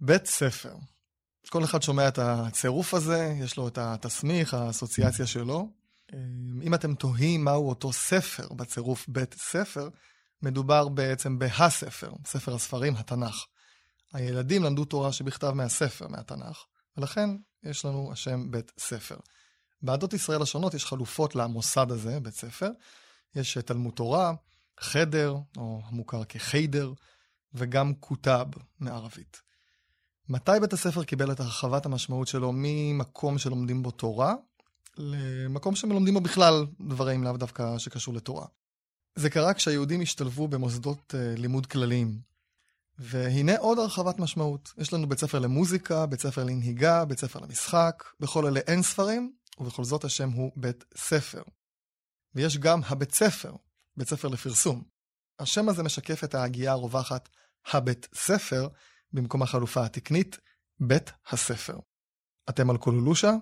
בית 0.00 0.26
ספר. 0.26 0.74
כל 1.48 1.64
אחד 1.64 1.82
שומע 1.82 2.08
את 2.08 2.18
הצירוף 2.18 2.94
הזה, 2.94 3.34
יש 3.40 3.56
לו 3.56 3.68
את 3.68 3.78
התסמיך, 3.78 4.54
האסוציאציה 4.54 5.26
שלו. 5.26 5.68
אם 6.62 6.74
אתם 6.74 6.94
תוהים 6.94 7.44
מהו 7.44 7.68
אותו 7.68 7.92
ספר 7.92 8.48
בצירוף 8.54 9.08
בית 9.08 9.34
ספר, 9.34 9.88
מדובר 10.42 10.88
בעצם 10.88 11.38
בהספר, 11.38 12.12
ספר 12.26 12.54
הספרים, 12.54 12.96
התנ"ך. 12.96 13.44
הילדים 14.12 14.64
למדו 14.64 14.84
תורה 14.84 15.12
שבכתב 15.12 15.50
מהספר, 15.50 16.08
מהתנ"ך, 16.08 16.64
ולכן 16.96 17.30
יש 17.62 17.84
לנו 17.84 18.12
השם 18.12 18.50
בית 18.50 18.72
ספר. 18.78 19.16
בעדות 19.82 20.12
ישראל 20.12 20.42
השונות 20.42 20.74
יש 20.74 20.84
חלופות 20.84 21.34
למוסד 21.34 21.90
הזה, 21.90 22.20
בית 22.20 22.34
ספר. 22.34 22.70
יש 23.34 23.58
תלמוד 23.58 23.94
תורה, 23.94 24.32
חדר, 24.80 25.36
או 25.56 25.82
המוכר 25.84 26.24
כחיידר, 26.24 26.92
וגם 27.54 27.94
כותב 27.94 28.46
מערבית. 28.80 29.47
מתי 30.28 30.52
בית 30.60 30.72
הספר 30.72 31.04
קיבל 31.04 31.32
את 31.32 31.40
הרחבת 31.40 31.86
המשמעות 31.86 32.28
שלו 32.28 32.52
ממקום 32.54 33.38
שלומדים 33.38 33.82
בו 33.82 33.90
תורה, 33.90 34.34
למקום 34.96 35.74
שמלומדים 35.74 36.14
בו 36.14 36.20
בכלל 36.20 36.66
דברים 36.80 37.24
לאו 37.24 37.36
דווקא 37.36 37.78
שקשור 37.78 38.14
לתורה. 38.14 38.46
זה 39.16 39.30
קרה 39.30 39.54
כשהיהודים 39.54 40.00
השתלבו 40.00 40.48
במוסדות 40.48 41.14
uh, 41.14 41.40
לימוד 41.40 41.66
כלליים. 41.66 42.20
והנה 42.98 43.58
עוד 43.58 43.78
הרחבת 43.78 44.18
משמעות. 44.18 44.72
יש 44.78 44.92
לנו 44.92 45.08
בית 45.08 45.18
ספר 45.18 45.38
למוזיקה, 45.38 46.06
בית 46.06 46.20
ספר 46.20 46.44
לנהיגה, 46.44 47.04
בית 47.04 47.18
ספר 47.18 47.38
למשחק, 47.38 48.04
בכל 48.20 48.46
אלה 48.46 48.60
אין 48.60 48.82
ספרים, 48.82 49.32
ובכל 49.58 49.84
זאת 49.84 50.04
השם 50.04 50.30
הוא 50.30 50.52
בית 50.56 50.84
ספר. 50.96 51.42
ויש 52.34 52.58
גם 52.58 52.80
הבית 52.86 53.14
ספר, 53.14 53.52
בית 53.96 54.08
ספר 54.08 54.28
לפרסום. 54.28 54.82
השם 55.38 55.68
הזה 55.68 55.82
משקף 55.82 56.24
את 56.24 56.34
ההגייה 56.34 56.72
הרווחת 56.72 57.28
הבית 57.72 58.08
ספר, 58.14 58.68
במקום 59.12 59.42
החלופה 59.42 59.84
התקנית, 59.84 60.38
בית 60.80 61.12
הספר. 61.30 61.78
אתם 62.48 62.70
על 62.70 62.76
קולולושה? 62.76 63.32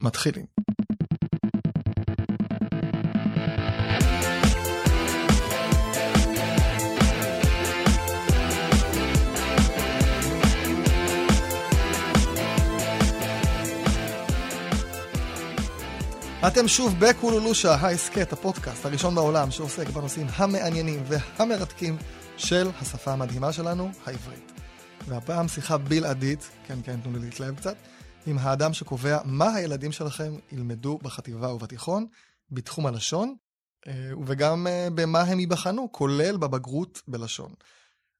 מתחילים. 0.00 0.46
אתם 16.46 16.68
שוב 16.68 16.94
בקולולושה, 16.98 17.74
ההסכת, 17.74 18.32
הפודקאסט 18.32 18.86
הראשון 18.86 19.14
בעולם 19.14 19.50
שעוסק 19.50 19.88
בנושאים 19.88 20.26
המעניינים 20.36 21.02
והמרתקים 21.06 21.96
של 22.36 22.70
השפה 22.80 23.12
המדהימה 23.12 23.52
שלנו, 23.52 23.90
העברית. 24.06 24.49
והפעם 25.06 25.48
שיחה 25.48 25.78
בלעדית, 25.78 26.50
כן 26.66 26.78
כן, 26.84 27.00
תנו 27.00 27.12
לי 27.12 27.18
להתלהב 27.18 27.56
קצת, 27.56 27.76
עם 28.26 28.38
האדם 28.38 28.72
שקובע 28.72 29.18
מה 29.24 29.54
הילדים 29.54 29.92
שלכם 29.92 30.32
ילמדו 30.52 30.98
בחטיבה 31.02 31.54
ובתיכון, 31.54 32.06
בתחום 32.50 32.86
הלשון, 32.86 33.36
אה, 33.86 34.10
וגם 34.26 34.66
אה, 34.66 34.88
במה 34.94 35.20
הם 35.20 35.40
ייבחנו, 35.40 35.92
כולל 35.92 36.36
בבגרות 36.36 37.02
בלשון. 37.08 37.54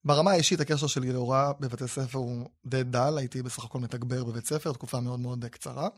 ברמה 0.05 0.31
האישית, 0.31 0.61
הקשר 0.61 0.87
שלי 0.87 1.13
להוראה 1.13 1.53
בבתי 1.61 1.89
ספר 1.89 2.19
הוא 2.19 2.49
די 2.67 2.83
דל, 2.83 3.19
הייתי 3.19 3.43
בסך 3.43 3.65
הכל 3.65 3.79
מתגבר 3.79 4.25
בבית 4.25 4.47
ספר, 4.47 4.73
תקופה 4.73 5.01
מאוד 5.01 5.21
מאוד 5.21 5.45
קצרה. 5.45 5.89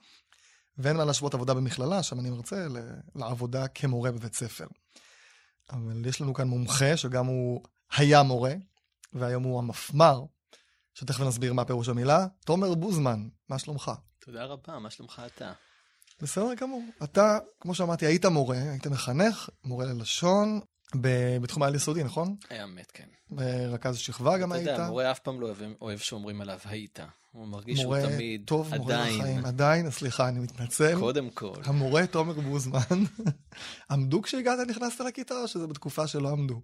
ואין 0.79 0.97
מה 0.97 1.05
להשוות 1.05 1.35
עבודה 1.35 1.55
במכללה, 1.55 2.03
שם 2.03 2.21
אני 2.21 2.31
מרצה, 2.31 2.67
לעבודה 3.15 3.69
כמורה 3.69 4.13
בבית 4.13 4.35
ספר. 4.35 4.67
אבל 5.71 6.07
יש 6.07 6.21
לנו 6.21 6.35
כאן 6.35 6.49
מומחה 6.49 6.97
שגם 6.97 7.27
הוא 7.27 7.63
היה 7.97 8.23
מורה, 8.23 8.55
והיום 9.13 9.43
הוא 9.43 9.59
המפמ"ר, 9.59 10.25
שתכף 10.95 11.21
נסביר 11.21 11.53
מה 11.53 11.65
פירוש 11.65 11.89
המילה. 11.89 12.27
תומר 12.45 12.75
בוזמן, 12.75 13.29
מה 13.49 13.59
שלומך? 13.59 13.93
תודה 14.25 14.45
רבה, 14.45 14.79
מה 14.79 14.91
שלומך 14.91 15.23
אתה? 15.27 15.53
בסדר 16.21 16.55
גמור. 16.55 16.83
אתה, 17.05 17.39
כמו 17.61 17.75
שאמרתי, 17.75 18.07
היית 18.07 18.25
מורה, 18.25 18.57
היית 18.57 18.87
מחנך, 18.87 19.49
מורה 19.65 19.85
ללשון, 19.85 20.61
בתחום 21.43 21.63
העל 21.63 21.75
יסודי, 21.75 22.05
נכון? 22.05 22.37
היה 22.51 22.67
מת, 22.67 22.91
כן. 22.91 23.09
ברכז 23.31 23.99
שכבה 23.99 24.39
גם 24.39 24.53
היית? 24.53 24.69
אתה 24.69 24.73
יודע, 24.73 24.87
מורה 24.87 25.11
אף 25.11 25.19
פעם 25.19 25.41
לא 25.41 25.47
אוהב, 25.47 25.59
אוהב 25.81 25.99
שאומרים 25.99 26.41
עליו 26.41 26.59
היית. 26.65 27.01
הוא 27.33 27.49
מרגיש 27.49 27.81
שהוא 27.81 27.97
תמיד, 28.01 28.43
טוב, 28.47 28.75
עדיין. 28.75 29.15
מורה 29.15 29.25
לחיים, 29.25 29.45
עדיין, 29.45 29.91
סליחה, 29.91 30.29
אני 30.29 30.41
מתנצל. 30.41 30.99
קודם 30.99 31.31
כל. 31.31 31.55
המורה 31.65 32.07
תומר 32.07 32.33
בוזמן, 32.33 32.81
עמדו 33.91 34.23
כשהגעת, 34.23 34.59
נכנסת 34.69 35.01
לכיתה, 35.01 35.35
או 35.35 35.49
שזה 35.49 35.67
בתקופה 35.67 36.07
שלא 36.07 36.29
עמדו? 36.29 36.61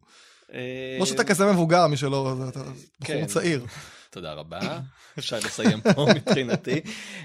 לא 0.98 1.06
שאתה 1.06 1.24
כזה 1.24 1.52
מבוגר, 1.52 1.86
מי 1.86 1.96
שלא, 1.96 2.36
אתה 2.48 2.60
בחור 2.60 2.74
כן. 3.04 3.26
צעיר. 3.26 3.66
תודה 4.10 4.32
רבה, 4.32 4.80
אפשר 5.18 5.36
לסיים 5.36 5.80
פה 5.80 6.06
מבחינתי. 6.16 6.80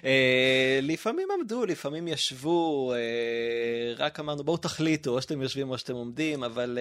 אה, 0.05 0.79
לפעמים 0.81 1.27
עמדו, 1.39 1.65
לפעמים 1.65 2.07
ישבו, 2.07 2.93
אה, 2.93 3.93
רק 3.97 4.19
אמרנו 4.19 4.43
בואו 4.43 4.57
תחליטו, 4.57 5.11
או 5.15 5.21
שאתם 5.21 5.41
יושבים 5.41 5.69
או 5.69 5.77
שאתם 5.77 5.93
עומדים, 5.93 6.43
אבל 6.43 6.77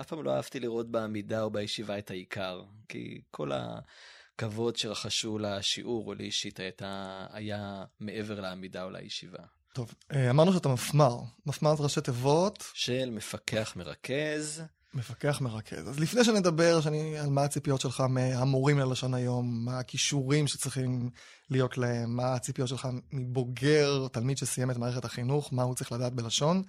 אף 0.00 0.06
פעם 0.06 0.22
לא 0.22 0.36
אהבתי 0.36 0.60
לראות 0.60 0.90
בעמידה 0.90 1.42
או 1.42 1.50
בישיבה 1.50 1.98
את 1.98 2.10
העיקר, 2.10 2.62
כי 2.88 3.20
כל 3.30 3.50
הכבוד 3.54 4.76
שרחשו 4.76 5.38
לשיעור 5.38 6.06
או 6.06 6.14
לאישית 6.14 6.60
הייתה, 6.60 7.26
היה 7.30 7.84
מעבר 8.00 8.40
לעמידה 8.40 8.84
או 8.84 8.90
לישיבה. 8.90 9.42
טוב, 9.74 9.94
אמרנו 10.30 10.52
שאתה 10.52 10.68
מפמ"ר. 10.68 11.18
מפמ"ר 11.46 11.76
זה 11.76 11.82
ראשי 11.82 12.00
תיבות, 12.00 12.64
של 12.74 13.10
מפקח 13.10 13.72
מרכז, 13.76 14.62
מפקח 14.94 15.40
מרכז. 15.40 15.88
אז 15.88 16.00
לפני 16.00 16.24
שנדבר 16.24 16.80
שאני, 16.80 17.18
על 17.18 17.30
מה 17.30 17.44
הציפיות 17.44 17.80
שלך 17.80 18.00
מהמורים 18.00 18.78
ללשון 18.78 19.14
היום, 19.14 19.64
מה 19.64 19.78
הכישורים 19.78 20.46
שצריכים 20.46 21.10
להיות 21.50 21.78
להם, 21.78 22.16
מה 22.16 22.34
הציפיות 22.34 22.68
שלך 22.68 22.88
מבוגר, 23.12 24.08
תלמיד 24.12 24.38
שסיים 24.38 24.70
את 24.70 24.76
מערכת 24.76 25.04
החינוך, 25.04 25.52
מה 25.52 25.62
הוא 25.62 25.74
צריך 25.74 25.92
לדעת 25.92 26.12
בלשון. 26.12 26.62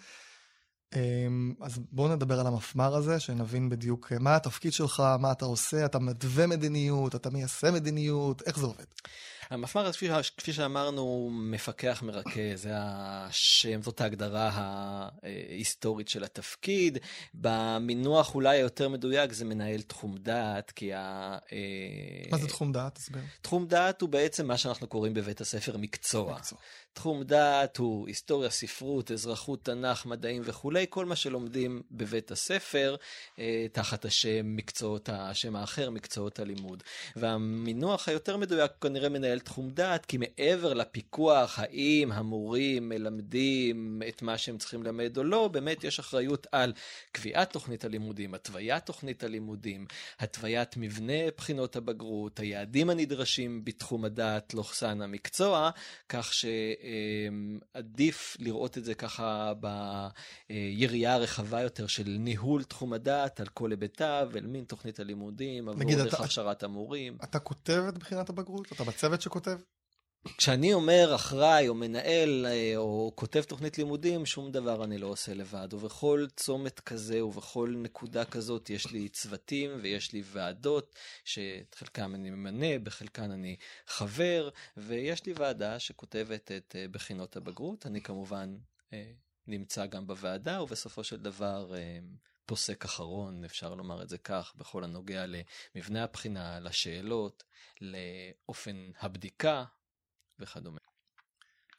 אמ, 0.96 1.54
אז 1.62 1.80
בואו 1.92 2.16
נדבר 2.16 2.40
על 2.40 2.48
המפמ"ר 2.48 2.96
הזה, 2.96 3.20
שנבין 3.20 3.70
בדיוק 3.70 4.12
אה, 4.12 4.20
מה 4.20 4.36
התפקיד 4.36 4.74
שלך, 4.74 5.04
מה 5.20 5.32
אתה 5.32 5.46
עושה, 5.46 5.86
אתה 5.86 6.00
מתווה 6.00 6.48
מדיניות, 6.48 7.16
אתה 7.16 7.30
מיישם 7.30 7.74
מדיניות, 7.74 8.42
איך 8.42 8.60
זה 8.60 8.66
עובד? 8.66 8.86
המפמ"ר, 9.50 9.92
כפי, 9.92 10.10
כפי 10.38 10.54
שאמרנו, 10.54 11.30
מפקח 11.34 12.04
מרכז, 12.04 12.62
זה 12.62 12.72
השם, 12.76 13.82
זאת 13.82 14.02
ההגדרה 14.02 14.50
ההיסטורית 15.24 16.08
של 16.08 16.24
התפקיד. 16.24 16.98
במינוח 17.34 18.36
אולי 18.36 18.58
היותר 18.58 18.90
מדויק 18.90 19.34
זה 19.34 19.46
מנהל 19.46 19.82
תחום 19.82 20.18
דעת, 20.18 20.72
כי 20.72 20.94
ה... 20.94 21.38
מה 22.32 22.38
זה 22.38 22.48
תחום 22.48 22.72
דעת? 22.72 22.96
תסביר. 22.96 23.22
תחום 23.42 23.68
דעת 23.68 24.02
הוא 24.02 24.10
בעצם 24.10 24.48
מה 24.48 24.58
שאנחנו 24.58 24.88
קוראים 24.88 25.14
בבית 25.14 25.42
הספר 25.42 25.78
מקצוע. 25.78 26.36
מקצוע. 26.36 26.60
תחום 26.94 27.24
דעת 27.24 27.78
הוא 27.78 28.08
היסטוריה, 28.08 28.50
ספרות, 28.50 29.12
אזרחות, 29.12 29.66
תנ"ך, 29.66 30.06
מדעים 30.06 30.42
וכולי, 30.46 30.85
כל 30.90 31.06
מה 31.06 31.16
שלומדים 31.16 31.82
בבית 31.92 32.32
הספר, 32.32 32.96
אה, 33.40 33.66
תחת 33.72 34.06
השם 34.06 34.56
מקצועות, 34.56 35.10
השם 35.14 35.56
האחר, 35.56 35.90
מקצועות 35.90 36.40
הלימוד. 36.40 36.84
והמינוח 37.16 38.10
היותר 38.10 38.38
מדויק 38.38 38.72
כנראה 38.82 39.10
מנהל 39.10 39.40
תחום 39.40 39.70
דעת, 39.70 40.06
כי 40.06 40.18
מעבר 40.18 40.74
לפיקוח, 40.74 41.60
האם 41.60 42.12
המורים 42.12 42.90
מלמדים 42.90 44.02
את 44.08 44.22
מה 44.22 44.38
שהם 44.38 44.58
צריכים 44.58 44.84
ללמד 44.84 45.18
או 45.18 45.24
לא, 45.24 45.48
באמת 45.48 45.84
יש 45.84 46.00
אחריות 46.00 46.48
על 46.52 46.74
קביעת 47.12 47.54
תוכנית 47.54 47.86
הלימודים, 47.86 48.34
התוויית 48.34 48.86
תוכנית 48.86 49.24
הלימודים, 49.24 49.86
התוויית 50.20 50.78
מבנה 50.78 51.32
בחינות 51.38 51.76
הבגרות, 51.76 52.40
היעדים 52.40 52.90
הנדרשים 52.90 53.66
בתחום 53.66 54.06
הדעת, 54.06 54.54
לוחסן 54.54 55.02
המקצוע, 55.02 55.70
כך 56.10 56.34
ש... 56.34 56.46
עדיף 57.74 58.38
לראות 58.40 58.78
את 58.78 58.86
זה 58.86 58.96
ככה 58.96 59.54
ביריעה 60.66 61.14
הרחבה 61.14 61.62
יותר 61.62 61.88
של 61.88 62.04
ניהול 62.20 62.64
תחום 62.64 62.94
הדעת 62.94 63.40
על 63.40 63.48
כל 63.48 63.72
היבטיו, 63.72 64.30
אל 64.36 64.46
מין 64.46 64.64
תוכנית 64.64 65.00
הלימודים, 65.00 65.70
עבור 65.70 65.82
נגיד, 65.84 65.98
דרך 65.98 66.14
אתה- 66.14 66.24
הכשרת 66.24 66.64
המורים. 66.64 67.18
אתה 67.24 67.40
כותב 67.40 67.84
את 67.90 67.98
בחינת 67.98 68.30
הבגרות? 68.30 68.72
אתה 68.72 68.84
בצוות 68.84 69.22
שכותב? 69.22 69.60
כשאני 70.38 70.74
אומר 70.74 71.12
אחראי 71.16 71.68
או 71.68 71.74
מנהל 71.76 72.46
אה, 72.50 72.74
או 72.78 73.12
כותב 73.16 73.42
תוכנית 73.42 73.78
לימודים, 73.78 74.26
שום 74.26 74.52
דבר 74.52 74.84
אני 74.84 74.98
לא 74.98 75.08
עושה 75.08 75.34
לבד. 75.34 75.68
ובכל 75.74 76.26
צומת 76.36 76.80
כזה 76.80 77.26
ובכל 77.26 77.74
נקודה 77.78 78.26
כזאת 78.26 78.70
יש 78.70 78.92
לי 78.92 79.10
צוותים 79.10 79.72
ויש 79.82 80.14
לי 80.14 80.24
ועדות, 80.26 80.96
שאת 81.24 81.76
חלקם 81.76 82.16
אני 82.16 82.30
ממנה, 82.30 82.80
בחלקן 82.84 83.32
אני 83.32 83.56
חבר, 83.88 84.50
ויש 84.78 85.26
לי 85.26 85.34
ועדה 85.38 85.80
שכותבת 85.80 86.52
את 86.52 86.76
אה, 86.80 86.86
בחינות 86.92 87.36
הבגרות. 87.38 87.86
אני 87.86 88.02
כמובן 88.02 88.56
אה, 88.94 89.12
נמצא 89.48 89.86
גם 89.86 90.08
בוועדה, 90.08 90.62
ובסופו 90.62 91.04
של 91.04 91.18
דבר 91.18 91.76
אה, 91.76 92.00
פוסק 92.46 92.86
אחרון, 92.86 93.44
אפשר 93.44 93.76
לומר 93.76 94.04
את 94.04 94.10
זה 94.10 94.18
כך, 94.18 94.54
בכל 94.56 94.84
הנוגע 94.84 95.26
למבנה 95.26 96.04
הבחינה, 96.04 96.60
לשאלות, 96.60 97.44
לאופן 97.82 98.90
הבדיקה. 99.00 99.64
וכדומה. 100.40 100.78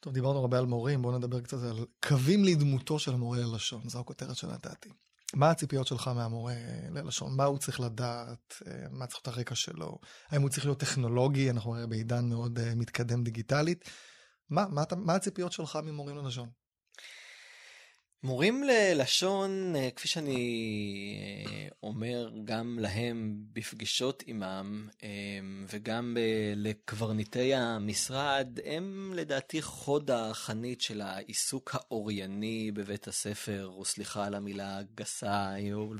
טוב, 0.01 0.15
דיברנו 0.15 0.39
הרבה 0.39 0.59
על 0.59 0.67
מורים, 0.67 1.03
בואו 1.03 1.19
נדבר 1.19 1.41
קצת 1.41 1.59
על 1.63 1.87
קווים 2.09 2.45
לדמותו 2.45 2.99
של 2.99 3.13
המורה 3.13 3.39
ללשון, 3.39 3.89
זו 3.89 4.01
הכותרת 4.01 4.37
שנתתי. 4.37 4.89
מה 5.35 5.51
הציפיות 5.51 5.87
שלך 5.87 6.09
מהמורה 6.09 6.55
ללשון? 6.91 7.37
מה 7.37 7.45
הוא 7.45 7.59
צריך 7.59 7.81
לדעת? 7.81 8.63
מה 8.91 9.07
צריך 9.07 9.27
להיות 9.27 9.39
הרקע 9.39 9.55
שלו? 9.55 9.99
האם 10.29 10.43
הוא 10.43 10.51
צריך 10.51 10.65
להיות 10.65 10.81
טכנולוגי? 10.81 11.51
אנחנו 11.51 11.77
בעידן 11.89 12.29
מאוד 12.29 12.59
מתקדם 12.77 13.25
דיגיטלית. 13.25 13.91
מה, 14.51 14.67
מה, 14.69 14.83
מה 14.97 15.15
הציפיות 15.15 15.53
שלך 15.53 15.79
ממורים 15.83 16.17
ללשון? 16.17 16.49
מורים 18.27 18.63
ללשון, 18.63 19.77
אה, 19.77 19.89
כפי 19.97 20.09
שאני 20.09 20.35
אה, 21.47 21.69
אומר 21.83 22.31
גם 22.45 22.79
להם 22.81 23.37
בפגישות 23.53 24.23
עמם 24.27 24.89
אה, 25.03 25.09
וגם 25.73 26.17
לקברניטי 26.57 27.55
המשרד, 27.55 28.59
הם 28.65 29.13
לדעתי 29.15 29.63
חוד 29.63 30.11
החנית 30.11 30.81
של 30.81 31.01
העיסוק 31.01 31.75
האורייני 31.75 32.71
בבית 32.75 33.09
הספר, 33.09 33.71
או 33.77 33.85
סליחה 33.85 34.27
על 34.27 34.35
המילה 34.35 34.79
הגסה 34.79 35.51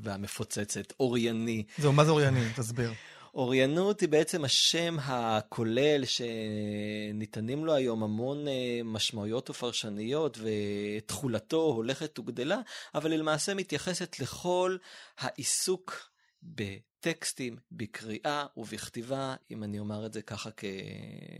והמפוצצת, 0.03 0.93
אורייני. 0.99 1.63
זהו, 1.77 1.93
מה 1.93 2.05
זה 2.05 2.11
אורייני? 2.11 2.41
תסביר. 2.55 2.93
אוריינות 3.33 4.01
היא 4.01 4.09
בעצם 4.09 4.45
השם 4.45 4.97
הכולל 5.01 6.03
שניתנים 6.05 7.65
לו 7.65 7.73
היום 7.73 8.03
המון 8.03 8.47
אה, 8.47 8.81
משמעויות 8.83 9.49
ופרשניות 9.49 10.37
ותכולתו 10.41 11.61
הולכת 11.61 12.19
וגדלה, 12.19 12.59
אבל 12.95 13.11
היא 13.11 13.19
למעשה 13.19 13.53
מתייחסת 13.53 14.19
לכל 14.19 14.77
העיסוק 15.17 16.09
בטקסטים, 16.43 17.57
בקריאה 17.71 18.45
ובכתיבה, 18.57 19.35
אם 19.51 19.63
אני 19.63 19.79
אומר 19.79 20.05
את 20.05 20.13
זה 20.13 20.21
ככה 20.21 20.49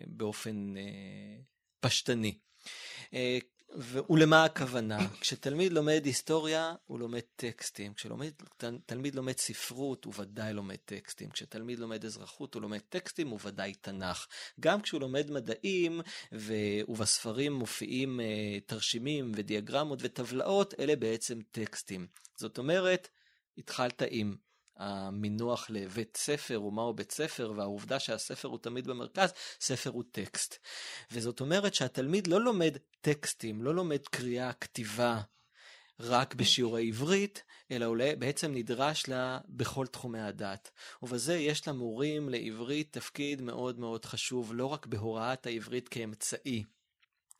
באופן 0.08 0.78
אה, 0.78 0.84
פשטני. 1.80 2.38
אה, 3.72 4.02
ולמה 4.10 4.46
הכוונה? 4.46 4.98
כשתלמיד 5.22 5.74
לומד 5.74 6.02
היסטוריה, 6.06 6.76
הוא 6.86 7.00
לומד 7.00 7.22
טקסטים. 7.36 7.94
כשתלמיד 7.94 9.16
לומד 9.16 9.38
ספרות, 9.38 10.06
הוא 10.06 10.14
ודאי 10.18 10.54
לומד 10.54 10.76
טקסטים. 10.76 11.30
כשתלמיד 11.30 11.80
לומד 11.80 12.06
אזרחות, 12.06 12.54
הוא 12.54 12.62
לומד 12.62 12.80
טקסטים, 12.90 13.28
הוא 13.30 13.40
ודאי 13.44 13.74
תנ"ך. 13.74 14.28
גם 14.60 14.82
כשהוא 14.82 15.02
לומד 15.02 15.32
מדעים, 15.32 16.02
ו... 16.34 16.54
ובספרים 16.88 17.54
מופיעים 17.54 18.20
uh, 18.20 18.24
תרשימים 18.66 19.32
ודיאגרמות 19.36 20.00
וטבלאות, 20.02 20.74
אלה 20.80 20.96
בעצם 20.96 21.40
טקסטים. 21.52 22.08
זאת 22.36 22.58
אומרת, 22.58 23.08
התחלת 23.58 24.04
עם 24.10 24.36
המינוח 24.78 25.70
לבית 25.70 26.18
ספר 26.18 26.64
ומהו 26.64 26.94
בית 26.94 27.12
ספר 27.12 27.54
והעובדה 27.56 28.00
שהספר 28.00 28.48
הוא 28.48 28.60
תמיד 28.60 28.88
במרכז, 28.88 29.34
ספר 29.62 29.90
הוא 29.90 30.04
טקסט. 30.12 30.56
וזאת 31.12 31.42
אומרת 31.42 31.74
שהתלמיד 31.74 32.28
לא 32.28 32.42
לומד 32.42 32.78
טקסטים, 33.02 33.62
לא 33.62 33.76
לומד 33.76 34.08
קריאה, 34.08 34.54
כתיבה, 34.54 35.22
רק 36.00 36.36
בשיעורי 36.36 36.88
עברית, 36.88 37.44
אלא 37.72 37.86
הוא 37.86 37.98
בעצם 38.20 38.52
נדרש 38.54 39.08
לה 39.08 39.40
בכל 39.50 39.88
תחומי 39.88 40.20
הדת. 40.20 40.72
ובזה 41.02 41.36
יש 41.36 41.68
למורים 41.68 42.30
לעברית 42.30 42.94
תפקיד 42.94 43.42
מאוד 43.42 43.80
מאוד 43.80 44.06
חשוב, 44.06 44.54
לא 44.54 44.66
רק 44.66 44.86
בהוראת 44.86 45.46
העברית 45.46 45.88
כאמצעי. 45.88 46.64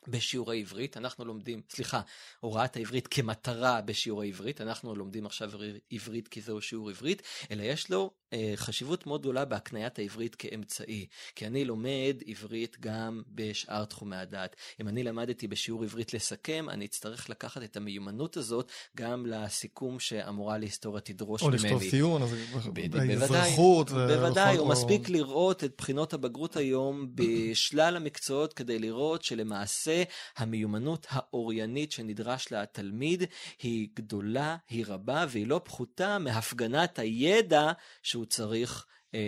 בשיעורי 0.08 0.60
עברית, 0.60 0.96
אנחנו 0.96 1.24
לומדים, 1.24 1.62
סליחה, 1.70 2.00
הוראת 2.40 2.76
העברית 2.76 3.06
כמטרה 3.06 3.80
בשיעורי 3.80 4.28
עברית, 4.28 4.60
אנחנו 4.60 4.94
לומדים 4.94 5.26
עכשיו 5.26 5.50
עברית 5.90 6.28
כי 6.28 6.40
זהו 6.40 6.60
שיעור 6.60 6.90
עברית, 6.90 7.22
אלא 7.50 7.62
יש 7.62 7.90
לו 7.90 8.10
אה, 8.32 8.52
חשיבות 8.56 9.06
מאוד 9.06 9.20
גדולה 9.20 9.44
בהקניית 9.44 9.98
העברית 9.98 10.34
כאמצעי, 10.34 11.06
כי 11.34 11.46
אני 11.46 11.64
לומד 11.64 12.16
עברית 12.26 12.76
גם 12.80 13.22
בשאר 13.28 13.84
תחומי 13.84 14.16
הדת. 14.16 14.56
אם 14.80 14.88
אני 14.88 15.02
למדתי 15.02 15.48
בשיעור 15.48 15.84
עברית 15.84 16.14
לסכם, 16.14 16.66
אני 16.70 16.84
אצטרך 16.84 17.30
לקחת 17.30 17.62
את 17.62 17.76
המיומנות 17.76 18.36
הזאת 18.36 18.70
גם 18.96 19.26
לסיכום 19.26 20.00
שהמורה 20.00 20.58
להיסטוריה 20.58 21.00
תדרוש 21.00 21.42
או 21.42 21.48
ממני. 21.48 21.60
או 21.60 21.76
לכתוב 21.76 21.90
ציון, 21.90 22.22
אז 22.22 22.34
באזרחות. 22.72 23.90
בוודאי, 23.90 24.56
הוא 24.56 24.68
מספיק 24.68 25.08
לראות 25.08 25.64
את 25.64 25.74
בחינות 25.78 26.14
הבגרות 26.14 26.56
היום 26.56 27.06
בשלל 27.14 27.96
המקצועות 27.96 28.52
כדי 28.52 28.78
לראות 28.78 29.22
שלמעשה 29.22 29.97
המיומנות 30.36 31.06
האוריינית 31.10 31.92
שנדרש 31.92 32.52
לתלמיד 32.52 33.22
היא 33.62 33.88
גדולה, 33.94 34.56
היא 34.68 34.84
רבה, 34.88 35.26
והיא 35.28 35.46
לא 35.46 35.60
פחותה 35.64 36.18
מהפגנת 36.18 36.98
הידע 36.98 37.72
שהוא 38.02 38.26
צריך 38.26 38.86
אה, 39.14 39.20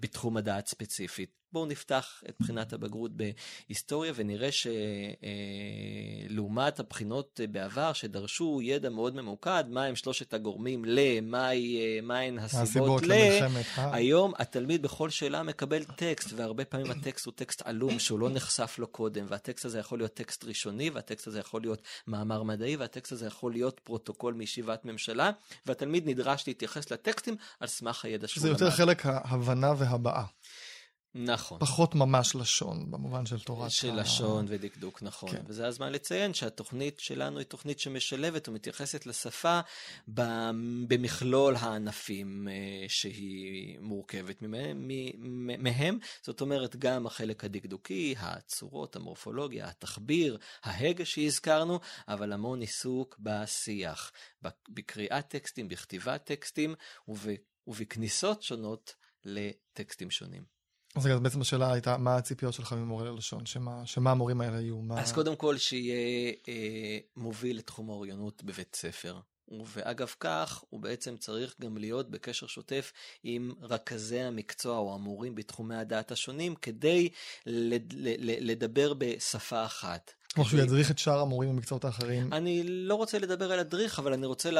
בתחום 0.00 0.36
הדעת 0.36 0.66
ספציפית. 0.66 1.38
בואו 1.52 1.66
נפתח 1.66 2.22
את 2.28 2.36
בחינת 2.40 2.72
הבגרות 2.72 3.10
בהיסטוריה 3.16 4.12
ונראה 4.14 4.48
שלעומת 6.28 6.80
הבחינות 6.80 7.40
בעבר 7.50 7.92
שדרשו 7.92 8.60
ידע 8.62 8.90
מאוד 8.90 9.16
ממוקד, 9.16 9.64
מהם 9.68 9.96
שלושת 9.96 10.34
הגורמים 10.34 10.84
ל, 10.84 11.20
מהן 12.02 12.38
הסיבות 12.38 13.02
ל, 13.02 13.12
היום 13.76 14.32
התלמיד 14.38 14.82
בכל 14.82 15.10
שאלה 15.10 15.42
מקבל 15.42 15.84
טקסט, 15.84 16.32
והרבה 16.36 16.64
פעמים 16.64 16.90
הטקסט 16.90 17.26
הוא 17.26 17.34
טקסט 17.36 17.62
עלום 17.64 17.98
שהוא 17.98 18.18
לא 18.18 18.30
נחשף 18.30 18.76
לו 18.78 18.86
קודם, 18.86 19.26
והטקסט 19.28 19.64
הזה 19.64 19.78
יכול 19.78 19.98
להיות 19.98 20.14
טקסט 20.14 20.44
ראשוני, 20.44 20.90
והטקסט 20.90 21.26
הזה 21.26 21.40
יכול 21.40 21.60
להיות 21.60 21.82
מאמר 22.06 22.42
מדעי, 22.42 22.76
והטקסט 22.76 23.12
הזה 23.12 23.26
יכול 23.26 23.52
להיות 23.52 23.80
פרוטוקול 23.84 24.34
מישיבת 24.34 24.84
ממשלה, 24.84 25.30
והתלמיד 25.66 26.08
נדרש 26.08 26.44
להתייחס 26.46 26.90
לטקסטים 26.90 27.36
על 27.60 27.68
סמך 27.68 28.04
הידע 28.04 28.28
שהוא 28.28 28.48
למד. 28.48 28.58
זה 28.58 28.64
יותר 28.64 28.76
חלק 28.76 29.06
ההבנה 29.06 29.72
והבעה. 29.78 30.24
נכון. 31.18 31.58
פחות 31.60 31.94
ממש 31.94 32.34
לשון, 32.34 32.90
במובן 32.90 33.26
של 33.26 33.38
תורת 33.40 33.70
של 33.70 33.90
ה... 33.90 33.94
לשון 33.94 34.46
ודקדוק, 34.48 35.02
נכון. 35.02 35.30
כן. 35.30 35.42
וזה 35.46 35.66
הזמן 35.66 35.92
לציין 35.92 36.34
שהתוכנית 36.34 37.00
שלנו 37.00 37.38
היא 37.38 37.46
תוכנית 37.46 37.80
שמשלבת 37.80 38.48
ומתייחסת 38.48 39.06
לשפה 39.06 39.60
במכלול 40.88 41.56
הענפים 41.56 42.48
אה, 42.48 42.88
שהיא 42.88 43.78
מורכבת 43.80 44.42
מהם, 44.42 44.90
מהם. 45.58 45.98
זאת 46.22 46.40
אומרת, 46.40 46.76
גם 46.76 47.06
החלק 47.06 47.44
הדקדוקי, 47.44 48.14
הצורות, 48.18 48.96
המורפולוגיה, 48.96 49.68
התחביר, 49.68 50.38
ההגה 50.62 51.04
שהזכרנו, 51.04 51.80
אבל 52.08 52.32
המון 52.32 52.60
עיסוק 52.60 53.16
בשיח, 53.18 54.12
בקריאת 54.68 55.28
טקסטים, 55.28 55.68
בכתיבת 55.68 56.24
טקסטים 56.24 56.74
ובכניסות 57.66 58.42
שונות 58.42 58.94
לטקסטים 59.24 60.10
שונים. 60.10 60.57
אז 60.98 61.06
רגע, 61.06 61.18
בעצם 61.18 61.40
השאלה 61.40 61.72
הייתה, 61.72 61.96
מה 61.96 62.16
הציפיות 62.16 62.54
שלך 62.54 62.72
ממורה 62.72 63.04
ללשון? 63.04 63.46
שמה, 63.46 63.86
שמה 63.86 64.10
המורים 64.10 64.40
האלה 64.40 64.60
יהיו? 64.60 64.76
מה... 64.76 65.00
אז 65.00 65.12
קודם 65.12 65.36
כל, 65.36 65.56
שיהיה 65.56 66.32
אה, 66.48 66.98
מוביל 67.16 67.58
לתחום 67.58 67.90
האוריינות 67.90 68.44
בבית 68.44 68.76
ספר. 68.76 69.20
ואגב 69.66 70.14
כך, 70.20 70.64
הוא 70.70 70.80
בעצם 70.80 71.16
צריך 71.16 71.54
גם 71.60 71.76
להיות 71.76 72.10
בקשר 72.10 72.46
שוטף 72.46 72.92
עם 73.22 73.52
רכזי 73.62 74.20
המקצוע 74.20 74.78
או 74.78 74.94
המורים 74.94 75.34
בתחומי 75.34 75.76
הדעת 75.76 76.12
השונים, 76.12 76.54
כדי 76.54 77.08
לדבר 78.40 78.94
בשפה 78.94 79.64
אחת. 79.64 80.12
כמו 80.34 80.44
שהוא 80.44 80.60
ידריך 80.60 80.90
את 80.90 80.98
שאר 80.98 81.20
המורים 81.20 81.48
במקצועות 81.50 81.84
האחרים. 81.84 82.32
אני 82.32 82.62
לא 82.66 82.94
רוצה 82.94 83.18
לדבר 83.18 83.52
על 83.52 83.58
הדריך, 83.58 83.98
אבל 83.98 84.12
אני 84.12 84.26
רוצה 84.26 84.50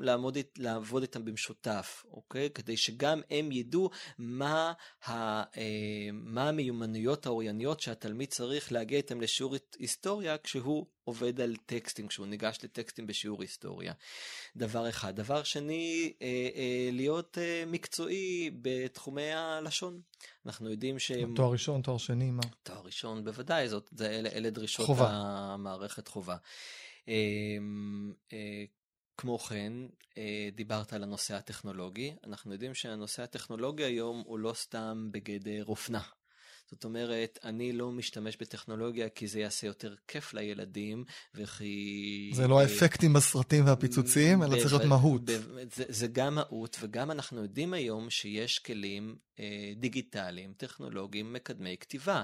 לעמוד, 0.00 0.38
לעבוד 0.58 1.02
איתם 1.02 1.24
במשותף, 1.24 2.04
אוקיי? 2.12 2.50
כדי 2.50 2.76
שגם 2.76 3.20
הם 3.30 3.52
ידעו 3.52 3.90
מה, 4.18 4.72
ה, 5.06 5.12
אה, 5.12 6.08
מה 6.12 6.48
המיומנויות 6.48 7.26
האורייניות 7.26 7.80
שהתלמיד 7.80 8.28
צריך 8.28 8.72
להגיע 8.72 8.96
איתם 8.96 9.20
לשיעור 9.20 9.54
היסטוריה 9.78 10.38
כשהוא 10.38 10.86
עובד 11.04 11.40
על 11.40 11.56
טקסטים, 11.66 12.08
כשהוא 12.08 12.26
ניגש 12.26 12.58
לטקסטים 12.62 13.06
בשיעור 13.06 13.42
היסטוריה. 13.42 13.92
דבר 14.56 14.88
אחד. 14.88 15.16
דבר 15.16 15.42
שני, 15.42 16.12
אה, 16.22 16.26
אה, 16.54 16.88
להיות 16.92 17.38
אה, 17.38 17.64
מקצועי 17.66 18.50
בתחומי 18.62 19.32
הלשון. 19.32 20.00
אנחנו 20.46 20.70
יודעים 20.70 20.98
ש... 20.98 21.12
תואר 21.36 21.52
ראשון, 21.52 21.82
תואר 21.82 21.98
שני, 21.98 22.30
מה? 22.30 22.42
תואר 22.62 22.80
ראשון, 22.84 23.24
בוודאי, 23.24 23.68
זאת, 23.68 23.90
זה, 23.92 24.10
אלה, 24.10 24.28
אלה 24.28 24.50
דרישות 24.50 24.86
חובה. 24.86 25.08
המערכת 25.10 26.08
חובה. 26.08 26.36
אמ, 27.08 28.12
כמו 29.16 29.38
כן, 29.38 29.72
דיברת 30.54 30.92
על 30.92 31.02
הנושא 31.02 31.34
הטכנולוגי. 31.34 32.14
אנחנו 32.26 32.52
יודעים 32.52 32.74
שהנושא 32.74 33.22
הטכנולוגי 33.22 33.84
היום 33.84 34.22
הוא 34.26 34.38
לא 34.38 34.52
סתם 34.52 35.08
בגדר 35.12 35.64
אופנה. 35.66 36.00
זאת 36.70 36.84
אומרת, 36.84 37.38
אני 37.44 37.72
לא 37.72 37.92
משתמש 37.92 38.36
בטכנולוגיה 38.36 39.08
כי 39.08 39.26
זה 39.26 39.40
יעשה 39.40 39.66
יותר 39.66 39.94
כיף 40.08 40.34
לילדים, 40.34 41.04
וכי... 41.34 42.30
זה 42.34 42.48
לא 42.48 42.60
האפקטים 42.60 43.12
בסרטים 43.12 43.66
והפיצוצים, 43.66 44.42
אלא 44.42 44.60
צריך 44.60 44.72
להיות 44.72 44.84
מהות. 44.84 45.22
זה, 45.74 45.84
זה 45.88 46.06
גם 46.06 46.34
מהות, 46.34 46.76
וגם 46.80 47.10
אנחנו 47.10 47.42
יודעים 47.42 47.74
היום 47.74 48.10
שיש 48.10 48.58
כלים 48.58 49.16
דיגיטליים, 49.76 50.52
טכנולוגיים, 50.52 51.32
מקדמי 51.32 51.76
כתיבה. 51.80 52.22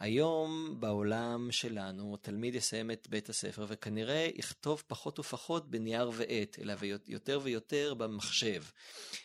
היום 0.00 0.76
בעולם 0.80 1.48
שלנו, 1.52 2.16
תלמיד 2.16 2.54
יסיים 2.54 2.90
את 2.90 3.06
בית 3.10 3.28
הספר 3.28 3.64
וכנראה 3.68 4.28
יכתוב 4.34 4.82
פחות 4.86 5.18
ופחות 5.18 5.70
בנייר 5.70 6.10
ועט, 6.14 6.58
אלא 6.60 6.74
יותר 7.06 7.40
ויותר 7.42 7.94
במחשב. 7.94 8.62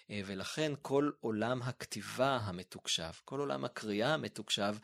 אה, 0.10 0.22
ולכן 0.26 0.72
כל 0.82 1.12
עולם 1.20 1.62
הכתיבה 1.62 2.38
המתוקשב, 2.38 3.12
כל 3.26 3.40
עולם 3.40 3.66
הקריאה 3.66 4.14
המתוקשב, 4.14 4.76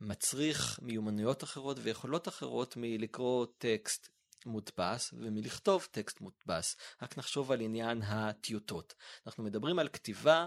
מצריך 0.00 0.78
מיומנויות 0.82 1.44
אחרות 1.44 1.78
ויכולות 1.82 2.28
אחרות 2.28 2.74
מלקרוא 2.76 3.46
טקסט 3.58 4.08
מודפס 4.46 5.14
ומלכתוב 5.18 5.88
טקסט 5.90 6.20
מודפס. 6.20 6.76
רק 7.02 7.18
נחשוב 7.18 7.52
על 7.52 7.60
עניין 7.60 8.02
הטיוטות. 8.02 8.94
אנחנו 9.26 9.44
מדברים 9.44 9.78
על 9.78 9.88
כתיבה 9.88 10.46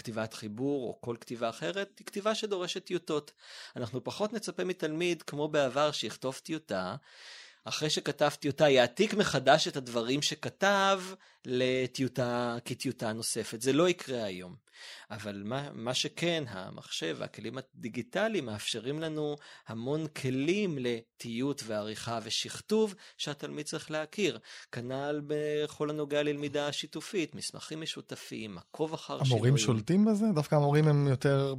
כתיבת 0.00 0.34
חיבור 0.34 0.88
או 0.88 1.00
כל 1.00 1.16
כתיבה 1.20 1.48
אחרת 1.48 1.98
היא 1.98 2.06
כתיבה 2.06 2.34
שדורשת 2.34 2.84
טיוטות. 2.84 3.32
אנחנו 3.76 4.04
פחות 4.04 4.32
נצפה 4.32 4.64
מתלמיד 4.64 5.22
כמו 5.22 5.48
בעבר 5.48 5.92
שיכתוב 5.92 6.40
טיוטה 6.42 6.96
אחרי 7.64 7.90
שכתבתי 7.90 8.48
אותה, 8.48 8.68
יעתיק 8.68 9.14
מחדש 9.14 9.68
את 9.68 9.76
הדברים 9.76 10.22
שכתב 10.22 11.02
לטיוטה, 11.44 12.56
כטיוטה 12.64 13.12
נוספת. 13.12 13.60
זה 13.60 13.72
לא 13.72 13.88
יקרה 13.88 14.24
היום. 14.24 14.54
אבל 15.10 15.42
מה, 15.44 15.70
מה 15.72 15.94
שכן, 15.94 16.44
המחשב 16.48 17.16
והכלים 17.18 17.58
הדיגיטליים 17.58 18.46
מאפשרים 18.46 19.00
לנו 19.00 19.36
המון 19.68 20.06
כלים 20.06 20.78
לטיות 20.80 21.62
ועריכה 21.66 22.18
ושכתוב 22.22 22.94
שהתלמיד 23.16 23.66
צריך 23.66 23.90
להכיר. 23.90 24.38
כנ"ל 24.72 25.20
בכל 25.26 25.90
הנוגע 25.90 26.22
ללמידה 26.22 26.72
שיתופית, 26.72 27.34
מסמכים 27.34 27.80
משותפים, 27.80 28.58
עקוב 28.58 28.94
אחר 28.94 29.14
שינויים. 29.14 29.32
המורים 29.32 29.58
שולטים 29.58 30.04
בזה? 30.04 30.26
דווקא 30.34 30.54
המורים 30.54 30.88
הם 30.88 31.08
יותר, 31.08 31.54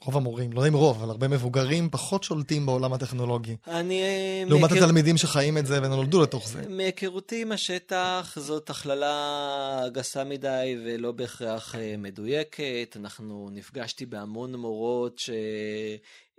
רוב 0.00 0.16
המורים, 0.16 0.52
לא 0.52 0.60
יודע 0.60 0.68
אם 0.68 0.74
רוב, 0.74 1.02
אבל 1.02 1.10
הרבה 1.10 1.28
מבוגרים 1.28 1.90
פחות 1.90 2.24
שולטים 2.24 2.66
בעולם 2.66 2.92
הטכנולוגי. 2.92 3.56
אני... 3.66 4.02
אה, 4.02 4.44
לעומת 4.46 4.70
מהיכר... 4.70 4.84
התלמידים 4.84 5.16
שחיים 5.16 5.58
את 5.58 5.66
זה 5.66 5.82
ונולדו 5.82 6.22
לתוך 6.22 6.48
זה. 6.48 6.68
מהיכרותי 6.68 7.42
עם 7.42 7.52
השטח, 7.52 8.36
זאת 8.36 8.70
הכללה 8.70 9.84
גסה 9.92 10.24
מדי 10.24 10.76
ולא 10.84 11.12
בהכרח 11.12 11.74
אה, 11.74 11.94
מדויקת. 11.98 12.96
אנחנו 12.96 13.48
נפגשתי 13.52 14.06
בהמון 14.06 14.54
מורות 14.54 15.18
ש... 15.18 15.30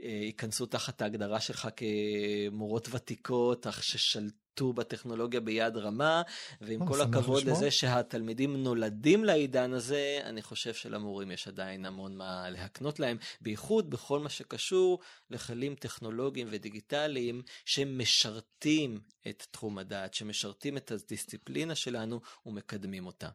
ייכנסו 0.02 0.66
תחת 0.66 1.02
ההגדרה 1.02 1.40
שלך 1.40 1.68
כמורות 1.76 2.88
ותיקות, 2.92 3.68
אך 3.68 3.84
ששלטו 3.84 4.49
בטכנולוגיה 4.62 5.40
ביד 5.40 5.78
רמה, 5.78 6.22
ועם 6.62 6.88
כל 6.88 7.02
הכבוד. 7.02 7.44
לזה 7.44 7.72
שהתלמידים 7.72 8.64
נולדים 8.64 9.26
לעידן 9.26 9.74
הזה, 9.74 10.20
אני 10.24 10.42
חושב 10.42 10.74
שלמורים 10.74 11.32
יש 11.32 11.48
עדיין 11.48 11.86
המון 11.86 12.18
מה 12.18 12.50
להקנות 12.50 13.00
להם, 13.00 13.18
בייחוד 13.42 13.90
בכל 13.90 14.20
מה 14.20 14.30
שקשור 14.30 15.00
לכלים 15.30 15.76
טכנולוגיים 15.76 16.48
ודיגיטליים 16.52 17.42
שמשרתים 17.66 19.00
את 19.28 19.48
תחום 19.52 19.78
הדעת, 19.78 20.14
שמשרתים 20.14 20.78
את 20.78 20.92
הדיסציפלינה 20.92 21.76
שלנו 21.76 22.22
ומקדמים 22.46 23.06
אותה. 23.06 23.30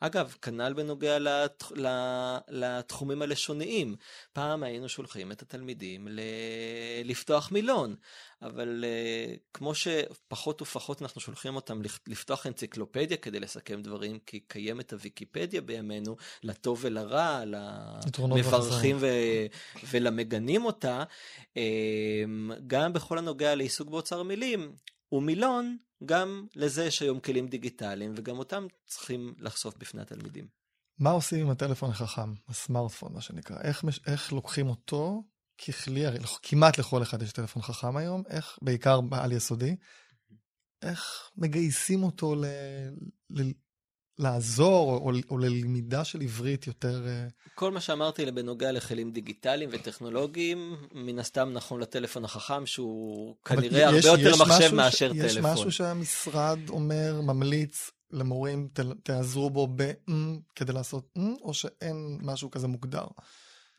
אגב, 0.00 0.34
כנ"ל 0.42 0.72
בנוגע 0.72 1.18
לת... 1.18 1.64
לתחומים 2.48 3.22
הלשוניים. 3.22 3.96
פעם 4.32 4.62
היינו 4.62 4.88
שולחים 4.88 5.32
את 5.32 5.42
התלמידים 5.42 6.08
ל... 6.08 6.20
לפתוח 7.04 7.52
מילון, 7.52 7.94
אבל 8.42 8.84
uh, 8.84 9.38
כמו 9.54 9.72
שפחות 9.74 10.62
ופחות 10.62 11.02
אנחנו 11.02 11.20
שולחים 11.20 11.56
אותם 11.56 11.82
לפתוח 12.06 12.46
אנציקלופדיה 12.46 13.16
כדי 13.16 13.40
לסכם 13.40 13.82
דברים, 13.82 14.18
כי 14.26 14.40
קיימת 14.40 14.92
הוויקיפדיה 14.92 15.60
בימינו, 15.60 16.16
לטוב 16.42 16.78
ולרע, 16.82 17.42
למברכים 18.18 18.96
ו... 19.00 19.06
ולמגנים 19.90 20.64
אותה, 20.64 21.04
um, 21.54 21.56
גם 22.66 22.92
בכל 22.92 23.18
הנוגע 23.18 23.54
לעיסוק 23.54 23.88
באוצר 23.88 24.22
מילים, 24.22 24.72
ומילון 25.12 25.76
גם 26.04 26.46
לזה 26.56 26.84
יש 26.84 27.02
היום 27.02 27.20
כלים 27.20 27.48
דיגיטליים, 27.48 28.12
וגם 28.16 28.38
אותם 28.38 28.66
צריכים 28.86 29.34
לחשוף 29.38 29.76
בפני 29.76 30.02
התלמידים. 30.02 30.48
מה 30.98 31.10
עושים 31.10 31.40
עם 31.46 31.50
הטלפון 31.50 31.90
החכם, 31.90 32.34
הסמארטפון, 32.48 33.12
מה 33.12 33.20
שנקרא? 33.20 33.56
איך, 33.62 33.84
איך 34.06 34.32
לוקחים 34.32 34.68
אותו 34.68 35.22
ככלי, 35.66 36.06
הרי 36.06 36.18
כמעט 36.42 36.78
לכל 36.78 37.02
אחד 37.02 37.22
יש 37.22 37.32
טלפון 37.32 37.62
חכם 37.62 37.96
היום, 37.96 38.22
איך, 38.28 38.58
בעיקר 38.62 39.00
בעל 39.00 39.32
יסודי, 39.32 39.76
איך 40.82 41.30
מגייסים 41.36 42.02
אותו 42.02 42.34
ל, 42.34 42.44
ל, 43.30 43.50
לעזור, 44.20 44.92
או, 44.92 45.12
או 45.30 45.38
ללמידה 45.38 46.04
של 46.04 46.20
עברית 46.20 46.66
יותר... 46.66 47.06
אה, 47.06 47.26
כל 47.54 47.70
מה 47.70 47.80
שאמרתי 47.80 48.30
בנוגע 48.30 48.72
לכלים 48.72 49.10
דיגיטליים 49.10 49.70
וטכנולוגיים, 49.72 50.76
מן 50.94 51.18
הסתם 51.18 51.50
נכון 51.52 51.80
לטלפון 51.80 52.24
החכם, 52.24 52.66
שהוא 52.66 53.36
כנראה 53.44 53.88
הרבה 53.88 54.06
יותר 54.06 54.36
מחשב 54.36 54.74
מאשר 54.74 55.12
יש 55.14 55.34
טלפון. 55.34 55.50
יש 55.52 55.58
משהו 55.58 55.72
שהמשרד 55.72 56.58
אומר, 56.68 57.20
ממליץ 57.22 57.90
למורים, 58.10 58.68
תעזרו 59.02 59.50
בו 59.50 59.68
ב... 59.76 59.90
כדי 60.54 60.72
לעשות... 60.72 61.14
או 61.42 61.54
שאין 61.54 62.18
משהו 62.22 62.50
כזה 62.50 62.66
מוגדר? 62.66 63.04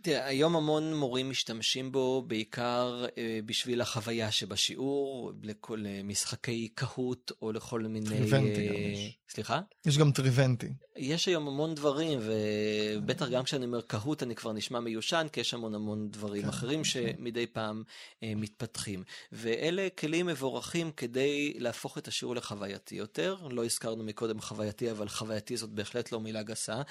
תראה, 0.03 0.25
היום 0.25 0.55
המון 0.55 0.93
מורים 0.95 1.29
משתמשים 1.29 1.91
בו 1.91 2.23
בעיקר 2.27 3.05
אה, 3.17 3.39
בשביל 3.45 3.81
החוויה 3.81 4.31
שבשיעור, 4.31 5.31
לכל 5.43 5.83
משחקי 6.03 6.67
קהוט 6.75 7.31
או 7.41 7.51
לכל 7.51 7.81
מיני... 7.81 8.09
טריוונטי 8.09 8.67
גם 8.67 8.73
אה, 8.73 8.79
יש. 8.79 9.17
סליחה? 9.31 9.61
יש 9.85 9.97
גם 9.97 10.11
טריוונטי. 10.11 10.67
יש 10.95 11.27
היום 11.27 11.47
המון 11.47 11.75
דברים, 11.75 12.19
ובטח 12.21 13.27
גם 13.27 13.43
כשאני 13.43 13.65
אומר 13.65 13.81
קהוט 13.81 14.23
אני 14.23 14.35
כבר 14.35 14.53
נשמע 14.53 14.79
מיושן, 14.79 15.27
כי 15.33 15.39
יש 15.39 15.53
המון 15.53 15.75
המון 15.75 16.09
דברים 16.09 16.41
כן, 16.41 16.49
אחרים 16.49 16.77
כן. 16.77 16.83
שמדי 16.83 17.47
פעם 17.47 17.83
אה, 18.23 18.33
מתפתחים. 18.35 19.03
ואלה 19.31 19.87
כלים 19.97 20.25
מבורכים 20.25 20.91
כדי 20.91 21.53
להפוך 21.57 21.97
את 21.97 22.07
השיעור 22.07 22.35
לחווייתי 22.35 22.95
יותר. 22.95 23.35
לא 23.51 23.65
הזכרנו 23.65 24.03
מקודם 24.03 24.41
חווייתי, 24.41 24.91
אבל 24.91 25.09
חווייתי 25.09 25.57
זאת 25.57 25.69
בהחלט 25.69 26.11
לא 26.11 26.19
מילה 26.19 26.43
גסה, 26.43 26.81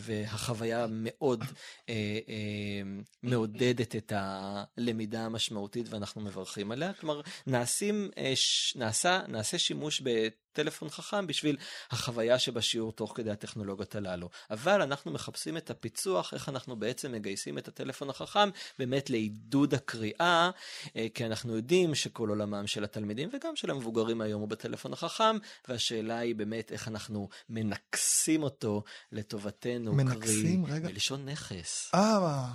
והחוויה 0.00 0.86
מאוד 0.90 1.44
אה, 1.88 1.94
אה, 2.28 2.82
מעודדת 3.22 3.96
את 3.96 4.12
הלמידה 4.16 5.24
המשמעותית 5.24 5.86
ואנחנו 5.88 6.20
מברכים 6.20 6.72
עליה. 6.72 6.92
כלומר, 6.92 7.20
נעשים, 7.46 8.10
אה, 8.18 8.32
ש, 8.34 8.76
נעשה, 8.76 9.20
נעשה 9.28 9.58
שימוש 9.58 10.02
ב... 10.04 10.28
טלפון 10.58 10.90
חכם 10.90 11.26
בשביל 11.26 11.56
החוויה 11.90 12.38
שבשיעור 12.38 12.92
תוך 12.92 13.12
כדי 13.16 13.30
הטכנולוגיות 13.30 13.94
הללו. 13.94 14.28
אבל 14.50 14.82
אנחנו 14.82 15.10
מחפשים 15.10 15.56
את 15.56 15.70
הפיצוח, 15.70 16.34
איך 16.34 16.48
אנחנו 16.48 16.76
בעצם 16.76 17.12
מגייסים 17.12 17.58
את 17.58 17.68
הטלפון 17.68 18.10
החכם 18.10 18.48
באמת 18.78 19.10
לעידוד 19.10 19.74
הקריאה, 19.74 20.50
אה, 20.96 21.06
כי 21.14 21.26
אנחנו 21.26 21.56
יודעים 21.56 21.94
שכל 21.94 22.28
עולמם 22.28 22.66
של 22.66 22.84
התלמידים 22.84 23.28
וגם 23.32 23.56
של 23.56 23.70
המבוגרים 23.70 24.20
היום 24.20 24.40
הוא 24.40 24.48
בטלפון 24.48 24.92
החכם, 24.92 25.36
והשאלה 25.68 26.18
היא 26.18 26.34
באמת 26.34 26.72
איך 26.72 26.88
אנחנו 26.88 27.28
מנקסים 27.48 28.42
אותו 28.42 28.82
לטובתנו, 29.12 29.94
מנקסים? 29.94 30.66
קרי, 30.66 30.74
רגע. 30.74 30.88
מלשון 30.88 31.28
נכס. 31.28 31.90
אה, 31.94 32.46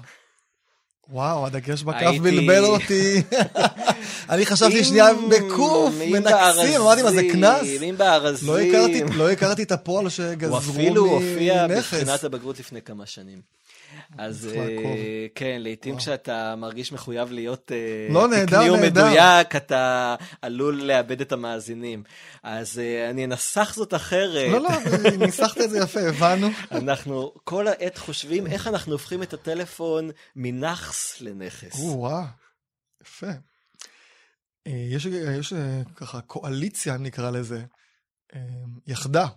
וואו, 1.10 1.46
הדגש 1.46 1.84
בכף 1.84 2.12
בלבל 2.22 2.66
אותי. 2.66 3.22
אני 4.30 4.46
חשבתי 4.46 4.84
שנייה 4.84 5.08
בקוף, 5.30 5.94
מנקסים, 6.10 6.82
אמרתי 6.82 7.04
מה 7.04 7.12
זה 7.12 7.22
קנס? 7.32 7.82
אם 7.82 7.96
בארזים. 7.98 8.50
לא 9.16 9.30
הכרתי 9.32 9.64
את 9.64 9.72
הפועל 9.72 10.10
שגזרו 10.10 10.56
מנכס. 10.56 10.68
הוא 10.68 10.76
אפילו 10.76 11.06
הופיע 11.06 11.68
בבחינת 11.68 12.24
הבגרות 12.24 12.60
לפני 12.60 12.82
כמה 12.82 13.06
שנים. 13.06 13.42
אז 14.18 14.50
אה, 14.56 15.28
כן, 15.36 15.58
לעתים 15.62 15.98
כשאתה 15.98 16.56
מרגיש 16.56 16.92
מחויב 16.92 17.32
להיות 17.32 17.72
אה, 17.72 18.14
לא, 18.14 18.28
תקני 18.46 18.70
ומדויק, 18.70 19.56
אתה 19.56 20.16
עלול 20.42 20.84
לאבד 20.84 21.22
את 21.22 21.32
המאזינים. 21.32 22.04
אז 22.44 22.80
אה, 22.80 23.10
אני 23.10 23.26
אנסח 23.26 23.74
זאת 23.76 23.94
אחרת. 23.94 24.52
לא, 24.52 24.62
לא, 24.62 24.70
ניסחת 25.26 25.62
את 25.62 25.70
זה 25.70 25.78
יפה, 25.78 26.00
הבנו. 26.00 26.48
אנחנו 26.72 27.34
כל 27.44 27.68
העת 27.68 27.98
חושבים 27.98 28.48
איך 28.48 28.68
אנחנו 28.68 28.92
הופכים 28.92 29.24
את 29.24 29.34
הטלפון 29.34 30.10
מנכס 30.36 31.22
לנכס. 31.22 31.80
וואו, 31.80 32.24
יפה. 33.04 33.32
יש, 34.66 35.06
יש 35.40 35.54
ככה 35.96 36.22
קואליציה, 36.22 36.98
נקרא 36.98 37.32
לזה, 37.32 37.64
יחדה, 38.88 39.28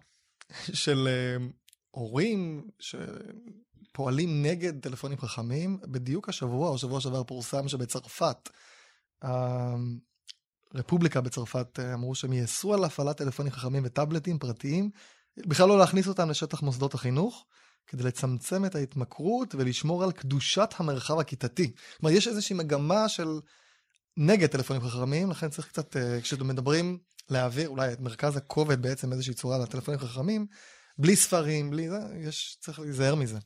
של 0.73 1.09
הורים, 1.91 2.71
פועלים 3.97 4.43
נגד 4.43 4.81
טלפונים 4.81 5.19
חכמים. 5.19 5.79
בדיוק 5.83 6.29
השבוע 6.29 6.69
או 6.71 6.79
שבוע 6.79 7.00
שעבר 7.00 7.25
פורסם 7.25 7.69
שבצרפת, 7.69 8.50
הרפובליקה 10.75 11.21
בצרפת 11.21 11.79
אה, 11.79 11.95
אמרו 11.95 12.15
שהם 12.15 12.33
יאסרו 12.33 12.75
על 12.75 12.85
הפעלת 12.85 13.17
טלפונים 13.17 13.53
חכמים 13.53 13.83
וטאבלטים 13.87 14.38
פרטיים, 14.38 14.91
בכלל 15.37 15.69
לא 15.69 15.79
להכניס 15.79 16.09
אותם 16.09 16.31
לשטח 16.31 16.62
מוסדות 16.62 16.95
החינוך, 16.95 17.45
כדי 17.87 18.03
לצמצם 18.03 18.65
את 18.65 18.75
ההתמכרות 18.75 19.55
ולשמור 19.55 20.05
על 20.05 20.12
קדושת 20.12 20.69
המרחב 20.76 21.19
הכיתתי. 21.19 21.73
כלומר, 22.00 22.17
יש 22.17 22.29
איזושהי 22.29 22.57
מגמה 22.57 23.09
של 23.09 23.41
נגד 24.17 24.49
טלפונים 24.49 24.83
חכמים, 24.83 25.31
לכן 25.31 25.49
צריך 25.49 25.69
קצת, 25.69 25.97
אה, 25.97 26.21
כשמדברים 26.21 26.99
להעביר 27.31 27.69
אולי 27.69 27.93
את 27.93 28.00
מרכז 28.00 28.37
הכובד 28.37 28.83
בעצם 28.83 29.11
באיזושהי 29.11 29.35
צורה 29.35 29.59
לטלפונים 29.59 30.00
חכמים, 30.00 30.47
בלי 30.99 31.17
ספרים, 31.17 31.71
בלי 31.71 31.88
זה, 31.88 31.99
יש, 32.21 32.57
צריך 32.61 32.81
להיזהר 32.81 33.15
מזה. 33.15 33.38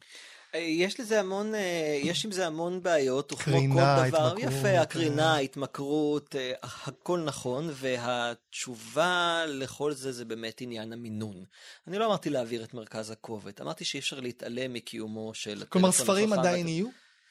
יש 0.59 1.01
לזה 1.01 1.21
המון, 1.21 1.55
אה, 1.55 2.01
יש 2.03 2.25
עם 2.25 2.33
זה 2.33 2.47
המון 2.47 2.83
בעיות, 2.83 3.33
וכמו 3.33 3.59
כל 3.75 3.81
דבר, 3.81 4.03
התמכרות, 4.03 4.39
יפה, 4.39 4.81
הקרינה, 4.81 5.35
ההתמכרות, 5.35 6.37
אה, 6.37 6.53
הכל 6.63 7.21
נכון, 7.21 7.71
והתשובה 7.73 9.43
לכל 9.49 9.93
זה 9.93 10.13
זה 10.13 10.25
באמת 10.25 10.61
עניין 10.61 10.93
המינון. 10.93 11.45
אני 11.87 11.99
לא 11.99 12.07
אמרתי 12.07 12.31
להעביר 12.31 12.65
את 12.65 12.75
מרכז 12.75 13.11
הכובד, 13.11 13.53
אמרתי 13.61 13.85
שאי 13.85 14.01
אפשר 14.01 14.21
להתעלם 14.21 14.73
מקיומו 14.73 15.35
של... 15.35 15.65
כלומר, 15.69 15.93
ספרים 15.93 16.33
עדיין 16.33 16.69
יהיו? 16.69 16.89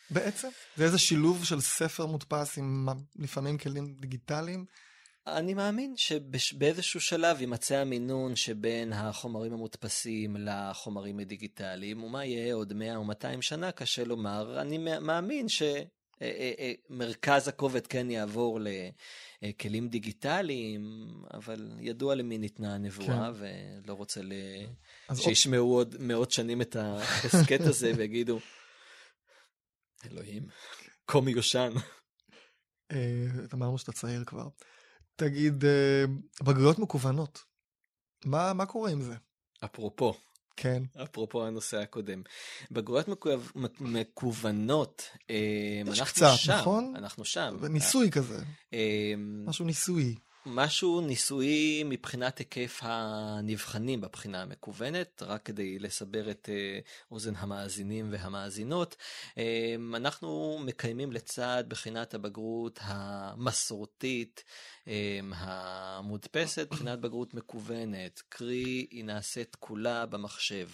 בעצם? 0.09 0.47
זה 0.77 0.83
איזה 0.83 0.97
שילוב 0.97 1.45
של 1.45 1.61
ספר 1.61 2.05
מודפס 2.05 2.57
עם 2.57 2.87
לפעמים 3.19 3.57
כלים 3.57 3.95
דיגיטליים? 3.99 4.65
אני 5.37 5.53
מאמין 5.53 5.93
שבאיזשהו 5.97 7.01
שלב 7.01 7.41
יימצא 7.41 7.75
המינון 7.75 8.35
שבין 8.35 8.93
החומרים 8.93 9.53
המודפסים 9.53 10.35
לחומרים 10.39 11.19
הדיגיטליים, 11.19 12.03
ומה 12.03 12.25
יהיה 12.25 12.53
עוד 12.53 12.73
100 12.73 12.95
או 12.95 13.03
200 13.03 13.41
שנה, 13.41 13.71
קשה 13.71 14.03
לומר. 14.03 14.61
אני 14.61 14.77
מאמין 14.77 15.49
ש... 15.49 15.63
מרכז 16.89 17.47
הכובד 17.47 17.87
כן 17.87 18.11
יעבור 18.11 18.59
לכלים 19.41 19.87
דיגיטליים, 19.87 20.81
אבל 21.33 21.71
ידוע 21.79 22.15
למי 22.15 22.37
ניתנה 22.37 22.75
הנבואה, 22.75 23.07
כן. 23.07 23.45
ולא 23.85 23.93
רוצה 23.93 24.21
ל... 24.21 24.33
שישמעו 25.15 25.73
עוד 25.75 25.95
מאות 25.99 26.31
שנים 26.31 26.61
את 26.61 26.75
ההסכת 26.75 27.61
הזה 27.61 27.91
ויגידו, 27.97 28.39
אלוהים, 30.05 30.47
כה 31.07 31.21
מיושן. 31.21 31.71
אה, 32.91 33.25
אמרנו 33.53 33.77
שאתה 33.77 33.91
צעיר 33.91 34.23
כבר. 34.25 34.47
תגיד, 35.19 35.65
אה, 35.65 36.05
בגרויות 36.43 36.79
מקוונות, 36.79 37.43
מה, 38.25 38.53
מה 38.53 38.65
קורה 38.65 38.91
עם 38.91 39.01
זה? 39.01 39.15
אפרופו. 39.65 40.13
כן. 40.55 40.83
אפרופו 41.03 41.45
הנושא 41.45 41.77
הקודם. 41.77 42.21
בגרויות 42.71 43.07
מקו... 43.07 43.29
מקוונות, 43.79 45.03
אה, 45.29 45.81
אנחנו 45.87 46.05
קצת, 46.05 46.31
שם. 46.35 46.53
נכון? 46.53 46.93
אנחנו 46.95 47.25
שם. 47.25 47.57
ניסוי 47.69 48.11
כזה. 48.11 48.43
משהו 49.47 49.65
ניסוי. 49.65 50.15
משהו 50.45 51.01
ניסויי 51.01 51.83
מבחינת 51.83 52.37
היקף 52.37 52.79
הנבחנים 52.83 54.01
בבחינה 54.01 54.41
המקוונת, 54.41 55.23
רק 55.25 55.43
כדי 55.45 55.79
לסבר 55.79 56.31
את 56.31 56.49
אה, 56.51 56.79
אוזן 57.11 57.35
המאזינים 57.35 58.11
והמאזינות. 58.11 58.95
אה, 59.37 59.75
אנחנו 59.95 60.59
מקיימים 60.65 61.11
לצד 61.11 61.63
בחינת 61.67 62.13
הבגרות 62.13 62.79
המסורתית, 62.81 64.43
אה, 64.87 65.19
המודפסת, 65.33 66.67
בחינת 66.71 66.99
בגרות 66.99 67.33
מקוונת, 67.33 68.21
קרי 68.29 68.87
היא 68.91 69.05
נעשית 69.05 69.55
כולה 69.59 70.05
במחשב. 70.05 70.67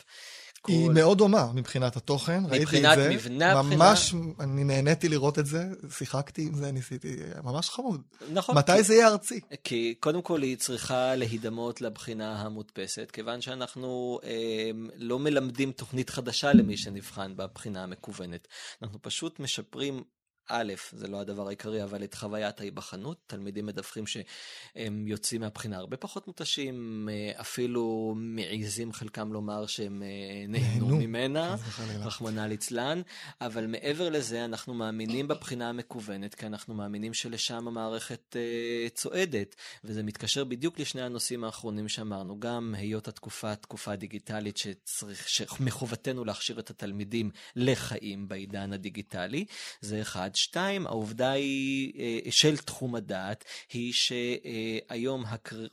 כל... 0.65 0.71
היא 0.71 0.89
מאוד 0.89 1.17
דומה 1.17 1.51
מבחינת 1.53 1.95
התוכן, 1.95 2.43
ראיתי 2.49 2.77
את 2.77 2.95
זה. 2.95 3.09
מבנה, 3.09 3.63
ממש, 3.63 4.13
מבחינה... 4.13 4.33
אני 4.39 4.63
נהניתי 4.63 5.09
לראות 5.09 5.39
את 5.39 5.45
זה, 5.45 5.63
שיחקתי 5.89 6.41
עם 6.41 6.53
זה, 6.53 6.71
ניסיתי, 6.71 7.15
ממש 7.43 7.69
חמוד. 7.69 8.01
נכון. 8.33 8.57
מתי 8.57 8.71
כי... 8.71 8.83
זה 8.83 8.93
יהיה 8.93 9.07
ארצי? 9.07 9.39
כי 9.63 9.95
קודם 9.99 10.21
כל 10.21 10.41
היא 10.41 10.57
צריכה 10.57 11.15
להידמות 11.15 11.81
לבחינה 11.81 12.41
המודפסת, 12.41 13.11
כיוון 13.13 13.41
שאנחנו 13.41 14.19
אה, 14.23 14.71
לא 14.95 15.19
מלמדים 15.19 15.71
תוכנית 15.71 16.09
חדשה 16.09 16.53
למי 16.53 16.77
שנבחן 16.77 17.33
בבחינה 17.35 17.83
המקוונת. 17.83 18.47
אנחנו 18.81 19.01
פשוט 19.01 19.39
משפרים 19.39 20.03
א', 20.47 20.73
זה 20.91 21.07
לא 21.07 21.19
הדבר 21.19 21.47
העיקרי, 21.47 21.83
אבל 21.83 22.03
את 22.03 22.13
חוויית 22.13 22.59
ההיבחנות. 22.59 23.17
תלמידים 23.27 23.65
מדווחים 23.65 24.03
שהם 24.07 25.07
יוצאים 25.07 25.41
מהבחינה 25.41 25.77
הרבה 25.77 25.97
פחות 25.97 26.27
מותשים, 26.27 27.09
אה, 27.11 27.41
אפילו 27.41 28.13
מעיזים 28.17 28.93
חלקם 28.93 29.33
לומר 29.33 29.65
שהם 29.65 30.03
אה, 30.03 30.45
נהנו 30.47 30.87
ממנה, 30.87 31.55
רחמנא 32.03 32.41
ליצלן. 32.41 33.01
אבל 33.41 33.67
מעבר 33.67 34.09
לזה, 34.09 34.45
אנחנו 34.45 34.73
מאמינים 34.73 35.27
בבחינה 35.27 35.69
המקוונת, 35.69 36.35
כי 36.35 36.45
אנחנו 36.45 36.73
מאמינים 36.73 37.13
שלשם 37.13 37.67
המערכת 37.67 38.35
uh, 38.35 38.89
צועדת, 38.89 39.55
וזה 39.83 40.03
מתקשר 40.03 40.43
בדיוק 40.43 40.79
לשני 40.79 41.01
הנושאים 41.01 41.43
האחרונים 41.43 41.89
שאמרנו, 41.89 42.39
גם 42.39 42.75
היות 42.77 43.07
התקופה 43.07 43.55
תקופה 43.55 43.95
דיגיטלית 43.95 44.57
שצריך, 44.57 45.29
שמחובתנו 45.29 46.25
להכשיר 46.25 46.59
את 46.59 46.69
התלמידים 46.69 47.31
לחיים 47.55 48.27
בעידן 48.27 48.73
הדיגיטלי, 48.73 49.45
זה 49.81 50.01
אחד. 50.01 50.34
שתיים, 50.35 50.87
העובדה 50.87 51.31
היא, 51.31 51.93
אה, 51.99 52.31
של 52.31 52.57
תחום 52.57 52.95
הדעת, 52.95 53.45
היא 53.73 53.93
שהיום 53.93 55.23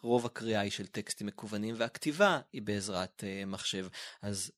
רוב 0.03 0.27
הקריאה 0.27 0.61
היא 0.61 0.71
של 0.71 0.87
טקסטים 0.87 1.27
מקוונים 1.27 1.75
והכתיבה 1.79 2.41
היא 2.53 2.63
בעזרת 2.63 3.25
אה, 3.27 3.45
מחשב. 3.47 3.87
אז 4.23 4.53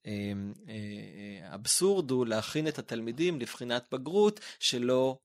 האבסורד 1.50 2.10
אה, 2.10 2.16
הוא 2.16 2.26
להכין 2.26 2.68
את 2.68 2.78
התלמידים 2.78 3.40
לבחינת 3.40 3.88
בגרות 3.92 4.40
שלא 4.58 5.18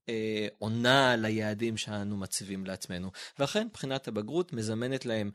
עונה 0.59 1.15
ליעדים 1.15 1.77
שאנו 1.77 2.17
מציבים 2.17 2.65
לעצמנו. 2.65 3.11
ואכן, 3.39 3.67
בחינת 3.73 4.07
הבגרות 4.07 4.53
מזמנת 4.53 5.05
להם 5.05 5.31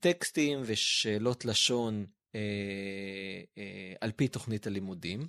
טקסטים 0.00 0.60
ושאלות 0.64 1.44
לשון 1.44 2.06
על 4.00 4.12
פי 4.16 4.28
תוכנית 4.28 4.66
הלימודים, 4.66 5.28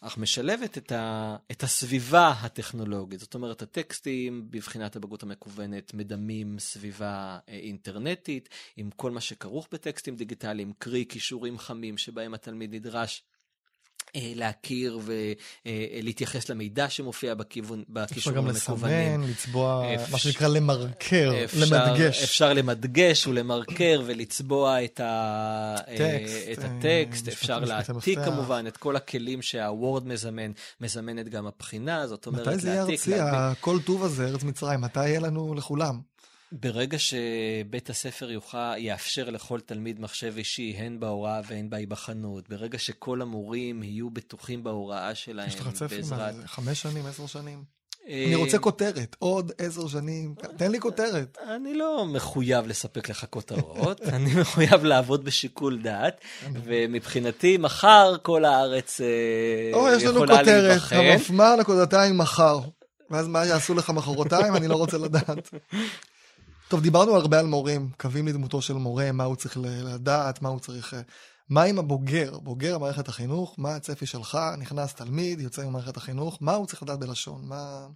אך 0.00 0.18
משלבת 0.18 0.78
את, 0.78 0.92
ה, 0.92 1.36
את 1.50 1.62
הסביבה 1.62 2.28
הטכנולוגית. 2.28 3.20
זאת 3.20 3.34
אומרת, 3.34 3.62
הטקסטים 3.62 4.46
בבחינת 4.50 4.96
הבגרות 4.96 5.22
המקוונת 5.22 5.94
מדמים 5.94 6.58
סביבה 6.58 7.38
אה, 7.48 7.54
אינטרנטית, 7.54 8.48
עם 8.76 8.90
כל 8.90 9.10
מה 9.10 9.20
שכרוך 9.20 9.68
בטקסטים 9.72 10.16
דיגיטליים, 10.16 10.72
קרי 10.78 11.04
כישורים 11.08 11.58
חמים 11.58 11.98
שבהם 11.98 12.34
התלמיד 12.34 12.74
נדרש 12.74 13.22
אה, 13.26 13.31
להכיר 14.16 15.00
ולהתייחס 15.64 16.48
למידע 16.48 16.88
שמופיע 16.88 17.34
בכיוון, 17.34 17.84
בכישורים 17.88 18.46
המקוונים. 18.46 18.96
אפשר 18.96 19.14
גם 19.14 19.20
לסמן, 19.20 19.30
לצבוע, 19.30 19.94
אפשר, 19.94 20.12
מה 20.12 20.18
שנקרא 20.18 20.48
למרקר, 20.48 21.32
אפשר, 21.44 21.58
למדגש. 21.58 22.22
אפשר 22.22 22.52
למדגש 22.52 23.26
ולמרקר 23.26 24.02
ולצבוע 24.06 24.84
את, 24.84 25.00
ה, 25.00 25.76
טקסט, 25.96 26.36
את 26.52 26.58
אה, 26.58 26.64
הטקסט, 26.64 27.28
אפשר 27.28 27.58
להעתיק 27.58 28.18
כמובן 28.24 28.64
את 28.68 28.76
כל 28.76 28.96
הכלים 28.96 29.42
שהוורד 29.42 30.06
מזמן, 30.06 30.52
מזמנת 30.80 31.28
גם 31.28 31.46
הבחינה, 31.46 32.06
זאת 32.06 32.26
אומרת 32.26 32.46
להעתיק. 32.46 32.58
מתי 32.58 32.62
זה 32.62 32.70
יהיה 32.70 32.82
ארצי, 32.82 33.14
הכל 33.14 33.78
טוב 33.80 34.04
הזה, 34.04 34.26
ארץ 34.26 34.42
מצרים, 34.42 34.80
מתי 34.80 35.08
יהיה 35.08 35.20
לנו 35.20 35.54
לכולם? 35.54 36.11
ברגע 36.52 36.98
שבית 36.98 37.90
הספר 37.90 38.30
יוכל, 38.30 38.76
יאפשר 38.76 39.30
לכל 39.30 39.60
תלמיד 39.60 40.00
מחשב 40.00 40.34
אישי, 40.36 40.74
הן 40.78 41.00
בהוראה 41.00 41.40
והן 41.46 41.70
בהיבחנות, 41.70 42.48
ברגע 42.48 42.78
שכל 42.78 43.22
המורים 43.22 43.82
יהיו 43.82 44.10
בטוחים 44.10 44.64
בהוראה 44.64 45.14
שלהם, 45.14 45.48
יש 45.48 45.60
לך 45.60 45.68
צפי 45.72 46.00
מה 46.10 46.32
זה, 46.32 46.46
חמש 46.46 46.82
שנים, 46.82 47.06
עשר 47.06 47.26
שנים? 47.26 47.64
אה, 48.08 48.24
אני 48.26 48.34
רוצה 48.34 48.58
כותרת, 48.58 49.16
עוד 49.18 49.52
עשר 49.58 49.88
שנים, 49.88 50.34
תן 50.56 50.70
לי 50.70 50.80
כותרת. 50.80 51.38
אני 51.48 51.74
לא 51.74 52.06
מחויב 52.06 52.66
לספק 52.66 53.08
לך 53.08 53.26
כותרות, 53.30 54.00
אני 54.16 54.34
מחויב 54.40 54.84
לעבוד 54.84 55.24
בשיקול 55.24 55.82
דעת, 55.82 56.20
ומבחינתי 56.64 57.56
מחר 57.56 58.16
כל 58.22 58.44
הארץ 58.44 59.00
יכולה 59.70 59.90
להיבחן. 59.90 59.94
או, 59.94 59.96
יש 59.96 60.04
לנו 60.04 60.20
כותרת, 60.20 60.80
המפמ"ר 60.90 61.56
נקודתיים 61.56 62.18
מחר. 62.18 62.60
ואז 63.10 63.28
מה 63.28 63.46
יעשו 63.46 63.74
לך 63.74 63.90
מחרתיים, 63.90 64.56
אני 64.56 64.68
לא 64.68 64.74
רוצה 64.74 64.98
לדעת. 64.98 65.50
טוב, 66.72 66.82
דיברנו 66.82 67.16
הרבה 67.16 67.40
על 67.40 67.46
מורים, 67.46 67.90
קווים 67.96 68.28
לדמותו 68.28 68.62
של 68.62 68.74
מורה, 68.74 69.12
מה 69.12 69.24
הוא 69.24 69.36
צריך 69.36 69.58
לדעת, 69.60 70.42
מה 70.42 70.48
הוא 70.48 70.60
צריך... 70.60 70.94
אה, 70.94 71.00
מה 71.48 71.62
עם 71.62 71.78
הבוגר, 71.78 72.38
בוגר 72.38 72.78
מערכת 72.78 73.08
החינוך, 73.08 73.54
מה 73.58 73.76
הצפי 73.76 74.06
שלך, 74.06 74.38
נכנס 74.58 74.94
תלמיד, 74.94 75.40
יוצא 75.40 75.64
ממערכת 75.66 75.96
החינוך, 75.96 76.38
מה 76.40 76.54
הוא 76.54 76.66
צריך 76.66 76.82
לדעת 76.82 76.98
בלשון, 76.98 77.42
מה... 77.44 77.86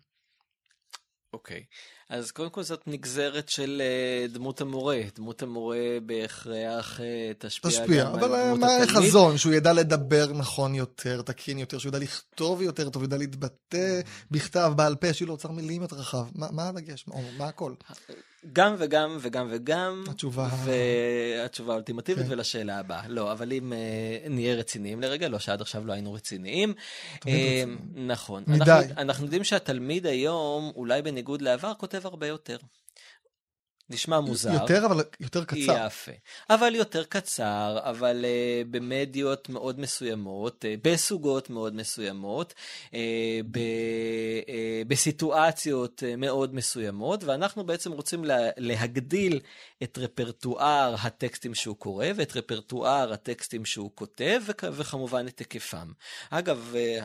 אוקיי, 1.32 1.64
okay. 1.68 2.14
אז 2.16 2.30
קודם 2.30 2.50
כל 2.50 2.62
זאת 2.62 2.82
נגזרת 2.86 3.48
של 3.48 3.82
uh, 4.28 4.32
דמות 4.32 4.60
המורה. 4.60 5.00
דמות 5.14 5.42
המורה 5.42 5.98
בהכרח 6.06 7.00
uh, 7.00 7.02
תשפיע, 7.38 7.70
תשפיע 7.70 8.04
גם 8.04 8.14
אבל 8.14 8.34
על 8.34 8.46
דמות 8.46 8.60
מה 8.60 8.66
התלמיד. 8.66 8.90
אבל 8.90 9.00
מה 9.00 9.00
החזון? 9.00 9.38
שהוא 9.38 9.52
ידע 9.52 9.72
לדבר 9.72 10.32
נכון 10.32 10.74
יותר, 10.74 11.22
תקין 11.22 11.58
יותר, 11.58 11.78
שהוא 11.78 11.90
ידע 11.90 11.98
לכתוב 11.98 12.62
יותר 12.62 12.90
טוב, 12.90 13.04
ידע 13.04 13.16
להתבטא 13.16 14.00
בכתב, 14.30 14.72
בעל 14.76 14.94
פה, 14.96 15.12
שיהיה 15.12 15.26
לו 15.26 15.32
אוצר 15.32 15.50
מילים 15.50 15.82
יותר 15.82 15.96
רחב. 15.96 16.26
מה, 16.34 16.46
מה 16.50 16.68
הדגש? 16.68 17.04
מה, 17.08 17.14
מה 17.38 17.48
הכל? 17.48 17.74
גם 18.52 18.74
וגם 18.78 19.16
וגם 19.20 19.46
וגם. 19.50 20.04
התשובה... 20.10 20.48
והתשובה 20.64 21.72
האולטימטיבית 21.72 22.26
כן. 22.26 22.32
ולשאלה 22.32 22.78
הבאה. 22.78 23.02
לא, 23.08 23.32
אבל 23.32 23.52
אם 23.52 23.72
uh, 23.72 24.28
נהיה 24.28 24.54
רציניים 24.54 25.00
לרגע, 25.00 25.28
לא 25.28 25.38
שעד 25.38 25.60
עכשיו 25.60 25.86
לא 25.86 25.92
היינו 25.92 26.12
רציניים. 26.12 26.74
Uh, 27.14 27.28
נכון. 27.94 28.44
מדי. 28.46 28.70
אנחנו, 28.70 29.00
אנחנו 29.02 29.24
יודעים 29.24 29.44
שהתלמיד 29.44 30.06
היום, 30.06 30.72
אולי 30.76 31.02
בניגוד 31.02 31.42
לעבר, 31.42 31.72
כותב 31.78 32.00
הרבה 32.04 32.26
יותר. 32.26 32.56
נשמע 33.90 34.20
מוזר. 34.20 34.52
יותר, 34.52 34.86
אבל 34.86 35.04
יותר 35.20 35.44
קצר. 35.44 35.86
יפה. 35.86 36.12
אבל 36.50 36.74
יותר 36.74 37.04
קצר, 37.04 37.78
אבל 37.82 38.24
uh, 38.24 38.66
במדיות 38.70 39.48
מאוד 39.48 39.80
מסוימות, 39.80 40.64
uh, 40.64 40.80
בסוגות 40.82 41.50
מאוד 41.50 41.74
מסוימות, 41.74 42.54
uh, 42.86 42.92
ב, 43.50 43.58
uh, 43.58 44.48
בסיטואציות 44.88 46.02
uh, 46.02 46.16
מאוד 46.16 46.54
מסוימות, 46.54 47.24
ואנחנו 47.24 47.64
בעצם 47.66 47.92
רוצים 47.92 48.24
לה, 48.24 48.38
להגדיל 48.56 49.40
את 49.82 49.98
רפרטואר 49.98 50.94
הטקסטים 51.02 51.54
שהוא 51.54 51.76
קורא, 51.76 52.06
ואת 52.16 52.36
רפרטואר 52.36 53.12
הטקסטים 53.12 53.64
שהוא 53.64 53.90
כותב, 53.94 54.42
וכ- 54.46 54.64
וכמובן 54.72 55.26
את 55.28 55.38
היקפם. 55.38 55.92
אגב, 56.30 56.74
uh, 56.74 57.04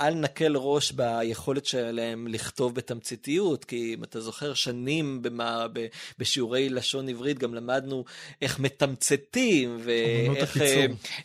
אל 0.00 0.14
נקל 0.14 0.56
ראש 0.56 0.92
ביכולת 0.92 1.66
שלהם 1.66 2.26
לכתוב 2.28 2.74
בתמציתיות, 2.74 3.64
כי 3.64 3.94
אם 3.94 4.04
אתה 4.04 4.20
זוכר, 4.20 4.54
שנים 4.54 5.22
במה, 5.22 5.66
ב, 5.72 5.86
בשיעורי 6.18 6.68
לשון 6.68 7.08
עברית 7.08 7.38
גם 7.38 7.54
למדנו 7.54 8.04
איך 8.42 8.58
מתמצתים, 8.58 9.78
ואיך 9.84 10.56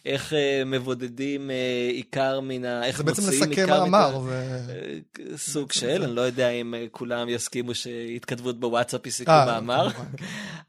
איך, 0.05 0.33
מבודדים 0.65 1.49
עיקר 1.91 2.39
מן 2.39 2.65
ה... 2.65 2.85
איך 2.85 3.01
מוציאים 3.01 3.29
עיקר... 3.29 3.41
זה 3.41 3.41
בעצם 3.41 3.53
לסכם 3.53 3.69
מאמר. 3.69 4.21
זה... 4.21 4.99
סוג 5.37 5.71
של, 5.71 6.03
אני 6.03 6.15
לא 6.15 6.21
יודע 6.21 6.49
אם 6.49 6.73
כולם 6.91 7.29
יסכימו 7.29 7.75
שהתכתבות 7.75 8.59
בוואטסאפ 8.59 9.01
היא 9.05 9.13
סיכום 9.13 9.35
מאמר, 9.35 9.87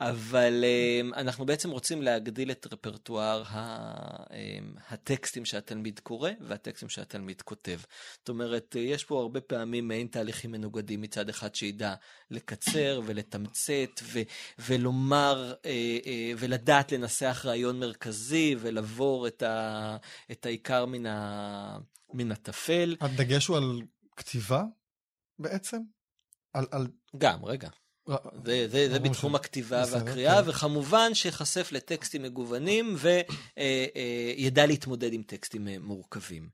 אבל 0.01 0.65
אנחנו 1.17 1.47
בעצם 1.47 1.71
רוצים 1.71 2.03
להגדיל 2.03 2.51
את 2.51 2.67
רפרטואר 2.73 3.43
הטקסטים 4.91 5.45
שהתלמיד 5.45 6.01
קורא 6.03 6.31
והטקסטים 6.41 6.89
שהתלמיד 6.89 7.43
כותב. 7.43 7.79
זאת 8.19 8.29
אומרת, 8.29 8.77
יש 8.79 9.05
פה 9.05 9.21
הרבה 9.21 9.41
פעמים 9.41 9.89
מעין 9.89 10.07
תהליכים 10.07 10.51
מנוגדים 10.53 11.01
מצד 11.01 11.29
אחד 11.29 11.55
שידע 11.55 11.95
לקצר 12.31 13.01
ולתמצת 13.07 14.01
ו- 14.03 14.21
ולומר 14.59 15.55
אה, 15.65 15.99
אה, 16.07 16.33
ולדעת 16.39 16.93
לנסח 16.93 17.43
רעיון 17.45 17.81
מרכזי 17.81 18.57
ולבור 18.59 19.27
את, 19.27 19.43
ה- 19.43 19.97
את 20.31 20.47
העיקר 20.47 20.87
מן, 20.87 21.07
ה- 21.07 21.79
מן 22.13 22.33
הטפל. 22.33 22.97
הדגש 23.01 23.47
הוא 23.47 23.57
על 23.57 23.83
כתיבה 24.17 24.63
בעצם? 25.39 25.79
על, 26.53 26.67
על... 26.71 26.87
גם, 27.19 27.45
רגע. 27.45 27.69
זה, 28.45 28.69
זה, 28.69 28.89
זה 28.91 28.99
בתחום 28.99 29.35
הכתיבה 29.35 29.85
והקריאה, 29.91 30.43
כן. 30.43 30.49
וכמובן 30.49 31.15
שיחשף 31.15 31.73
לטקסטים 31.73 32.23
מגוונים 32.23 32.97
וידע 32.99 34.63
אה, 34.63 34.67
להתמודד 34.67 35.13
עם 35.13 35.23
טקסטים 35.23 35.69
מורכבים. 35.81 36.49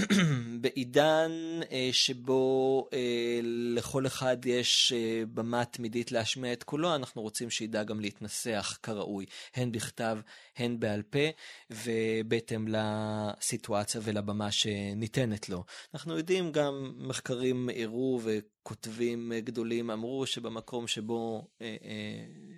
בעידן 0.60 1.30
אה, 1.70 1.88
שבו 1.92 2.88
אה, 2.92 3.40
לכל 3.74 4.06
אחד 4.06 4.36
יש 4.46 4.92
אה, 4.96 5.22
במה 5.34 5.64
תמידית 5.64 6.12
להשמיע 6.12 6.52
את 6.52 6.62
קולו, 6.62 6.94
אנחנו 6.94 7.22
רוצים 7.22 7.50
שידע 7.50 7.82
גם 7.82 8.00
להתנסח 8.00 8.78
כראוי, 8.82 9.26
הן 9.54 9.72
בכתב, 9.72 10.18
הן 10.60 10.80
בעל 10.80 11.02
פה, 11.02 11.18
ובהתאם 11.70 12.66
לסיטואציה 12.68 14.00
ולבמה 14.04 14.50
שניתנת 14.50 15.48
לו. 15.48 15.64
אנחנו 15.94 16.16
יודעים 16.16 16.52
גם, 16.52 16.92
מחקרים 16.96 17.68
הראו 17.76 18.20
וכותבים 18.24 19.32
גדולים 19.38 19.90
אמרו 19.90 20.26
שבמקום 20.26 20.86
שבו 20.86 21.48
אה, 21.62 21.66
אה, 21.66 21.76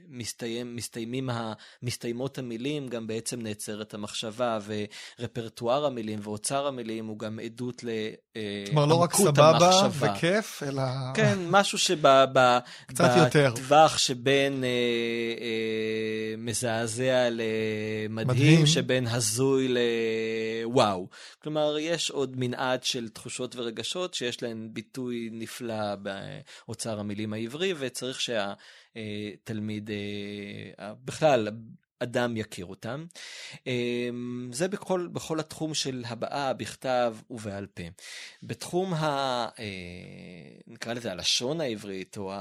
מסתיים, 0.08 0.76
מסתיימים 0.76 1.30
ה, 1.30 1.52
מסתיימות 1.82 2.38
המילים, 2.38 2.88
גם 2.88 3.06
בעצם 3.06 3.40
נעצרת 3.40 3.94
המחשבה, 3.94 4.58
ורפרטואר 5.18 5.86
המילים 5.86 6.18
ואוצר 6.22 6.66
המילים 6.66 7.06
הוא 7.06 7.18
גם 7.18 7.38
עדות 7.38 7.84
לעמקות 7.84 8.36
המחשבה. 8.36 8.72
כלומר, 8.72 8.86
לא 8.86 8.94
רק 8.94 9.14
סבבה 9.14 9.88
וכיף, 9.92 10.62
אלא... 10.62 10.82
כן, 11.14 11.38
משהו 11.50 11.78
שבטווח 11.78 13.98
שבין 13.98 14.64
אה, 14.64 14.68
אה, 15.40 16.34
מזעזע 16.38 17.28
למדהים, 17.30 17.91
מדהים. 18.10 18.66
שבין 18.66 19.06
הזוי 19.06 19.68
לוואו. 20.64 21.08
כלומר, 21.42 21.76
יש 21.80 22.10
עוד 22.10 22.36
מנעד 22.36 22.84
של 22.84 23.08
תחושות 23.08 23.56
ורגשות 23.56 24.14
שיש 24.14 24.42
להן 24.42 24.68
ביטוי 24.72 25.28
נפלא 25.32 25.94
באוצר 25.94 27.00
המילים 27.00 27.32
העברי, 27.32 27.74
וצריך 27.78 28.20
שה... 28.20 28.52
תלמיד, 29.44 29.90
אה, 30.78 30.92
בכלל, 31.04 31.48
אדם 32.02 32.36
יכיר 32.36 32.66
אותם. 32.66 33.04
אמ, 33.66 34.50
זה 34.52 34.68
בכל, 34.68 35.08
בכל 35.12 35.40
התחום 35.40 35.74
של 35.74 36.04
הבעה, 36.06 36.52
בכתב 36.52 37.16
ובעל 37.30 37.66
פה. 37.66 37.82
בתחום 38.42 38.94
ה... 38.94 39.06
אה, 39.58 39.64
נקרא 40.66 40.92
לזה 40.92 41.12
הלשון 41.12 41.60
העברית, 41.60 42.16
או 42.16 42.32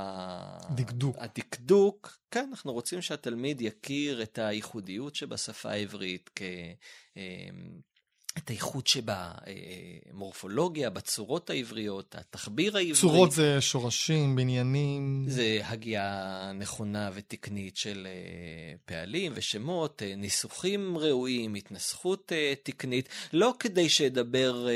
דקדוק. 0.76 1.16
הדקדוק, 1.20 2.18
כן, 2.32 2.48
אנחנו 2.52 2.74
רוצים 2.74 3.02
שהתלמיד 3.02 3.62
יכיר 3.62 4.24
את 4.24 4.38
הייחודיות 4.38 5.16
שבשפה 5.16 5.70
העברית 5.70 6.30
כ... 6.36 6.42
את 8.38 8.50
האיכות 8.50 8.88
שבמורפולוגיה, 8.88 10.90
בצורות 10.90 11.50
העבריות, 11.50 12.16
התחביר 12.18 12.78
העברי. 12.78 12.96
צורות 12.96 13.32
זה 13.32 13.62
שורשים, 13.62 14.36
בניינים. 14.36 15.26
זה 15.28 15.60
הגייה 15.64 16.52
נכונה 16.56 17.10
ותקנית 17.14 17.78
של 17.78 18.08
אה, 18.10 18.74
פעלים 18.86 19.32
ושמות, 19.36 20.04
אה, 20.04 20.16
ניסוחים 20.16 20.98
ראויים, 20.98 21.56
התנסחות 21.56 22.32
אה, 22.32 22.54
תקנית, 22.64 23.10
לא 23.34 23.54
כדי 23.60 23.90
שידבר 23.90 24.68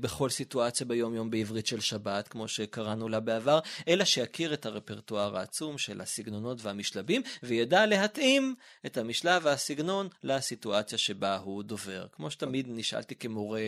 בכל 0.00 0.30
סיטואציה 0.30 0.86
ביום-יום 0.86 1.30
בעברית 1.30 1.66
של 1.66 1.80
שבת, 1.80 2.28
כמו 2.28 2.48
שקראנו 2.48 3.08
לה 3.08 3.20
בעבר, 3.20 3.58
אלא 3.88 4.04
שיכיר 4.04 4.54
את 4.54 4.66
הרפרטואר 4.66 5.36
העצום 5.36 5.78
של 5.78 6.00
הסגנונות 6.00 6.58
והמשלבים, 6.62 7.22
וידע 7.42 7.86
להתאים 7.86 8.54
את 8.86 8.96
המשלב 8.96 9.42
והסגנון 9.44 10.08
לסיטואציה 10.22 10.98
שבה 10.98 11.36
הוא 11.36 11.62
דובר. 11.62 12.06
כמו 12.12 12.30
שתמיד 12.30 12.66
נשאל 12.68 12.99
שאלתי 13.00 13.14
כמורה 13.14 13.60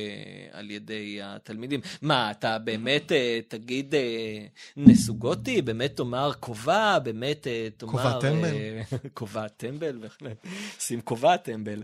על 0.52 0.70
ידי 0.70 1.20
התלמידים, 1.22 1.80
מה, 2.02 2.30
אתה 2.30 2.58
באמת 2.58 3.12
אה, 3.12 3.40
תגיד 3.48 3.94
אה, 3.94 4.46
נסוגותי, 4.76 5.62
באמת 5.62 5.96
תאמר 5.96 6.32
כובע, 6.40 6.98
באמת 6.98 7.46
אה, 7.46 7.68
תאמר... 7.76 7.92
כובע 7.92 8.20
טמבל. 8.20 8.56
כובע 9.14 9.48
טמבל, 9.48 9.96
בהחלט. 9.96 10.46
שים 10.86 11.00
כובע 11.00 11.36
טמבל. 11.36 11.82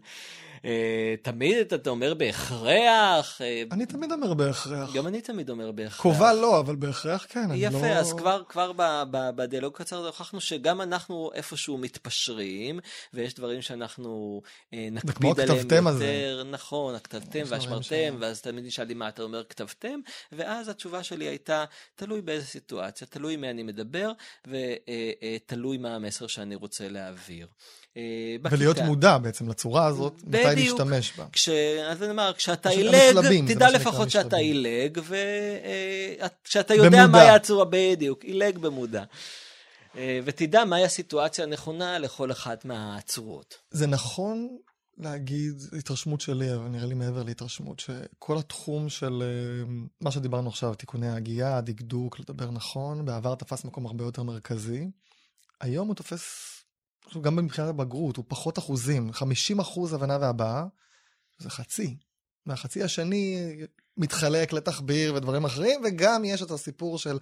אה, 0.65 1.15
תמיד 1.23 1.73
אתה 1.73 1.91
אומר 1.91 2.15
בהכרח. 2.15 3.41
אה, 3.41 3.63
אני 3.73 3.87
תמיד 3.87 4.13
אומר 4.13 4.35
בהכרח. 4.35 4.95
גם 4.95 5.07
אני 5.07 5.21
תמיד 5.21 5.51
אומר 5.51 5.73
בהכרח. 5.73 6.01
קרובה 6.01 6.33
לא, 6.33 6.61
אבל 6.61 6.77
בהכרח 6.77 7.27
כן. 7.29 7.49
יפה, 7.55 7.79
לא... 7.79 7.87
אז 7.87 8.13
כבר, 8.13 8.43
כבר 8.49 8.73
בדיאלוג 9.11 9.77
קצר 9.77 10.07
הוכחנו 10.07 10.41
שגם 10.41 10.81
אנחנו 10.81 11.31
איפשהו 11.35 11.79
מתפשרים, 11.79 12.81
ויש 13.15 13.35
דברים 13.35 13.63
שאנחנו 13.63 14.43
אה, 14.75 14.89
נקפיד 14.93 15.41
עליהם 15.41 15.59
יותר. 15.59 15.89
הזה. 15.89 16.43
נכון, 16.51 16.95
הכתבתם 16.95 17.43
והשמרתם, 17.47 18.17
ואז 18.21 18.41
תמיד 18.41 18.65
נשאל 18.65 18.85
לי 18.85 18.95
מה 18.95 19.09
אתה 19.09 19.23
אומר 19.23 19.45
כתבתם, 19.45 20.01
ואז 20.33 20.69
התשובה 20.69 21.03
שלי 21.03 21.25
הייתה, 21.25 21.65
תלוי 21.95 22.21
באיזה 22.21 22.47
סיטואציה, 22.47 23.07
תלוי 23.07 23.37
מי 23.37 23.51
אני 23.51 23.63
מדבר, 23.63 24.13
ותלוי 24.47 25.79
מה 25.79 25.95
המסר 25.95 26.27
שאני 26.27 26.55
רוצה 26.55 26.89
להעביר. 26.89 27.47
אה, 27.97 28.03
בכיתה. 28.43 28.57
ולהיות 28.57 28.79
מודע 28.79 29.19
בעצם 29.19 29.49
לצורה 29.49 29.87
הזאת, 29.87 30.23
בדיוק. 30.25 30.47
מתי 30.47 30.61
להשתמש 30.61 31.13
בה. 31.19 31.27
כש... 31.33 31.49
אז 31.91 32.03
אני 32.03 32.11
אומר, 32.11 32.33
כשאתה 32.37 32.69
עילג, 32.69 33.45
תדע 33.47 33.71
לפחות 33.71 34.11
שאתה 34.11 34.37
עילג, 34.37 35.01
וכשאתה 36.43 36.75
יודע 36.75 37.07
מהי 37.07 37.29
הצורה, 37.29 37.65
בדיוק, 37.71 38.25
עילג 38.25 38.59
במודע. 38.59 39.05
אה, 39.97 40.21
ותדע 40.25 40.65
מהי 40.65 40.85
הסיטואציה 40.85 41.45
הנכונה 41.45 41.99
לכל 41.99 42.33
אחת 42.33 42.65
מהצורות. 42.65 43.55
זה 43.71 43.87
נכון 43.87 44.49
להגיד, 44.99 45.63
התרשמות 45.79 46.21
שלי, 46.21 46.55
אבל 46.55 46.69
נראה 46.69 46.87
לי 46.87 46.95
מעבר 46.95 47.23
להתרשמות, 47.23 47.81
שכל 47.81 48.39
התחום 48.39 48.89
של 48.89 49.23
אה, 49.23 49.73
מה 50.01 50.11
שדיברנו 50.11 50.49
עכשיו, 50.49 50.75
תיקוני 50.75 51.09
ההגייה, 51.09 51.57
הדקדוק, 51.57 52.21
לדבר 52.21 52.51
נכון, 52.51 53.05
בעבר 53.05 53.35
תפס 53.35 53.65
מקום 53.65 53.87
הרבה 53.87 54.05
יותר 54.05 54.23
מרכזי. 54.23 54.91
היום 55.61 55.89
הוא 55.89 55.95
תופס 55.95 56.58
גם 57.21 57.37
מבחינת 57.37 57.69
הבגרות, 57.69 58.17
הוא 58.17 58.25
פחות 58.29 58.59
אחוזים, 58.59 59.13
50 59.13 59.61
אחוז 59.61 59.93
הבנה 59.93 60.19
והבעה, 60.21 60.67
זה 61.39 61.51
חצי. 61.51 61.97
והחצי 62.47 62.83
השני 62.83 63.57
מתחלק 63.97 64.53
לתחביר 64.53 65.15
ודברים 65.15 65.45
אחרים, 65.45 65.81
וגם 65.85 66.25
יש 66.25 66.43
את 66.43 66.51
הסיפור 66.51 66.99
של 66.99 67.19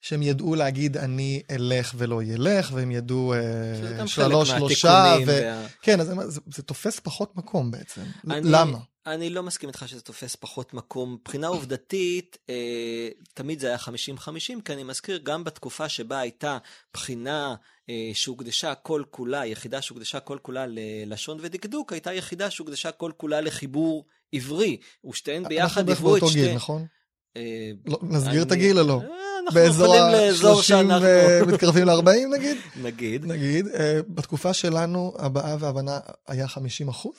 שהם 0.00 0.22
ידעו 0.22 0.54
להגיד 0.54 0.96
אני 0.96 1.42
אלך 1.50 1.94
ולא 1.96 2.22
ילך, 2.22 2.70
והם 2.74 2.90
ידעו 2.90 3.34
אה, 3.34 4.06
שלוש, 4.06 4.50
שלושה, 4.50 5.16
ו... 5.26 5.30
וה... 5.30 5.66
כן, 5.82 6.00
אז 6.00 6.06
זה, 6.26 6.40
זה 6.54 6.62
תופס 6.62 7.00
פחות 7.00 7.36
מקום 7.36 7.70
בעצם. 7.70 8.02
אני, 8.30 8.50
למה? 8.50 8.78
אני 9.06 9.30
לא 9.30 9.42
מסכים 9.42 9.68
איתך 9.68 9.84
שזה 9.88 10.00
תופס 10.00 10.36
פחות 10.36 10.74
מקום. 10.74 11.14
מבחינה 11.14 11.46
עובדתית, 11.46 12.38
אה, 12.50 13.08
תמיד 13.34 13.60
זה 13.60 13.66
היה 13.66 13.76
50-50, 13.76 14.28
כי 14.64 14.72
אני 14.72 14.82
מזכיר, 14.82 15.20
גם 15.22 15.44
בתקופה 15.44 15.88
שבה 15.88 16.18
הייתה 16.18 16.58
בחינה 16.94 17.54
אה, 17.90 18.10
שהוקדשה 18.14 18.74
כל 18.74 19.02
כולה, 19.10 19.46
יחידה 19.46 19.82
שהוקדשה 19.82 20.20
כל 20.20 20.38
כולה 20.42 20.64
ללשון 20.68 21.38
ודקדוק, 21.40 21.92
הייתה 21.92 22.12
יחידה 22.12 22.50
שהוקדשה 22.50 22.92
כל 22.92 23.12
כולה 23.16 23.40
לחיבור 23.40 24.04
עברי, 24.32 24.76
ושתיהן 25.10 25.48
ביחד 25.48 25.88
היוו 25.88 26.16
את 26.16 26.20
שתי... 26.20 26.26
אנחנו 26.26 26.46
גיל, 26.46 26.54
נכון? 26.54 26.86
אה, 27.36 27.70
לא, 27.86 27.98
נסגיר 28.02 28.42
את 28.42 28.52
הגיל 28.52 28.78
או 28.78 28.86
לא? 28.86 29.00
אה, 29.02 29.54
באזור 29.54 29.94
ה-30 29.94 31.46
מתקרבים 31.46 31.86
ל-40 31.86 32.36
נגיד? 32.38 32.56
נגיד. 32.86 33.24
נגיד. 33.24 33.68
אה, 33.68 34.00
בתקופה 34.08 34.52
שלנו 34.52 35.14
הבעה 35.18 35.56
והבנה 35.60 35.98
היה 36.26 36.48
50 36.48 36.88
אחוז. 36.88 37.14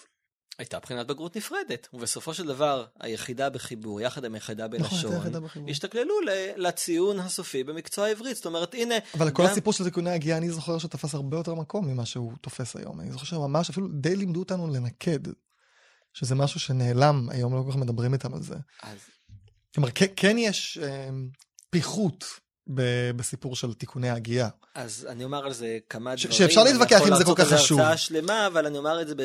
הייתה 0.59 0.79
בחינת 0.79 1.07
בגרות 1.07 1.37
נפרדת, 1.37 1.87
ובסופו 1.93 2.33
של 2.33 2.47
דבר 2.47 2.85
היחידה 2.99 3.49
בחיבור, 3.49 4.01
יחד 4.01 4.25
עם 4.25 4.33
היחידה 4.33 4.67
בלשון, 4.67 5.15
נכון, 5.15 5.69
השתכללו 5.69 6.13
לציון 6.57 7.19
הסופי 7.19 7.63
במקצוע 7.63 8.05
העברית. 8.05 8.35
זאת 8.35 8.45
אומרת, 8.45 8.73
הנה... 8.73 8.95
אבל 9.17 9.27
גם... 9.27 9.33
כל 9.33 9.45
הסיפור 9.45 9.73
של 9.73 9.83
תיקוני 9.83 10.09
הגיעה, 10.09 10.37
אני 10.37 10.49
זוכר 10.49 10.77
שתפס 10.77 11.13
הרבה 11.13 11.37
יותר 11.37 11.53
מקום 11.53 11.87
ממה 11.87 12.05
שהוא 12.05 12.31
תופס 12.41 12.75
היום. 12.75 13.01
אני 13.01 13.11
זוכר 13.11 13.25
שממש 13.25 13.69
אפילו 13.69 13.87
די 13.87 14.15
לימדו 14.15 14.39
אותנו 14.39 14.67
לנקד, 14.67 15.19
שזה 16.13 16.35
משהו 16.35 16.59
שנעלם, 16.59 17.27
היום 17.29 17.55
לא 17.55 17.63
כל 17.65 17.71
כך 17.71 17.77
מדברים 17.77 18.13
איתם 18.13 18.33
על 18.33 18.41
זה. 18.41 18.55
אז 18.83 18.97
כלומר, 19.75 19.89
כן 20.15 20.37
יש 20.37 20.77
אה, 20.81 21.09
פיחות 21.69 22.25
בסיפור 23.15 23.55
של 23.55 23.73
תיקוני 23.73 24.09
הגייה. 24.09 24.49
אז 24.75 25.07
אני 25.09 25.23
אומר 25.23 25.45
על 25.45 25.53
זה 25.53 25.77
כמה 25.89 26.15
דברים. 26.15 26.31
שאפשר 26.31 26.63
להתווכח 26.63 27.01
אם 27.07 27.15
זה 27.15 27.25
כל 27.25 27.33
כך 27.35 27.43
חשוב. 27.43 27.49
אני 27.51 27.55
יכול 27.55 27.57
לעשות 27.57 27.79
הרצאה 27.79 27.97
שלמה, 27.97 28.47
אבל 28.47 28.65
אני 28.65 28.77
אומר 28.77 29.01
את 29.01 29.07
זה 29.07 29.15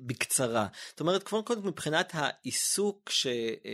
בקצרה. 0.00 0.66
זאת 0.90 1.00
אומרת, 1.00 1.22
קודם 1.22 1.44
כל 1.44 1.56
מבחינת 1.56 2.12
העיסוק 2.14 3.10
ש, 3.10 3.26
אה, 3.26 3.72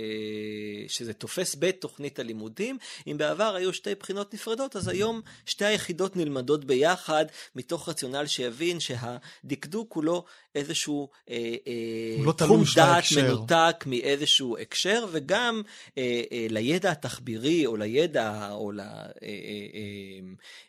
שזה 0.89 1.13
תופס 1.13 1.57
בתוכנית 1.59 2.19
הלימודים, 2.19 2.79
אם 3.07 3.19
בעבר 3.19 3.55
היו 3.55 3.73
שתי 3.73 3.95
בחינות 3.95 4.35
נפרדות, 4.35 4.77
אז 4.77 4.89
היום 4.89 5.21
שתי 5.47 5.65
היחידות 5.65 6.17
נלמדות 6.17 6.65
ביחד, 6.65 7.25
מתוך 7.57 7.89
רציונל 7.89 8.27
שיבין 8.27 8.79
שהדקדוק 8.81 9.93
הוא 9.93 10.05
לא 10.05 10.25
איזשהו 10.57 11.09
אה, 11.31 11.55
אה, 11.67 12.25
לא 12.25 12.33
תחום 12.33 12.63
דעת 12.77 13.05
מנותק 13.17 13.85
מאיזשהו 13.87 14.59
הקשר, 14.59 15.07
וגם 15.13 15.63
אה, 15.99 16.23
אה, 16.33 16.47
לידע 16.51 16.91
התחבירי 16.91 17.67
או 17.67 17.77
לידע 17.77 18.49
או 18.51 18.73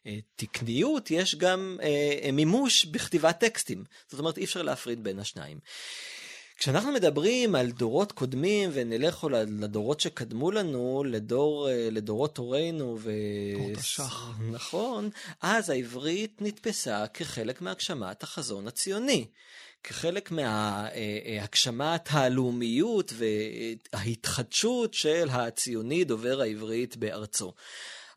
לתקניות 0.06 1.12
יש 1.12 1.36
גם 1.36 1.78
אה, 1.84 2.32
מימוש 2.32 2.86
בכתיבת 2.86 3.40
טקסטים. 3.40 3.84
זאת 4.08 4.20
אומרת, 4.20 4.38
אי 4.38 4.44
אפשר 4.44 4.62
להפריד 4.62 5.04
בין 5.04 5.20
השניים. 5.20 5.60
כשאנחנו 6.58 6.92
מדברים 6.92 7.56
על 7.56 7.72
דורות 7.72 8.12
קודמים, 8.12 8.70
ונלך 8.74 9.28
לדורות 9.60 10.00
שקדמו 10.00 10.52
לנו, 10.52 11.04
לדור, 11.08 11.68
לדורות 11.92 12.38
הורינו, 12.38 12.98
ו... 13.00 13.12
דורות 13.58 13.78
השח. 13.78 14.30
נכון, 14.52 15.10
אז 15.42 15.70
העברית 15.70 16.42
נתפסה 16.42 17.08
כחלק 17.08 17.62
מהגשמת 17.62 18.24
החזון 18.24 18.68
הציוני. 18.68 19.26
כחלק 19.88 20.32
מהגשמת 20.32 22.08
הלאומיות 22.12 23.14
וההתחדשות 23.94 24.94
של 24.94 25.28
הציוני 25.32 26.04
דובר 26.04 26.42
העברית 26.42 26.98
בארצו. 26.98 27.54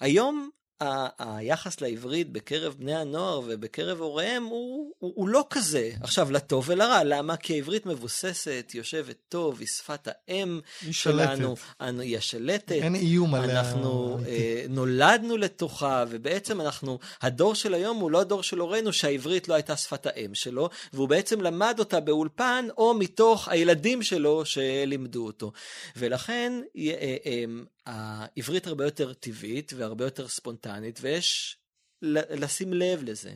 היום 0.01 0.51
ה- 0.81 1.39
היחס 1.39 1.81
לעברית 1.81 2.33
בקרב 2.33 2.75
בני 2.79 2.97
הנוער 2.97 3.41
ובקרב 3.47 4.01
הוריהם 4.01 4.45
הוא, 4.45 4.93
הוא, 4.99 5.13
הוא 5.17 5.29
לא 5.29 5.47
כזה. 5.51 5.91
עכשיו, 6.01 6.31
לטוב 6.31 6.65
ולרע, 6.69 7.05
למה? 7.05 7.37
כי 7.37 7.55
העברית 7.55 7.87
מבוססת, 7.87 8.71
יושבת 8.75 9.17
טוב, 9.29 9.61
היא 9.61 9.69
שפת 9.69 10.09
האם 10.09 10.61
היא 10.83 10.93
שלנו, 10.93 11.57
שלטת. 11.57 12.01
היא 12.01 12.19
השלטת. 12.19 12.73
אין 12.73 12.95
איום 12.95 13.35
עליה. 13.35 13.61
אנחנו 13.61 14.19
אה, 14.27 14.65
נולדנו 14.69 15.37
לתוכה, 15.37 16.05
ובעצם 16.09 16.61
אנחנו, 16.61 16.99
הדור 17.23 17.55
של 17.55 17.75
היום 17.75 17.97
הוא 17.97 18.11
לא 18.11 18.21
הדור 18.21 18.43
של 18.43 18.59
הורינו 18.59 18.93
שהעברית 18.93 19.49
לא 19.49 19.55
הייתה 19.55 19.77
שפת 19.77 20.07
האם 20.07 20.35
שלו, 20.35 20.69
והוא 20.93 21.09
בעצם 21.09 21.41
למד 21.41 21.77
אותה 21.79 22.01
באולפן, 22.01 22.67
או 22.79 22.95
מתוך 22.95 23.49
הילדים 23.49 24.03
שלו 24.03 24.45
שלימדו 24.45 25.27
אותו. 25.27 25.53
ולכן, 25.97 26.53
אה, 26.77 27.17
אה, 27.27 27.45
העברית 27.87 28.67
הרבה 28.67 28.85
יותר 28.85 29.13
טבעית 29.13 29.73
והרבה 29.77 30.05
יותר 30.05 30.29
ספונטנית, 30.29 30.99
ויש 31.03 31.61
לשים 32.03 32.73
לב 32.73 33.03
לזה. 33.03 33.33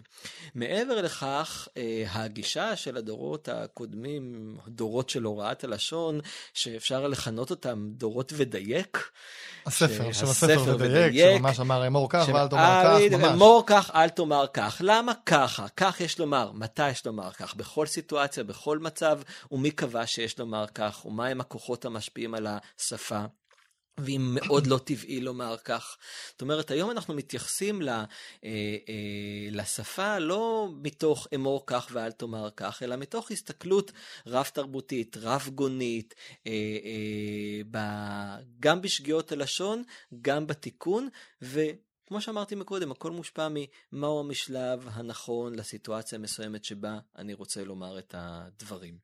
מעבר 0.55 1.03
לכך, 1.03 1.69
אה, 1.77 2.05
הגישה 2.11 2.77
של 2.77 2.97
הדורות 2.97 3.49
הקודמים, 3.49 4.57
דורות 4.69 5.11
של 5.11 5.23
הוראת 5.23 5.65
הלשון, 5.65 6.21
שאפשר 6.55 7.09
לכנות 7.09 7.51
אותם 7.51 7.89
דורות 7.91 8.33
ודייק. 8.37 9.11
הספר, 9.67 10.13
שם 10.13 10.27
הספר 10.27 10.77
ודייק, 10.79 11.37
שממש 11.37 11.61
אמר 11.61 11.87
אמור 11.87 12.11
כך 12.11 12.29
ואל 12.35 12.49
תאמר 12.49 12.83
כך, 12.85 13.13
ממש. 13.13 13.33
אמור 13.33 13.63
כך, 13.67 13.91
אל 13.95 14.09
תאמר 14.09 14.47
כך. 14.53 14.81
למה 14.85 15.13
ככה? 15.27 15.67
כך 15.77 16.01
יש 16.01 16.19
לומר. 16.19 16.53
מתי 16.53 16.91
יש 16.91 17.07
לומר 17.07 17.33
כך? 17.33 17.55
בכל 17.55 17.87
סיטואציה, 17.87 18.45
בכל 18.45 18.79
מצב, 18.79 19.21
ומי 19.53 19.71
קבע 19.71 20.07
שיש 20.07 20.39
לומר 20.39 20.67
כך, 20.75 21.05
ומהם 21.07 21.41
הכוחות 21.41 21.85
המשפיעים 21.85 22.35
על 22.35 22.47
השפה. 22.47 23.25
ואם 23.99 24.31
מאוד 24.35 24.67
לא 24.67 24.79
טבעי 24.79 25.21
לומר 25.21 25.57
כך. 25.65 25.97
זאת 26.31 26.43
אומרת, 26.43 26.71
היום 26.71 26.91
אנחנו 26.91 27.15
מתייחסים 27.15 27.83
ל, 27.83 27.89
אה, 27.89 28.07
אה, 28.45 29.49
לשפה 29.51 30.19
לא 30.19 30.69
מתוך 30.83 31.27
אמור 31.35 31.65
כך 31.67 31.89
ואל 31.93 32.13
תאמר 32.13 32.49
כך, 32.57 32.83
אלא 32.83 32.97
מתוך 32.97 33.31
הסתכלות 33.31 33.93
רב-תרבותית, 34.27 35.17
רב-גונית, 35.21 36.15
אה, 36.47 36.53
אה, 36.85 37.61
ב, 37.71 37.79
גם 38.61 38.83
בשגיאות 38.83 39.33
הלשון, 39.33 39.83
גם 40.23 40.47
בתיקון, 40.47 41.09
ו... 41.43 41.61
כמו 42.07 42.21
שאמרתי 42.21 42.55
מקודם, 42.55 42.91
הכל 42.93 43.11
מושפע 43.11 43.49
ממהו 43.51 44.21
המשלב 44.21 44.89
הנכון 44.93 45.55
לסיטואציה 45.55 46.19
המסוימת 46.19 46.65
שבה 46.65 46.99
אני 47.17 47.35
רוצה 47.35 47.65
לומר 47.65 47.99
את 47.99 48.15
הדברים. 48.19 48.99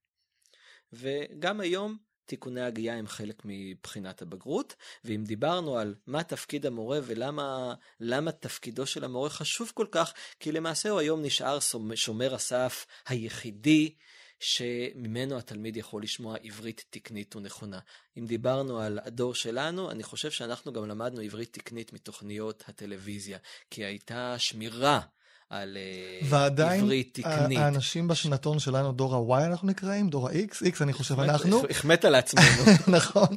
וגם 0.92 1.61
היום 1.61 1.96
תיקוני 2.26 2.61
הגייה 2.61 2.96
הם 2.96 3.06
חלק 3.06 3.42
מבחינת 3.44 4.22
הבגרות, 4.22 4.74
ואם 5.04 5.24
דיברנו 5.24 5.78
על 5.78 5.94
מה 6.06 6.22
תפקיד 6.22 6.66
המורה 6.66 6.98
ולמה 7.02 8.33
תפקידו 8.40 8.87
של 8.87 9.04
המורה 9.04 9.30
חשוב 9.30 9.72
כל 9.74 9.87
כך, 9.90 10.12
כי 10.40 10.52
למעשה 10.52 10.90
הוא 10.90 11.00
היום 11.00 11.22
נשאר 11.22 11.59
שומר 11.94 12.35
הסף 12.35 12.87
היחידי 13.06 13.94
שממנו 14.40 15.38
התלמיד 15.38 15.76
יכול 15.76 16.02
לשמוע 16.02 16.37
עברית 16.42 16.85
תקנית 16.90 17.37
ונכונה. 17.37 17.78
אם 18.18 18.26
דיברנו 18.26 18.80
על 18.80 18.98
הדור 19.02 19.35
שלנו, 19.35 19.90
אני 19.90 20.02
חושב 20.02 20.30
שאנחנו 20.30 20.72
גם 20.72 20.88
למדנו 20.88 21.20
עברית 21.20 21.52
תקנית 21.52 21.92
מתוכניות 21.92 22.64
הטלוויזיה, 22.68 23.38
כי 23.70 23.85
הייתה 23.85 24.35
שמירה 24.38 25.00
על 25.50 25.76
אה, 25.76 26.26
ועדיין, 26.28 26.80
עברית 26.80 27.10
תקנית. 27.14 27.26
ועדיין 27.26 27.60
האנשים 27.60 28.08
בשנתון 28.08 28.58
שלנו, 28.58 28.92
דור 28.92 29.36
ה-Y 29.36 29.46
אנחנו 29.46 29.68
נקראים, 29.68 30.08
דור 30.08 30.28
ה-X, 30.28 30.54
X 30.54 30.76
אני 30.80 30.92
חושב 30.92 31.20
אנחנו. 31.20 31.62
החמאת 31.70 32.04
לעצמנו. 32.04 32.46
נכון. 32.98 33.28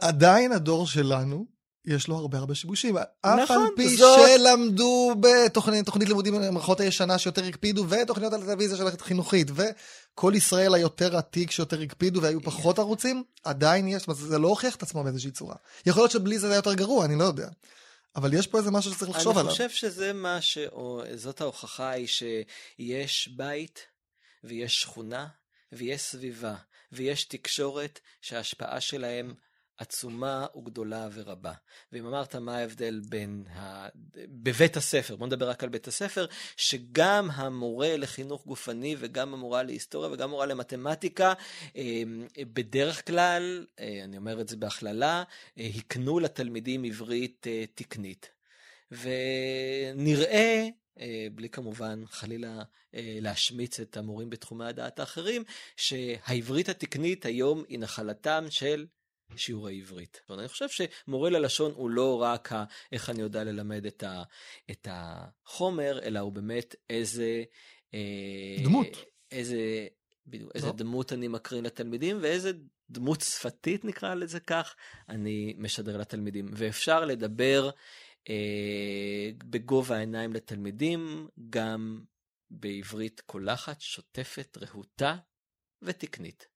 עדיין 0.00 0.52
הדור 0.52 0.86
שלנו, 0.86 1.46
יש 1.86 2.08
לו 2.08 2.16
הרבה 2.16 2.38
הרבה 2.38 2.54
שיבושים. 2.54 2.96
נכון, 3.24 3.40
אף 3.40 3.50
על 3.50 3.62
פי 3.76 3.96
זאת... 3.96 4.20
שלמדו 4.28 5.14
בתוכנית 5.20 6.08
לימודים 6.08 6.34
במערכות 6.34 6.80
הישנה 6.80 7.18
שיותר 7.18 7.44
הקפידו, 7.44 7.84
ותוכניות 7.88 8.32
על 8.32 8.42
הטלוויזיה 8.42 8.76
של 8.76 8.84
חינוכית, 9.00 9.50
וכל 9.54 10.32
ישראל 10.36 10.74
היותר 10.74 11.16
עתיק 11.16 11.50
שיותר 11.50 11.80
הקפידו 11.80 12.22
והיו 12.22 12.42
פחות 12.42 12.78
ערוצים, 12.78 13.22
עדיין 13.44 13.88
יש, 13.88 14.06
זה 14.12 14.38
לא 14.38 14.48
הוכיח 14.48 14.76
את 14.76 14.82
עצמו 14.82 15.04
באיזושהי 15.04 15.30
צורה. 15.30 15.54
יכול 15.86 16.02
להיות 16.02 16.10
שבלי 16.10 16.38
זה 16.38 16.46
זה 16.46 16.52
היה 16.52 16.58
יותר 16.58 16.74
גרוע, 16.74 17.04
אני 17.04 17.18
לא 17.18 17.24
יודע. 17.24 17.48
אבל 18.16 18.34
יש 18.34 18.46
פה 18.46 18.58
איזה 18.58 18.70
משהו 18.70 18.92
שצריך 18.94 19.10
לחשוב 19.10 19.38
עליו. 19.38 19.42
אני 19.42 19.50
חושב 19.50 19.70
שזה 19.70 20.12
מה 20.12 20.42
ש... 20.42 20.58
זאת 21.14 21.40
ההוכחה 21.40 21.90
היא 21.90 22.06
שיש 22.06 23.28
בית 23.28 23.86
ויש 24.44 24.80
שכונה 24.80 25.28
ויש 25.72 26.00
סביבה 26.00 26.54
ויש 26.92 27.24
תקשורת 27.24 28.00
שההשפעה 28.20 28.80
שלהם 28.80 29.34
עצומה 29.78 30.46
וגדולה 30.56 31.08
ורבה. 31.12 31.52
ואם 31.92 32.06
אמרת 32.06 32.34
מה 32.34 32.56
ההבדל 32.56 33.00
בין 33.08 33.44
ה... 33.50 33.88
בבית 34.16 34.76
הספר, 34.76 35.16
בוא 35.16 35.26
נדבר 35.26 35.48
רק 35.50 35.62
על 35.62 35.68
בית 35.68 35.88
הספר, 35.88 36.26
שגם 36.56 37.30
המורה 37.30 37.96
לחינוך 37.96 38.46
גופני 38.46 38.96
וגם 38.98 39.34
המורה 39.34 39.62
להיסטוריה 39.62 40.10
וגם 40.10 40.28
המורה 40.28 40.46
למתמטיקה, 40.46 41.32
אמ, 41.76 42.26
בדרך 42.38 43.06
כלל, 43.06 43.66
אה, 43.80 44.00
אני 44.04 44.16
אומר 44.16 44.40
את 44.40 44.48
זה 44.48 44.56
בהכללה, 44.56 45.22
אה, 45.58 45.68
הקנו 45.76 46.18
לתלמידים 46.18 46.84
עברית 46.84 47.46
אה, 47.46 47.64
תקנית. 47.74 48.30
ונראה 48.90 50.68
בלי 51.32 51.48
כמובן 51.48 52.02
חלילה 52.06 52.62
להשמיץ 52.92 53.80
את 53.80 53.96
המורים 53.96 54.30
בתחומי 54.30 54.64
הדעת 54.64 54.98
האחרים, 54.98 55.44
שהעברית 55.76 56.68
התקנית 56.68 57.26
היום 57.26 57.64
היא 57.68 57.78
נחלתם 57.78 58.44
של 58.50 58.86
שיעורי 59.36 59.78
עברית. 59.78 60.20
אני 60.30 60.48
חושב 60.48 60.66
שמורה 60.68 61.30
ללשון 61.30 61.72
הוא 61.72 61.90
לא 61.90 62.22
רק 62.22 62.52
ה, 62.52 62.64
איך 62.92 63.10
אני 63.10 63.20
יודע 63.20 63.44
ללמד 63.44 63.86
את, 63.86 64.02
ה, 64.02 64.22
את 64.70 64.88
החומר, 64.90 65.98
אלא 66.02 66.18
הוא 66.18 66.32
באמת 66.32 66.74
איזה... 66.90 67.42
אה, 67.94 68.64
דמות. 68.64 69.04
איזה, 69.30 69.86
בדיוק, 70.26 70.50
איזה 70.54 70.66
לא. 70.66 70.72
דמות 70.72 71.12
אני 71.12 71.28
מקרין 71.28 71.64
לתלמידים 71.64 72.18
ואיזה 72.22 72.52
דמות 72.90 73.20
שפתית 73.20 73.84
נקרא 73.84 74.14
לזה 74.14 74.40
כך, 74.40 74.76
אני 75.08 75.54
משדר 75.58 75.96
לתלמידים. 75.96 76.48
ואפשר 76.52 77.04
לדבר 77.04 77.70
אה, 78.28 79.30
בגובה 79.44 79.96
העיניים 79.96 80.32
לתלמידים, 80.32 81.28
גם 81.50 82.04
בעברית 82.50 83.20
קולחת, 83.20 83.80
שוטפת, 83.80 84.58
רהוטה 84.60 85.16
ותקנית. 85.82 86.53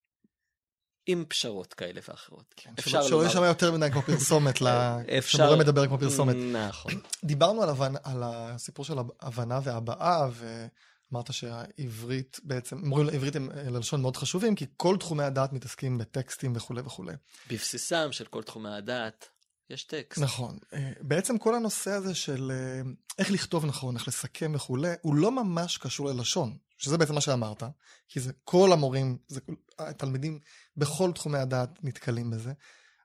עם 1.10 1.24
פשרות 1.28 1.74
כאלה 1.74 2.00
ואחרות. 2.08 2.54
כן, 2.56 2.70
אפשר 2.78 3.02
שלא 3.02 3.20
יהיה 3.20 3.30
שם 3.30 3.42
יותר 3.42 3.72
מדי 3.72 3.88
כמו 3.92 4.02
פרסומת, 4.02 4.54
אפשר... 5.18 5.38
שמורה 5.38 5.56
מדבר 5.56 5.86
כמו 5.86 5.98
פרסומת. 5.98 6.36
נכון. 6.52 6.92
דיברנו 7.24 7.62
על, 7.62 7.68
הבנ... 7.68 7.94
על 8.04 8.22
הסיפור 8.24 8.84
של 8.84 8.98
הבנה 9.20 9.60
והבעה, 9.62 10.28
ואמרת 10.32 11.32
שהעברית 11.32 12.40
בעצם, 12.42 12.78
מורים 12.78 13.06
לעברית 13.06 13.36
הם 13.36 13.50
ללשון 13.54 14.02
מאוד 14.02 14.16
חשובים, 14.16 14.54
כי 14.54 14.66
כל 14.76 14.96
תחומי 15.00 15.24
הדעת 15.24 15.52
מתעסקים 15.52 15.98
בטקסטים 15.98 16.52
וכולי 16.56 16.80
וכולי. 16.80 17.14
בבסיסם 17.50 18.12
של 18.12 18.24
כל 18.24 18.42
תחומי 18.42 18.70
הדעת. 18.70 19.28
יש 19.70 19.84
טקסט. 19.84 20.22
נכון. 20.22 20.58
אה, 20.74 20.92
בעצם 21.00 21.38
כל 21.38 21.54
הנושא 21.54 21.90
הזה 21.90 22.14
של 22.14 22.52
אה, 22.54 22.90
איך 23.18 23.30
לכתוב 23.30 23.66
נכון, 23.66 23.96
איך 23.96 24.08
לסכם 24.08 24.52
וכולי, 24.54 24.92
הוא 25.02 25.14
לא 25.14 25.30
ממש 25.32 25.78
קשור 25.78 26.08
ללשון, 26.08 26.56
שזה 26.78 26.98
בעצם 26.98 27.14
מה 27.14 27.20
שאמרת, 27.20 27.62
כי 28.08 28.20
זה 28.20 28.32
כל 28.44 28.72
המורים, 28.72 29.18
זה 29.28 29.40
התלמידים 29.78 30.38
בכל 30.76 31.12
תחומי 31.12 31.38
הדעת 31.38 31.78
נתקלים 31.82 32.30
בזה, 32.30 32.52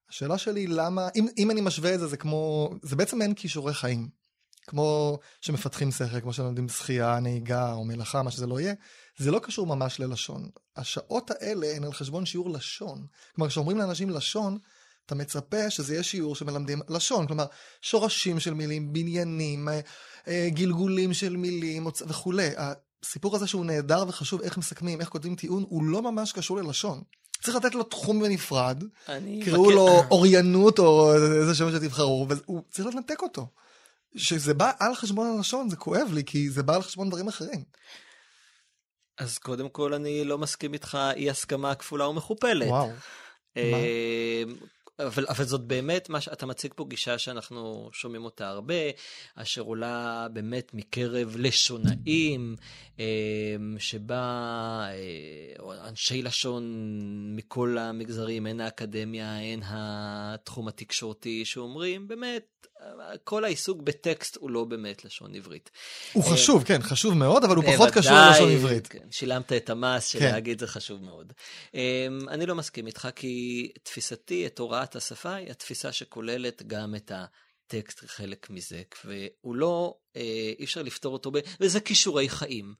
השאלה 0.09 0.37
שלי 0.37 0.67
למה, 0.67 1.09
אם, 1.15 1.27
אם 1.37 1.51
אני 1.51 1.61
משווה 1.61 1.93
את 1.93 1.99
זה, 1.99 2.07
זה 2.07 2.17
כמו, 2.17 2.69
זה 2.81 2.95
בעצם 2.95 3.21
אין 3.21 3.33
כישורי 3.33 3.73
חיים. 3.73 4.09
כמו 4.67 5.19
שמפתחים 5.41 5.91
שכל, 5.91 6.21
כמו 6.21 6.33
שלומדים 6.33 6.69
שחייה, 6.69 7.19
נהיגה 7.19 7.73
או 7.73 7.85
מלאכה, 7.85 8.23
מה 8.23 8.31
שזה 8.31 8.47
לא 8.47 8.59
יהיה, 8.59 8.73
זה 9.17 9.31
לא 9.31 9.39
קשור 9.39 9.67
ממש 9.67 9.99
ללשון. 9.99 10.49
השעות 10.75 11.31
האלה 11.31 11.75
הן 11.75 11.83
על 11.83 11.93
חשבון 11.93 12.25
שיעור 12.25 12.49
לשון. 12.49 13.05
כלומר, 13.35 13.49
כשאומרים 13.49 13.77
לאנשים 13.77 14.09
לשון, 14.09 14.57
אתה 15.05 15.15
מצפה 15.15 15.69
שזה 15.69 15.93
יהיה 15.93 16.03
שיעור 16.03 16.35
שמלמדים 16.35 16.81
לשון, 16.89 17.27
כלומר, 17.27 17.45
שורשים 17.81 18.39
של 18.39 18.53
מילים, 18.53 18.93
בניינים, 18.93 19.69
אה, 19.69 19.79
אה, 20.27 20.47
גלגולים 20.49 21.13
של 21.13 21.37
מילים 21.37 21.87
וכולי. 22.07 22.49
הסיפור 23.03 23.35
הזה 23.35 23.47
שהוא 23.47 23.65
נהדר 23.65 24.03
וחשוב, 24.07 24.41
איך 24.41 24.57
מסכמים, 24.57 25.01
איך 25.01 25.09
כותבים 25.09 25.35
טיעון, 25.35 25.65
הוא 25.69 25.83
לא 25.83 26.01
ממש 26.01 26.31
קשור 26.31 26.57
ללשון. 26.57 27.01
צריך 27.41 27.57
לתת 27.57 27.75
לו 27.75 27.83
תחום 27.83 28.23
בנפרד, 28.23 28.83
קראו 29.45 29.71
לו 29.71 29.87
אוריינות 30.11 30.79
או 30.79 31.13
איזה 31.13 31.55
שם 31.55 31.71
שתבחרו, 31.71 32.27
והוא 32.29 32.63
צריך 32.71 32.95
לנתק 32.95 33.21
אותו. 33.21 33.47
שזה 34.15 34.53
בא 34.53 34.71
על 34.79 34.95
חשבון 34.95 35.27
הלשון, 35.27 35.69
זה 35.69 35.75
כואב 35.75 36.11
לי, 36.13 36.23
כי 36.23 36.49
זה 36.49 36.63
בא 36.63 36.75
על 36.75 36.81
חשבון 36.81 37.09
דברים 37.09 37.27
אחרים. 37.27 37.63
אז 39.17 39.37
קודם 39.37 39.69
כל 39.69 39.93
אני 39.93 40.23
לא 40.23 40.37
מסכים 40.37 40.73
איתך 40.73 40.97
אי 41.15 41.29
הסכמה 41.29 41.75
כפולה 41.75 42.07
ומכופלת. 42.07 42.67
וואו. 42.67 42.91
אה, 43.57 44.43
אבל, 44.99 45.25
אבל 45.29 45.43
זאת 45.43 45.61
באמת 45.61 46.09
מה 46.09 46.21
שאתה 46.21 46.45
מציג 46.45 46.73
פה 46.75 46.85
גישה 46.89 47.17
שאנחנו 47.17 47.89
שומעים 47.93 48.25
אותה 48.25 48.49
הרבה, 48.49 48.73
אשר 49.35 49.61
עולה 49.61 50.27
באמת 50.33 50.73
מקרב 50.73 51.35
לשונאים, 51.39 52.55
אה, 52.99 53.05
שבה 53.79 54.23
אה, 54.89 55.87
אנשי 55.87 56.21
לשון 56.21 56.63
מכל 57.35 57.77
המגזרים, 57.77 58.45
הן 58.45 58.61
האקדמיה, 58.61 59.37
הן 59.37 59.59
התחום 59.63 60.67
התקשורתי, 60.67 61.45
שאומרים 61.45 62.07
באמת, 62.07 62.52
כל 63.23 63.45
העיסוק 63.45 63.81
בטקסט 63.81 64.37
הוא 64.39 64.49
לא 64.49 64.63
באמת 64.63 65.05
לשון 65.05 65.35
עברית. 65.35 65.71
הוא 66.13 66.23
חשוב, 66.23 66.63
כן, 66.63 66.81
חשוב 66.81 67.13
מאוד, 67.13 67.43
אבל 67.43 67.55
הוא 67.55 67.63
פחות 67.73 67.89
קשור 67.89 68.11
ללשון 68.11 68.51
עברית. 68.51 68.87
כן, 68.87 69.07
שילמת 69.11 69.53
את 69.53 69.69
המס 69.69 70.07
של 70.07 70.19
כן. 70.19 70.31
להגיד 70.31 70.59
זה 70.59 70.67
חשוב 70.67 71.03
מאוד. 71.03 71.33
אני 72.27 72.45
לא 72.45 72.55
מסכים 72.55 72.87
איתך, 72.87 73.07
כי 73.15 73.71
תפיסתי 73.83 74.45
את 74.45 74.59
הוראת 74.59 74.95
השפה 74.95 75.33
היא 75.33 75.51
התפיסה 75.51 75.91
שכוללת 75.91 76.63
גם 76.67 76.95
את 76.95 77.11
ה... 77.11 77.25
טקסט 77.67 78.03
חלק 78.05 78.49
מזה, 78.49 78.81
והוא 79.05 79.55
לא, 79.55 79.97
אה, 80.15 80.53
אי 80.59 80.63
אפשר 80.63 80.81
לפתור 80.81 81.13
אותו, 81.13 81.31
ב... 81.31 81.37
וזה 81.59 81.79
כישורי 81.79 82.29
חיים. 82.29 82.73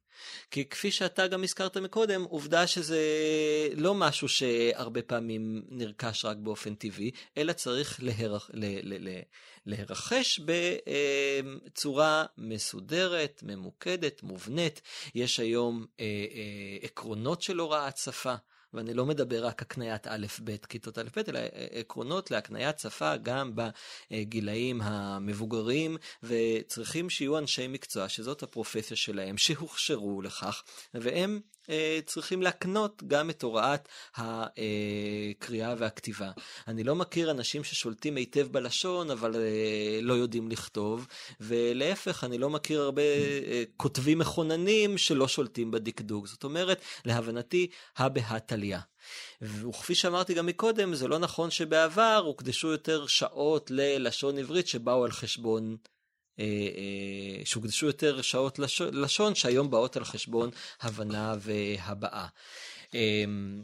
כי 0.52 0.66
כפי 0.70 0.92
שאתה 0.92 1.28
גם 1.28 1.44
הזכרת 1.44 1.78
מקודם, 1.78 2.24
עובדה 2.24 2.68
שזה 2.68 3.02
לא 3.76 3.96
משהו 3.96 4.28
שהרבה 4.28 5.02
פעמים 5.02 5.64
נרכש 5.70 6.26
רק 6.26 6.38
באופן 6.38 6.76
טבעי, 6.76 7.12
אלא 7.38 7.54
צריך 7.54 8.04
להירח, 8.04 8.50
ל, 8.54 8.66
ל, 8.66 9.10
ל, 9.10 9.22
להירכש 9.66 10.40
בצורה 11.66 12.26
מסודרת, 12.38 13.44
ממוקדת, 13.44 14.24
מובנית. 14.24 14.82
יש 15.16 15.40
היום 15.40 15.86
אה, 16.00 16.06
אה, 16.06 16.78
עקרונות 16.82 17.42
של 17.42 17.60
הוראת 17.60 17.98
שפה. 17.98 18.36
ואני 18.74 18.94
לא 18.94 19.06
מדבר 19.06 19.46
רק 19.46 19.62
הקניית 19.62 20.08
א'-ב', 20.08 20.56
כיתות 20.70 20.98
א'-ב', 20.98 21.30
אלא 21.30 21.40
עקרונות 21.72 22.32
להקניית 22.32 22.80
שפה 22.80 23.18
גם 23.18 23.52
בגילאים 24.12 24.82
המבוגרים, 24.82 25.98
וצריכים 26.24 27.10
שיהיו 27.10 27.38
אנשי 27.38 27.68
מקצוע 27.68 28.10
שזאת 28.10 28.44
הפרופסיה 28.44 28.98
שלהם, 28.98 29.38
שהוכשרו 29.38 30.22
לכך, 30.22 30.64
והם 30.94 31.40
אה, 31.63 31.63
צריכים 32.06 32.42
להקנות 32.42 33.04
גם 33.08 33.30
את 33.30 33.44
הוראת 33.44 33.90
הקריאה 34.16 35.76
והכתיבה. 35.78 36.32
אני 36.68 36.84
לא 36.84 36.96
מכיר 36.96 37.32
אנשים 37.32 37.64
ששולטים 37.64 38.16
היטב 38.16 38.48
בלשון, 38.52 39.12
אבל 39.12 39.36
אה, 39.36 40.00
לא 40.02 40.14
יודעים 40.14 40.52
לכתוב, 40.52 41.08
ולהפך, 41.40 42.24
אני 42.24 42.38
לא 42.38 42.50
מכיר 42.50 42.82
הרבה 42.82 43.02
אה, 43.02 43.64
כותבים 43.78 44.20
מכוננים 44.20 44.98
שלא 44.98 45.28
שולטים 45.28 45.72
בדקדוק. 45.72 46.28
זאת 46.28 46.44
אומרת, 46.44 46.82
להבנתי, 47.06 47.68
הא 47.98 48.40
תליא. 48.46 48.78
וכפי 49.42 49.96
שאמרתי 49.96 50.34
גם 50.34 50.46
מקודם, 50.46 50.96
זה 50.96 51.08
לא 51.08 51.20
נכון 51.20 51.52
שבעבר 51.52 52.22
הוקדשו 52.26 52.68
יותר 52.68 53.08
שעות 53.08 53.72
ללשון 53.72 54.38
עברית 54.38 54.68
שבאו 54.68 55.06
על 55.06 55.12
חשבון 55.12 55.64
אה, 55.72 55.76
אה, 55.76 56.03
שהוקדשו 57.46 57.86
יותר 57.86 58.22
שעות 58.22 58.60
לשון, 58.92 59.36
שהיום 59.36 59.72
באות 59.72 59.98
על 59.98 60.04
חשבון 60.04 60.50
הבנה 60.82 61.36
והבעה. 61.40 62.28
אמ, 62.94 63.64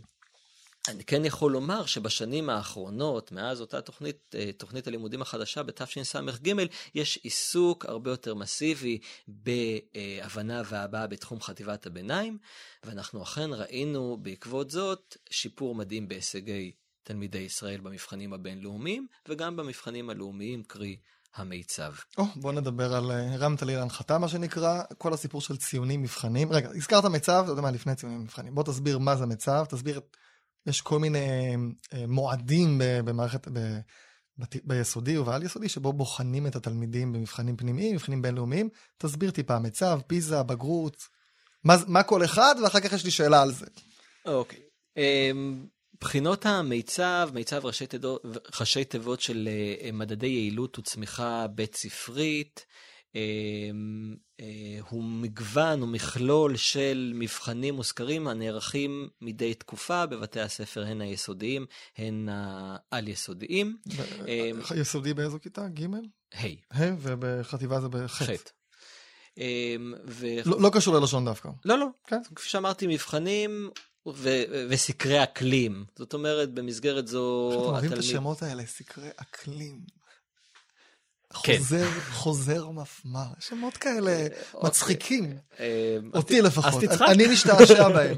אני 0.88 1.04
כן 1.04 1.26
יכול 1.26 1.52
לומר 1.52 1.86
שבשנים 1.86 2.50
האחרונות, 2.50 3.32
מאז 3.32 3.62
אותה 3.62 3.82
תוכנית, 3.82 4.36
אה, 4.36 4.52
תוכנית 4.58 4.88
הלימודים 4.88 5.22
החדשה 5.22 5.64
בתשס"ג, 5.64 6.66
יש 6.96 7.20
עיסוק 7.24 7.86
הרבה 7.86 8.12
יותר 8.12 8.36
מסיבי 8.36 9.00
בהבנה 9.28 10.62
והבעה 10.66 11.08
בתחום 11.08 11.42
חטיבת 11.42 11.86
הביניים, 11.86 12.38
ואנחנו 12.84 13.24
אכן 13.24 13.54
ראינו 13.54 14.18
בעקבות 14.22 14.70
זאת 14.70 15.18
שיפור 15.30 15.76
מדהים 15.76 16.08
בהישגי 16.08 16.72
תלמידי 17.04 17.38
ישראל 17.38 17.80
במבחנים 17.80 18.34
הבינלאומיים, 18.34 19.08
וגם 19.28 19.56
במבחנים 19.56 20.10
הלאומיים, 20.10 20.64
קרי 20.64 20.98
המיצב. 21.36 21.94
או, 22.18 22.24
oh, 22.24 22.28
בוא 22.36 22.52
נדבר 22.52 22.96
על, 22.96 23.12
אה, 23.12 23.34
הרמת 23.34 23.62
לי 23.62 23.76
להנחתה 23.76 24.18
מה 24.18 24.28
שנקרא, 24.28 24.82
כל 24.98 25.14
הסיפור 25.14 25.42
של 25.42 25.58
ציונים, 25.58 26.02
מבחנים. 26.02 26.52
רגע, 26.52 26.70
הזכרת 26.76 27.06
מיצב, 27.06 27.42
אתה 27.44 27.52
יודע 27.52 27.62
מה, 27.62 27.72
לפני 27.72 27.96
ציונים 27.96 28.22
מבחנים. 28.22 28.56
בוא 28.56 28.64
תסביר 28.64 28.98
מה 28.98 29.16
זה 29.16 29.26
מיצב, 29.26 29.66
תסביר, 29.70 30.02
יש 30.66 30.82
כל 30.82 31.00
מיני 31.00 31.56
אה, 31.94 32.08
מועדים 32.08 32.82
במערכת, 33.06 33.48
ב, 33.48 33.60
ב, 34.40 34.44
ביסודי 34.64 35.18
ובעל 35.18 35.44
יסודי, 35.44 35.70
שבו 35.70 35.94
בוחנים 35.94 36.48
את 36.48 36.56
התלמידים 36.56 37.14
במבחנים 37.14 37.58
פנימיים, 37.58 37.96
מבחנים 37.96 38.22
בינלאומיים. 38.22 38.70
תסביר 38.98 39.32
טיפה, 39.32 39.60
מיצב, 39.60 40.00
פיזה, 40.08 40.44
בגרות, 40.44 41.08
מה, 41.64 41.76
מה 41.88 42.04
כל 42.04 42.26
אחד, 42.26 42.56
ואחר 42.64 42.80
כך 42.80 42.94
יש 42.94 43.06
לי 43.06 43.12
שאלה 43.12 43.42
על 43.42 43.52
זה. 43.52 43.66
אוקיי. 44.26 44.60
Okay. 44.60 44.62
אמ, 44.98 45.66
um... 45.66 45.79
בחינות 46.02 46.46
המיצב, 46.46 47.30
מיצב 47.34 47.66
ראשי, 47.66 47.88
תדו, 47.88 48.20
ראשי 48.60 48.84
תיבות 48.84 49.22
של 49.22 49.50
uh, 49.82 49.92
מדדי 49.96 50.28
יעילות 50.28 50.80
וצמיחה 50.80 51.48
בית 51.48 51.76
ספרית, 51.76 52.66
uh, 53.08 53.16
uh, 54.42 54.44
הוא 54.90 55.04
מגוון, 55.04 55.82
הוא 55.82 55.90
מכלול 55.90 56.56
של 56.56 57.12
מבחנים 57.16 57.80
וסקרים 57.80 58.28
הנערכים 58.28 59.10
מדי 59.22 59.54
תקופה 59.54 60.06
בבתי 60.06 60.40
הספר, 60.40 60.86
הן 60.86 61.02
היסודיים, 61.02 61.66
הן 61.98 62.30
העל-יסודיים. 62.32 63.78
יסודי 64.76 65.14
באיזו 65.14 65.38
כיתה? 65.42 65.68
ג'? 65.68 65.86
ה'. 66.34 66.82
ה', 66.82 66.96
ובחטיבה 67.00 67.82
זה 67.82 67.90
בח'. 67.90 68.22
ו... 70.08 70.28
לא, 70.46 70.62
לא 70.62 70.70
קשור 70.74 70.96
ללשון 71.00 71.26
דווקא. 71.26 71.50
לא, 71.66 71.78
לא. 71.78 71.88
כן. 72.08 72.22
כפי 72.36 72.50
שאמרתי, 72.50 72.88
מבחנים 72.88 73.70
ו- 74.16 74.66
וסקרי 74.70 75.24
אקלים. 75.24 75.86
זאת 75.96 76.14
אומרת, 76.14 76.54
במסגרת 76.54 77.08
זו... 77.08 77.50
אתם 77.52 77.60
אוהבים 77.60 77.94
את 77.94 77.98
השמות 77.98 78.44
האלה, 78.44 78.66
סקרי 78.66 79.10
אקלים. 79.16 79.99
כן. 81.44 81.58
חוזר, 81.58 81.88
חוזר 82.12 82.70
מפמ"ר, 82.70 83.26
שמות 83.40 83.78
כאלה 83.78 84.12
אה, 84.12 84.28
מצחיקים. 84.64 85.38
אה, 85.60 85.98
אותי 86.14 86.42
לפחות, 86.42 86.84
אני 86.84 87.28
משתעשע 87.28 87.90
בהם. 87.96 88.18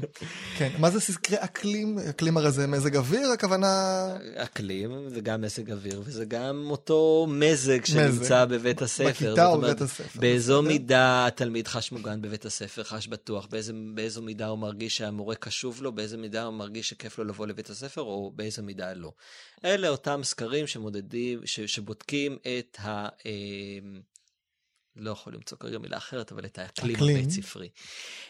כן, 0.58 0.70
מה 0.78 0.90
זה 0.90 1.00
סקרי 1.00 1.36
אקלים? 1.40 1.98
אקלים 1.98 2.36
הרי 2.36 2.52
זה 2.52 2.66
מזג 2.66 2.96
אוויר, 2.96 3.30
הכוונה... 3.30 4.08
אקלים 4.34 5.08
זה 5.08 5.20
גם 5.20 5.40
מזג 5.40 5.70
אוויר, 5.70 6.02
וזה 6.04 6.24
גם 6.24 6.66
אותו 6.70 7.26
מזג 7.28 7.84
שנמצא 7.84 8.44
בבית 8.44 8.82
הספר. 8.82 9.08
בכיתה 9.08 9.46
או 9.46 9.60
בבית 9.60 9.80
הספר. 9.80 10.20
באיזו 10.20 10.62
מידה 10.62 11.26
התלמיד 11.26 11.68
חש 11.68 11.92
מוגן 11.92 12.22
בבית 12.22 12.44
הספר, 12.44 12.82
חש 12.84 13.06
בטוח, 13.06 13.48
באיזו 13.94 14.22
מידה 14.22 14.46
הוא 14.46 14.58
מרגיש 14.58 14.96
שהמורה 14.96 15.34
קשוב 15.34 15.82
לו, 15.82 15.92
באיזו 15.92 16.18
מידה 16.18 16.44
הוא 16.44 16.54
מרגיש 16.54 16.88
שכיף 16.88 17.18
לו 17.18 17.24
לבוא 17.24 17.46
לבית 17.46 17.70
הספר, 17.70 18.00
או 18.00 18.32
באיזו 18.34 18.62
מידה 18.62 18.92
לא. 18.94 19.12
אלה 19.64 19.88
אותם 19.88 20.20
סקרים 20.24 20.66
שמודדים, 20.66 21.40
שבודקים 21.46 22.38
את 22.42 22.78
ה... 22.80 23.08
אמ, 23.26 24.00
לא 24.96 25.10
יכול 25.10 25.34
למצוא 25.34 25.58
כרגע 25.58 25.78
מילה 25.78 25.96
אחרת, 25.96 26.32
אבל 26.32 26.44
את 26.44 26.58
האקלים 26.58 26.96
הבית 26.96 27.30
ספרי. 27.30 27.68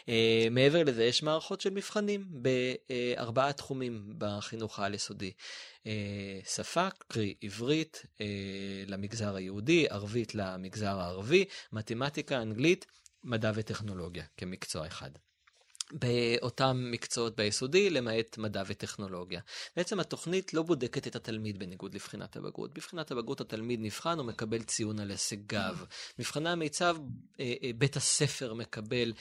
Uh, 0.01 0.09
מעבר 0.51 0.83
לזה, 0.83 1.03
יש 1.03 1.23
מערכות 1.23 1.61
של 1.61 1.69
מבחנים 1.69 2.27
בארבעה 2.29 3.53
תחומים 3.53 4.13
בחינוך 4.17 4.79
העל-יסודי. 4.79 5.31
Uh, 5.83 5.87
שפה, 6.49 6.87
קרי 7.07 7.35
עברית 7.41 8.03
uh, 8.05 8.21
למגזר 8.87 9.35
היהודי, 9.35 9.85
ערבית 9.89 10.35
למגזר 10.35 10.99
הערבי, 10.99 11.45
מתמטיקה, 11.71 12.41
אנגלית, 12.41 12.85
מדע 13.23 13.51
וטכנולוגיה 13.55 14.23
כמקצוע 14.37 14.87
אחד. 14.87 15.11
באותם 15.93 16.87
מקצועות 16.91 17.35
ביסודי, 17.35 17.89
למעט 17.89 18.37
מדע 18.37 18.63
וטכנולוגיה. 18.67 19.41
בעצם 19.75 19.99
התוכנית 19.99 20.53
לא 20.53 20.61
בודקת 20.61 21.07
את 21.07 21.15
התלמיד 21.15 21.59
בניגוד 21.59 21.93
לבחינת 21.93 22.35
הבגרות. 22.35 22.73
בבחינת 22.73 23.11
הבגרות 23.11 23.41
התלמיד 23.41 23.79
נבחן 23.81 24.19
ומקבל 24.19 24.63
ציון 24.63 24.99
על 24.99 25.11
הישגיו. 25.11 25.75
מבחני 26.19 26.49
המיצב, 26.49 26.97
אה, 27.39 27.53
אה, 27.63 27.71
בית 27.77 27.95
הספר 27.95 28.53
מקבל 28.53 29.13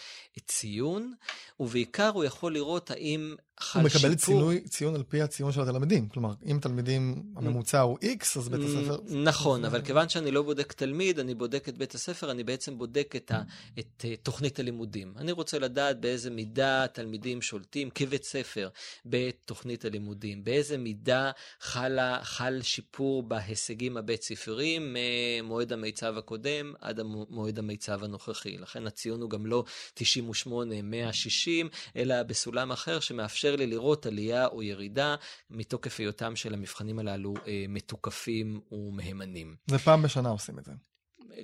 ציון, 0.47 1.15
ובעיקר 1.61 2.09
הוא 2.09 2.25
יכול 2.25 2.55
לראות 2.55 2.91
האם 2.91 3.37
הוא 3.75 3.83
מקבל. 3.83 4.15
צינוי, 4.15 4.61
ציון 4.61 4.95
על 4.95 5.03
פי 5.03 5.23
הציון 5.23 5.53
של 5.53 5.61
התלמידים. 5.61 6.09
כלומר, 6.09 6.33
אם 6.47 6.59
תלמידים, 6.63 7.23
הממוצע 7.37 7.81
הוא 7.81 7.99
X, 7.99 8.39
אז 8.39 8.49
בית 8.49 8.61
הספר... 8.61 8.99
נכון, 9.09 9.65
אבל 9.65 9.83
כיוון 9.83 10.09
שאני 10.09 10.31
לא 10.31 10.43
בודק 10.43 10.73
תלמיד, 10.73 11.19
אני 11.19 11.35
בודק 11.35 11.69
את 11.69 11.79
בית 11.79 11.95
הספר, 11.95 12.31
אני 12.31 12.45
בעצם 12.45 12.79
בודק 12.79 13.13
את, 13.17 13.31
ה, 13.31 13.43
את 13.79 14.05
אה, 14.05 14.15
תוכנית 14.23 14.59
הלימודים. 14.59 15.15
אני 15.17 15.33
רוצה 15.33 15.59
לדעת 15.59 16.01
באיזה 16.01 16.31
מידה 16.31 16.87
תלמידים 16.93 17.43
שולטים 17.43 17.91
כבית 17.91 18.25
ספר 18.25 18.69
בתוכנית 19.07 19.85
הלימודים, 19.85 20.45
באיזה 20.45 20.79
מידה 20.79 21.31
חלה, 21.61 22.19
חל 22.23 22.61
שיפור 22.63 23.23
בהישגים 23.23 23.97
הבית 23.97 24.23
ספריים 24.23 24.97
ממועד 24.97 25.73
המיצב 25.73 26.19
הקודם 26.19 26.73
עד 26.81 27.01
מועד 27.31 27.59
המיצב 27.59 28.05
הנוכחי. 28.05 28.59
לכן 28.59 28.87
הציון 28.87 29.23
הוא 29.23 29.31
גם 29.31 29.47
לא 29.47 29.65
98, 29.95 30.83
160, 30.83 31.69
אלא 31.97 32.23
בסולם 32.23 32.73
אחר 32.73 33.01
שמאפשר 33.01 33.52
לי 33.57 33.67
לראות 33.67 34.07
עלייה 34.07 34.47
או 34.47 34.63
ירידה 34.63 35.15
מתוקף 35.51 36.01
היותם 36.01 36.37
של 36.37 36.55
המבחנים 36.55 36.99
הללו 36.99 37.35
אה, 37.47 37.65
מתוקפים 37.69 38.61
ומהימנים. 38.73 39.57
זה 39.67 39.79
פעם 39.79 40.03
בשנה 40.03 40.29
עושים 40.29 40.59
את 40.59 40.65
זה. 40.65 40.73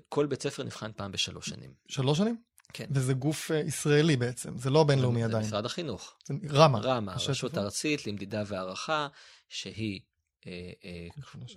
כל 0.09 0.27
בית 0.27 0.43
ספר 0.43 0.63
נבחן 0.63 0.91
פעם 0.97 1.13
בשלוש 1.13 1.47
שנים. 1.47 1.75
שלוש 1.89 2.19
שנים? 2.19 2.37
כן. 2.73 2.87
וזה 2.91 3.13
גוף 3.13 3.51
אה, 3.51 3.57
ישראלי 3.57 4.17
בעצם, 4.17 4.59
זה 4.59 4.71
לא 4.71 4.85
בינלאומי 4.85 5.21
זה 5.21 5.27
עדיין. 5.27 5.45
משרד 5.45 5.65
החינוך. 5.65 6.15
זה 6.25 6.35
רמה. 6.51 6.79
רמה, 6.79 7.13
ראשי 7.15 7.31
רשות 7.31 7.51
תיבות? 7.51 7.65
ארצית 7.65 8.07
למדידה 8.07 8.43
והערכה, 8.47 9.09
שהיא 9.49 10.01
אה, 10.47 10.53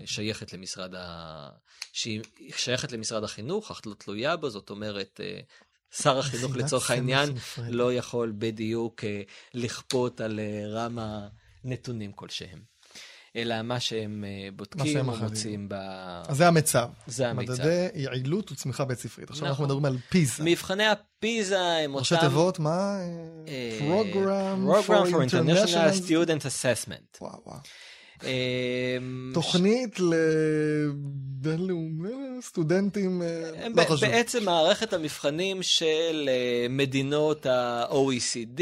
שייכת 0.06 0.54
למשרד 0.54 0.96
ה... 0.96 1.50
שהיא 1.94 2.22
שייכת 2.56 2.92
למשרד 2.92 3.24
החינוך, 3.24 3.72
אך 3.72 3.82
לא 3.86 3.94
תלויה 3.94 4.38
בו, 4.38 4.50
זאת 4.50 4.70
אומרת, 4.70 5.20
שר 5.92 6.20
החינוך 6.20 6.56
לצורך 6.56 6.92
העניין. 6.92 7.30
לא 7.70 7.94
יכול 7.94 8.34
בדיוק 8.38 9.04
אה, 9.04 9.22
לכפות 9.54 10.22
על 10.22 10.40
אה, 10.40 10.64
רמה 10.68 11.28
נתונים 11.64 12.12
כלשהם. 12.12 12.72
אלא 13.36 13.62
מה 13.62 13.80
שהם 13.80 14.26
אה, 14.28 14.50
בודקים 14.56 14.94
שהם 14.94 15.10
או 15.10 15.14
אחדים. 15.14 15.28
מוצאים 15.28 15.70
ב... 15.70 15.74
אז 16.28 16.38
זה 16.38 16.48
המיצב. 16.48 16.90
זה 17.08 17.30
המיצב. 17.30 17.54
מדדי 17.54 17.88
יעילות 17.96 18.52
וצמיחה 18.52 18.86
בית 18.86 19.00
ספרית. 19.00 19.30
עכשיו 19.30 19.48
אנחנו 19.48 19.64
נכון. 19.64 19.66
מדברים 19.66 19.86
על 19.86 19.98
פיזה. 20.10 20.44
מבחני 20.44 20.88
הפיזה 20.88 21.60
הם 21.60 21.96
ראשי 21.96 22.16
אותם... 22.16 22.28
תיבות, 22.28 22.60
מה? 22.60 22.98
Program 23.80 24.88
Program 24.88 25.12
for 25.12 25.30
International 25.30 25.68
International 25.68 26.08
Student 26.08 26.42
Assessment. 26.42 27.22
וואו, 27.22 27.42
וואו. 27.46 27.60
אה, 28.24 28.98
תוכנית 29.34 30.00
לבינלאומי, 31.42 32.42
סטודנטים, 32.42 33.22
אה, 33.22 33.70
לא 33.76 33.84
חשוב. 33.84 34.10
בעצם 34.10 34.46
מערכת 34.46 34.94
המבחנים 34.94 35.64
של 35.64 36.30
אה, 36.30 36.68
מדינות 36.70 37.46
ה-OECD, 37.46 38.62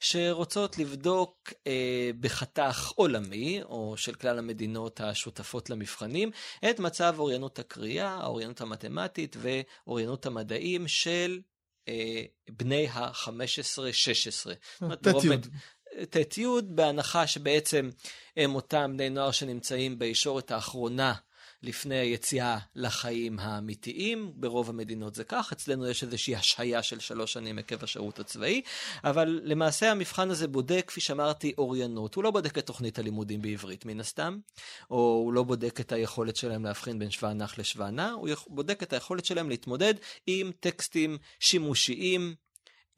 שרוצות 0.00 0.78
לבדוק 0.78 1.52
אה, 1.66 2.10
בחתך 2.20 2.90
עולמי, 2.94 3.60
או 3.62 3.94
של 3.96 4.14
כלל 4.14 4.38
המדינות 4.38 5.00
השותפות 5.00 5.70
למבחנים, 5.70 6.30
את 6.70 6.80
מצב 6.80 7.14
אוריינות 7.18 7.58
הקריאה, 7.58 8.08
האוריינות 8.08 8.60
המתמטית 8.60 9.36
ואוריינות 9.40 10.26
המדעים 10.26 10.88
של 10.88 11.40
בני 12.50 12.86
ה-15-16. 12.88 14.50
ט'-י'. 16.10 16.24
ט'-י', 16.24 16.62
בהנחה 16.62 17.26
שבעצם 17.26 17.90
הם 18.36 18.54
אותם 18.54 18.92
בני 18.94 19.10
נוער 19.10 19.30
שנמצאים 19.30 19.98
בישורת 19.98 20.50
האחרונה 20.50 21.14
לפני 21.62 21.98
היציאה 21.98 22.58
לחיים 22.74 23.38
האמיתיים. 23.38 24.32
ברוב 24.34 24.70
המדינות 24.70 25.14
זה 25.14 25.24
כך, 25.24 25.52
אצלנו 25.52 25.88
יש 25.88 26.02
איזושהי 26.02 26.36
השהיה 26.36 26.82
של 26.82 27.00
שלוש 27.00 27.32
שנים 27.32 27.58
עקב 27.58 27.84
השירות 27.84 28.18
הצבאי, 28.18 28.62
אבל 29.04 29.40
למעשה 29.44 29.90
המבחן 29.90 30.30
הזה 30.30 30.48
בודק, 30.48 30.84
כפי 30.86 31.00
שאמרתי, 31.00 31.52
אוריינות. 31.58 32.14
הוא 32.14 32.24
לא 32.24 32.30
בודק 32.30 32.58
את 32.58 32.66
תוכנית 32.66 32.98
הלימודים 32.98 33.42
בעברית 33.42 33.86
מן 33.86 34.00
הסתם, 34.00 34.38
או 34.90 34.96
הוא 34.96 35.32
לא 35.32 35.42
בודק 35.42 35.80
את 35.80 35.92
היכולת 35.92 36.36
שלהם 36.36 36.64
להבחין 36.64 36.98
בין 36.98 37.10
שווא 37.10 37.32
נח 37.32 37.58
לשווא 37.58 37.90
נע, 37.90 38.10
הוא 38.10 38.28
בודק 38.46 38.82
את 38.82 38.92
היכולת 38.92 39.24
שלהם 39.24 39.48
להתמודד 39.48 39.94
עם 40.26 40.50
טקסטים 40.60 41.18
שימושיים, 41.40 42.34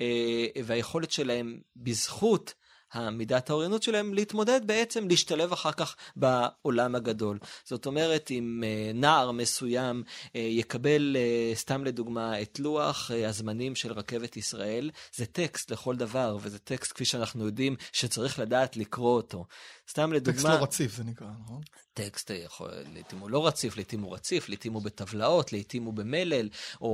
אה, 0.00 0.46
והיכולת 0.64 1.10
שלהם 1.10 1.60
בזכות 1.76 2.54
המידת 2.92 3.50
האוריינות 3.50 3.82
שלהם 3.82 4.14
להתמודד 4.14 4.60
בעצם, 4.66 5.08
להשתלב 5.08 5.52
אחר 5.52 5.72
כך 5.72 5.96
בעולם 6.16 6.94
הגדול. 6.94 7.38
זאת 7.64 7.86
אומרת, 7.86 8.30
אם 8.30 8.64
אה, 8.66 8.90
נער 8.94 9.30
מסוים 9.30 10.02
אה, 10.36 10.40
יקבל, 10.40 11.16
אה, 11.16 11.54
סתם 11.54 11.84
לדוגמה, 11.84 12.42
את 12.42 12.58
לוח 12.58 13.10
הזמנים 13.26 13.74
של 13.74 13.92
רכבת 13.92 14.36
ישראל, 14.36 14.90
זה 15.14 15.26
טקסט 15.26 15.70
לכל 15.70 15.96
דבר, 15.96 16.36
וזה 16.40 16.58
טקסט, 16.58 16.92
כפי 16.92 17.04
שאנחנו 17.04 17.46
יודעים, 17.46 17.76
שצריך 17.92 18.38
לדעת 18.38 18.76
לקרוא 18.76 19.16
אותו. 19.16 19.44
סתם 19.90 20.12
לדוגמה... 20.12 20.42
טקסט 20.42 20.46
לא 20.46 20.62
רציף 20.62 20.96
זה 20.96 21.04
נקרא, 21.04 21.26
נכון? 21.44 21.60
טקסט 21.96 22.30
יכול, 22.44 22.70
לעתים 22.94 23.18
הוא 23.18 23.30
לא 23.30 23.46
רציף, 23.46 23.76
לעתים 23.76 24.02
הוא 24.02 24.14
רציף, 24.14 24.48
לעתים 24.48 24.72
הוא 24.72 24.82
בטבלאות, 24.82 25.52
לעתים 25.52 25.84
הוא 25.84 25.94
במלל, 25.94 26.48
או, 26.80 26.86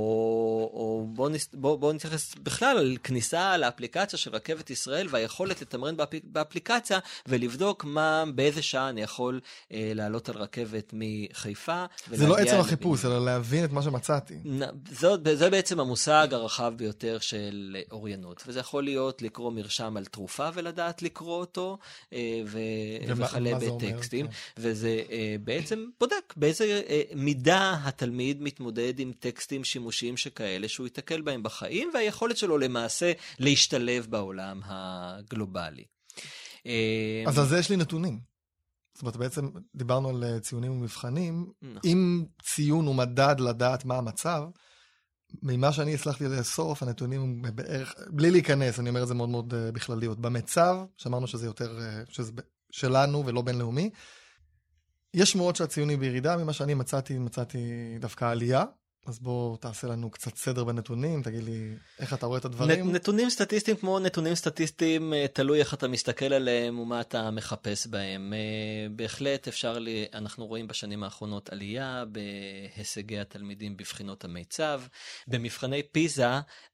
או 0.73 1.07
בואו 1.13 1.29
נס, 1.29 1.49
בוא, 1.53 1.79
בוא 1.79 1.93
נתייחס 1.93 2.35
בכלל 2.35 2.77
על 2.77 2.97
כניסה 3.03 3.57
לאפליקציה 3.57 4.19
של 4.19 4.35
רכבת 4.35 4.69
ישראל 4.69 5.07
והיכולת 5.11 5.61
לתמרן 5.61 5.97
באפ, 5.97 6.09
באפליקציה 6.23 6.99
ולבדוק 7.27 7.83
מה, 7.83 8.23
באיזה 8.35 8.61
שעה 8.61 8.89
אני 8.89 9.01
יכול 9.01 9.39
אה, 9.71 9.91
לעלות 9.95 10.29
על 10.29 10.35
רכבת 10.35 10.93
מחיפה. 10.93 11.85
זה 12.11 12.27
לא 12.27 12.37
עצם 12.37 12.59
החיפוש, 12.59 13.05
אלא 13.05 13.25
להבין 13.25 13.65
את 13.65 13.71
מה 13.71 13.81
שמצאתי. 13.81 14.39
זאת, 14.91 15.19
זה 15.33 15.49
בעצם 15.49 15.79
המושג 15.79 16.27
הרחב 16.31 16.73
ביותר 16.77 17.17
של 17.19 17.77
אוריינות, 17.91 18.43
וזה 18.47 18.59
יכול 18.59 18.83
להיות 18.83 19.21
לקרוא 19.21 19.51
מרשם 19.51 19.97
על 19.97 20.05
תרופה 20.05 20.49
ולדעת 20.53 21.01
לקרוא 21.01 21.39
אותו, 21.39 21.77
אה, 22.13 22.41
ו... 22.45 22.59
ומה- 23.07 23.25
וכלה 23.25 23.59
זה 23.59 23.67
אומר? 23.67 23.87
בטקסטים, 23.87 24.27
כן. 24.27 24.33
וזה 24.57 25.01
אה, 25.11 25.35
בעצם 25.43 25.85
בודק 25.99 26.33
באיזה 26.37 26.81
אה, 26.89 27.01
מידה 27.15 27.77
התלמיד 27.83 28.41
מתמודד 28.41 28.99
עם 28.99 29.11
טקסטים 29.19 29.63
שימושיים 29.63 30.17
שכאלה 30.17 30.67
שהוא 30.67 30.87
ייתקל 30.87 31.21
בהם 31.21 31.43
בחיים, 31.43 31.89
והיכולת 31.93 32.37
שלו 32.37 32.57
למעשה 32.57 33.11
להשתלב 33.39 34.07
בעולם 34.09 34.61
הגלובלי. 34.65 35.83
אה, 36.65 37.23
אז 37.27 37.39
על 37.39 37.45
זה 37.45 37.57
יש 37.57 37.69
לי 37.69 37.77
נתונים. 37.77 38.19
זאת 38.93 39.01
אומרת, 39.01 39.17
בעצם 39.17 39.49
דיברנו 39.75 40.09
על 40.09 40.23
אה, 40.23 40.39
ציונים 40.39 40.71
ומבחנים. 40.71 41.51
נכון. 41.61 41.77
אם 41.85 42.25
ציון 42.43 42.85
הוא 42.85 42.95
מדד 42.95 43.35
לדעת 43.39 43.85
מה 43.85 43.97
המצב, 43.97 44.43
ממה 45.43 45.71
שאני 45.73 45.93
הצלחתי 45.93 46.27
לאסוף, 46.27 46.83
הנתונים 46.83 47.21
הם 47.21 47.55
בערך, 47.55 47.93
בלי 48.09 48.31
להיכנס, 48.31 48.79
אני 48.79 48.89
אומר 48.89 49.03
את 49.03 49.07
זה 49.07 49.13
מאוד 49.13 49.29
מאוד 49.29 49.53
אה, 49.53 49.71
בכלליות. 49.71 50.19
במיצב, 50.19 50.75
שאמרנו 50.97 51.27
שזה 51.27 51.45
יותר, 51.45 51.79
אה, 51.81 52.01
שזה 52.09 52.31
שלנו 52.73 53.25
ולא 53.25 53.41
בינלאומי, 53.41 53.89
יש 55.13 55.31
שמועות 55.31 55.55
שהציונים 55.55 55.99
בירידה, 55.99 56.37
ממה 56.37 56.53
שאני 56.53 56.73
מצאתי, 56.73 57.17
מצאתי 57.17 57.59
דווקא 57.99 58.25
עלייה. 58.25 58.63
אז 59.05 59.19
בוא 59.19 59.57
תעשה 59.57 59.87
לנו 59.87 60.11
קצת 60.11 60.35
סדר 60.35 60.63
בנתונים, 60.63 61.23
תגיד 61.23 61.43
לי 61.43 61.75
איך 61.99 62.13
אתה 62.13 62.25
רואה 62.25 62.39
את 62.39 62.45
הדברים. 62.45 62.89
נ- 62.91 62.95
נתונים 62.95 63.29
סטטיסטיים 63.29 63.77
כמו 63.77 63.99
נתונים 63.99 64.35
סטטיסטיים, 64.35 65.13
אה, 65.13 65.25
תלוי 65.33 65.59
איך 65.59 65.73
אתה 65.73 65.87
מסתכל 65.87 66.33
עליהם 66.33 66.79
ומה 66.79 67.01
אתה 67.01 67.31
מחפש 67.31 67.87
בהם. 67.87 68.33
אה, 68.33 68.89
בהחלט 68.95 69.47
אפשר, 69.47 69.79
ל... 69.79 69.87
אנחנו 70.13 70.45
רואים 70.47 70.67
בשנים 70.67 71.03
האחרונות 71.03 71.49
עלייה 71.49 72.03
בהישגי 72.11 73.19
התלמידים 73.19 73.77
בבחינות 73.77 74.25
המיצב. 74.25 74.81
במבחני 75.27 75.83
פיזה 75.91 76.27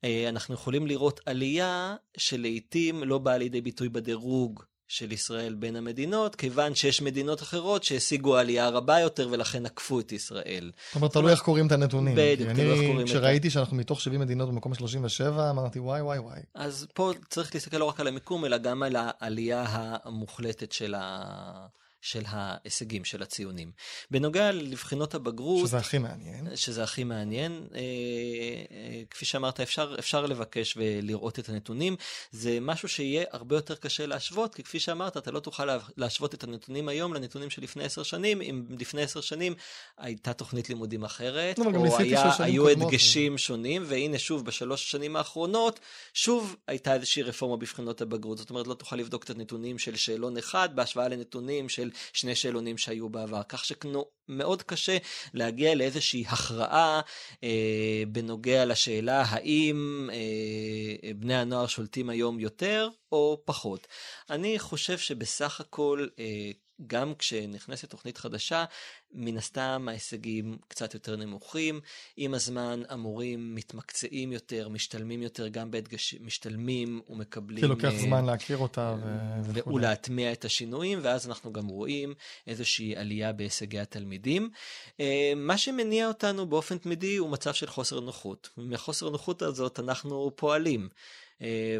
אה, 0.03 0.29
אנחנו 0.29 0.53
יכולים 0.53 0.87
לראות 0.87 1.19
עלייה 1.25 1.95
שלעיתים 2.17 3.03
לא 3.03 3.17
באה 3.17 3.37
לידי 3.37 3.61
ביטוי 3.61 3.89
בדירוג. 3.89 4.63
של 4.89 5.11
ישראל 5.11 5.53
בין 5.53 5.75
המדינות, 5.75 6.35
כיוון 6.35 6.75
שיש 6.75 7.01
מדינות 7.01 7.41
אחרות 7.41 7.83
שהשיגו 7.83 8.37
עלייה 8.37 8.69
רבה 8.69 8.99
יותר 8.99 9.27
ולכן 9.31 9.65
עקפו 9.65 9.99
את 9.99 10.11
ישראל. 10.11 10.71
זאת 10.87 10.95
אומרת, 10.95 11.13
תלוי 11.13 11.31
איך 11.31 11.41
קוראים 11.41 11.67
את 11.67 11.71
הנתונים. 11.71 12.15
בדיוק, 12.17 12.49
תלוי 12.49 12.69
איך 12.69 12.79
קוראים 12.79 12.95
אני, 12.95 13.03
את 13.03 13.09
כשראיתי 13.09 13.49
שאנחנו 13.49 13.77
מתוך 13.77 14.01
70 14.01 14.21
מדינות 14.21 14.49
במקום 14.49 14.73
37, 14.73 15.49
אמרתי, 15.49 15.79
וואי, 15.79 16.01
וואי, 16.01 16.19
וואי. 16.19 16.39
אז 16.53 16.87
פה 16.93 17.11
צריך 17.29 17.55
להסתכל 17.55 17.77
לא 17.77 17.85
רק 17.85 17.99
על 17.99 18.07
המיקום, 18.07 18.45
אלא 18.45 18.57
גם 18.57 18.83
על 18.83 18.95
העלייה 18.99 19.65
המוחלטת 19.69 20.71
של, 20.71 20.95
ה... 20.97 21.67
של 22.01 22.23
ההישגים, 22.27 23.05
של 23.05 23.21
הציונים. 23.21 23.71
בנוגע 24.11 24.51
לבחינות 24.51 25.15
הבגרות, 25.15 25.67
שזה 25.67 25.77
הכי 25.77 25.97
מעניין. 25.97 26.55
שזה 26.55 26.83
הכי 26.83 27.03
מעניין, 27.03 27.67
אה, 27.75 27.79
אה, 27.79 29.01
כפי 29.09 29.25
שאמרת, 29.25 29.59
אפשר, 29.59 29.95
אפשר 29.99 30.25
לבקש 30.25 30.77
ולראות 30.77 31.39
את 31.39 31.49
הנתונים. 31.49 31.95
זה 32.31 32.57
משהו 32.61 32.87
שיהיה 32.89 33.23
הרבה 33.31 33.55
יותר 33.55 33.75
קשה 33.75 34.05
להשוות, 34.05 34.55
כי 34.55 34.63
כפי 34.63 34.79
שאמרת, 34.79 35.17
אתה 35.17 35.31
לא 35.31 35.39
תוכל 35.39 35.65
לה- 35.65 35.77
להשוות 35.97 36.33
את 36.33 36.43
הנתונים 36.43 36.87
היום 36.87 37.13
לנתונים 37.13 37.49
של 37.49 37.61
לפני 37.61 37.83
עשר 37.83 38.03
שנים, 38.03 38.41
אם 38.41 38.65
לפני 38.79 39.01
עשר 39.01 39.21
שנים 39.21 39.53
הייתה 39.97 40.33
תוכנית 40.33 40.69
לימודים 40.69 41.03
אחרת, 41.03 41.59
גם 41.59 41.75
או 41.75 41.97
היה, 41.97 42.31
היו. 42.39 42.69
הדגשים 42.69 43.37
שונים, 43.37 43.83
והנה 43.87 44.19
שוב, 44.19 44.45
בשלוש 44.45 44.85
השנים 44.85 45.15
האחרונות, 45.15 45.79
שוב 46.13 46.55
הייתה 46.67 46.93
איזושהי 46.93 47.23
רפורמה 47.23 47.57
בבחינות 47.57 48.01
הבגרות. 48.01 48.37
זאת 48.37 48.49
אומרת, 48.49 48.67
לא 48.67 48.73
תוכל 48.73 48.95
לבדוק 48.95 49.23
את 49.23 49.29
הנתונים 49.29 49.79
של 49.79 49.95
שאלון 49.95 50.37
אחד 50.37 50.75
בהשוואה 50.75 51.07
לנתונים 51.07 51.69
של 51.69 51.88
של 52.13 52.29
שני 52.29 52.35
שאלונים 52.35 52.77
שהיו 52.77 53.09
בעבר, 53.09 53.41
כך 53.49 53.65
שמאוד 53.65 54.63
קשה 54.63 54.97
להגיע 55.33 55.75
לאיזושהי 55.75 56.23
הכרעה 56.27 57.01
אה, 57.43 58.03
בנוגע 58.07 58.65
לשאלה 58.65 59.23
האם 59.27 60.09
אה, 60.13 61.11
בני 61.13 61.35
הנוער 61.35 61.67
שולטים 61.67 62.09
היום 62.09 62.39
יותר 62.39 62.89
או 63.11 63.41
פחות. 63.45 63.87
אני 64.29 64.59
חושב 64.59 64.97
שבסך 64.97 65.61
הכל, 65.61 66.07
אה, 66.19 66.51
גם 66.88 67.15
כשנכנסת 67.15 67.89
תוכנית 67.89 68.17
חדשה, 68.17 68.65
מן 69.11 69.38
הסתם 69.38 69.86
ההישגים 69.89 70.57
קצת 70.67 70.93
יותר 70.93 71.15
נמוכים. 71.15 71.82
עם 72.17 72.34
הזמן 72.34 72.82
המורים 72.89 73.55
מתמקצעים 73.55 74.32
יותר, 74.32 74.69
משתלמים 74.69 75.21
יותר 75.21 75.47
גם 75.47 75.71
בהדגש... 75.71 76.15
משתלמים 76.21 77.01
ומקבלים... 77.09 77.61
כי 77.61 77.67
לוקח 77.67 77.89
uh, 77.89 78.01
זמן 78.01 78.25
להכיר 78.25 78.57
אותה 78.57 78.95
ו... 79.43 79.59
ולהטמיע 79.73 80.32
את 80.32 80.45
השינויים, 80.45 80.99
ואז 81.01 81.27
אנחנו 81.27 81.53
גם 81.53 81.67
רואים 81.67 82.13
איזושהי 82.47 82.95
עלייה 82.95 83.34
בהישגי 83.34 83.80
התלמידים. 83.80 84.49
Uh, 84.91 85.01
מה 85.36 85.57
שמניע 85.57 86.07
אותנו 86.07 86.45
באופן 86.45 86.77
תמידי 86.77 87.17
הוא 87.17 87.30
מצב 87.30 87.53
של 87.53 87.67
חוסר 87.67 87.99
נוחות. 87.99 88.49
מחוסר 88.57 89.09
נוחות 89.09 89.41
הזאת 89.41 89.80
אנחנו 89.80 90.32
פועלים. 90.36 90.89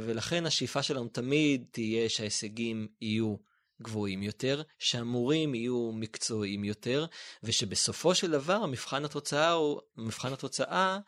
ולכן 0.02 0.46
השאיפה 0.46 0.84
שלנו 0.84 1.08
תמיד 1.08 1.66
תהיה 1.72 2.10
שההישגים 2.10 2.88
יהיו 3.02 3.36
גבוהים 3.82 4.24
יותר, 4.24 4.62
שהמורים 4.80 5.56
יהיו 5.56 5.92
מקצועיים 5.94 6.64
יותר, 6.64 7.06
ושבסופו 7.44 8.16
של 8.16 8.32
דבר 8.32 8.54
המבחן 8.54 9.06
התוצאה 9.06 9.52
הוא, 9.52 9.82
מבחן 9.98 10.34
התוצאה 10.34 11.00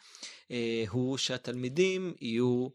אה, 0.52 0.84
הוא 0.90 1.18
שהתלמידים 1.18 2.14
יהיו 2.22 2.68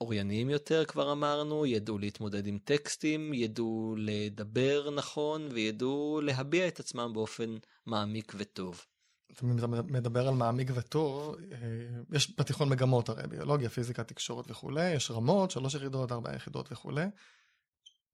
אורייניים 0.00 0.50
יותר, 0.50 0.84
כבר 0.84 1.12
אמרנו, 1.12 1.66
ידעו 1.66 1.98
להתמודד 1.98 2.46
עם 2.46 2.58
טקסטים, 2.64 3.34
ידעו 3.34 3.94
לדבר 3.98 4.90
נכון, 4.90 5.48
וידעו 5.52 6.20
להביע 6.22 6.68
את 6.68 6.80
עצמם 6.80 7.10
באופן 7.14 7.56
מעמיק 7.86 8.32
וטוב. 8.36 8.84
אתה 9.32 9.46
מדבר 9.66 10.28
על 10.28 10.34
מעמיק 10.34 10.68
וטוב, 10.74 11.36
אה, 11.52 11.56
יש 12.12 12.34
בתיכון 12.38 12.68
מגמות 12.68 13.08
הרי, 13.08 13.22
ביולוגיה, 13.28 13.68
פיזיקה, 13.68 14.04
תקשורת 14.04 14.50
וכולי, 14.50 14.90
יש 14.90 15.10
רמות, 15.10 15.50
שלוש 15.50 15.74
יחידות, 15.74 16.12
ארבע 16.12 16.34
יחידות 16.34 16.72
וכולי. 16.72 17.06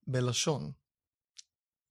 בלשון, 0.07 0.73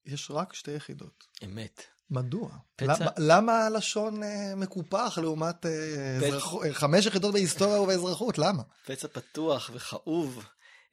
יש 0.05 0.31
רק 0.31 0.53
שתי 0.53 0.71
יחידות. 0.71 1.23
אמת. 1.45 1.83
מדוע? 2.09 2.49
פצע... 2.75 2.93
למה, 2.99 3.11
למה 3.17 3.65
הלשון 3.65 4.23
אה, 4.23 4.55
מקופח 4.55 5.17
לעומת 5.21 5.65
אה, 5.65 6.17
פצ... 6.19 6.27
אזרח... 6.27 6.53
חמש 6.71 7.05
יחידות 7.05 7.33
בהיסטוריה 7.33 7.81
ובאזרחות? 7.81 8.37
למה? 8.37 8.63
פצע 8.85 9.07
פתוח 9.07 9.69
וכאוב. 9.73 10.43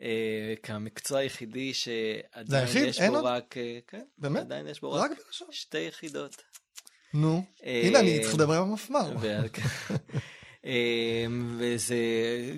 אה, 0.02 0.54
כמקצוע 0.62 1.18
היחידי 1.18 1.74
שעדיין 1.74 2.64
היחיד? 2.66 2.82
יש 2.84 3.00
בו 3.00 3.24
רק, 3.24 3.56
אה, 3.56 3.78
כן, 3.88 4.02
באמת? 4.18 4.40
עדיין 4.40 4.66
יש 4.66 4.80
בו 4.80 4.92
רק, 4.92 5.10
רק 5.10 5.18
שתי 5.50 5.78
יחידות. 5.78 6.42
נו, 7.14 7.44
אה, 7.64 7.82
הנה 7.84 8.00
אני 8.00 8.20
צריך 8.22 8.34
לדבר 8.34 8.54
עם 8.54 8.70
המפמ"ר. 8.70 9.12
אמ, 10.64 11.56
וזה 11.58 11.96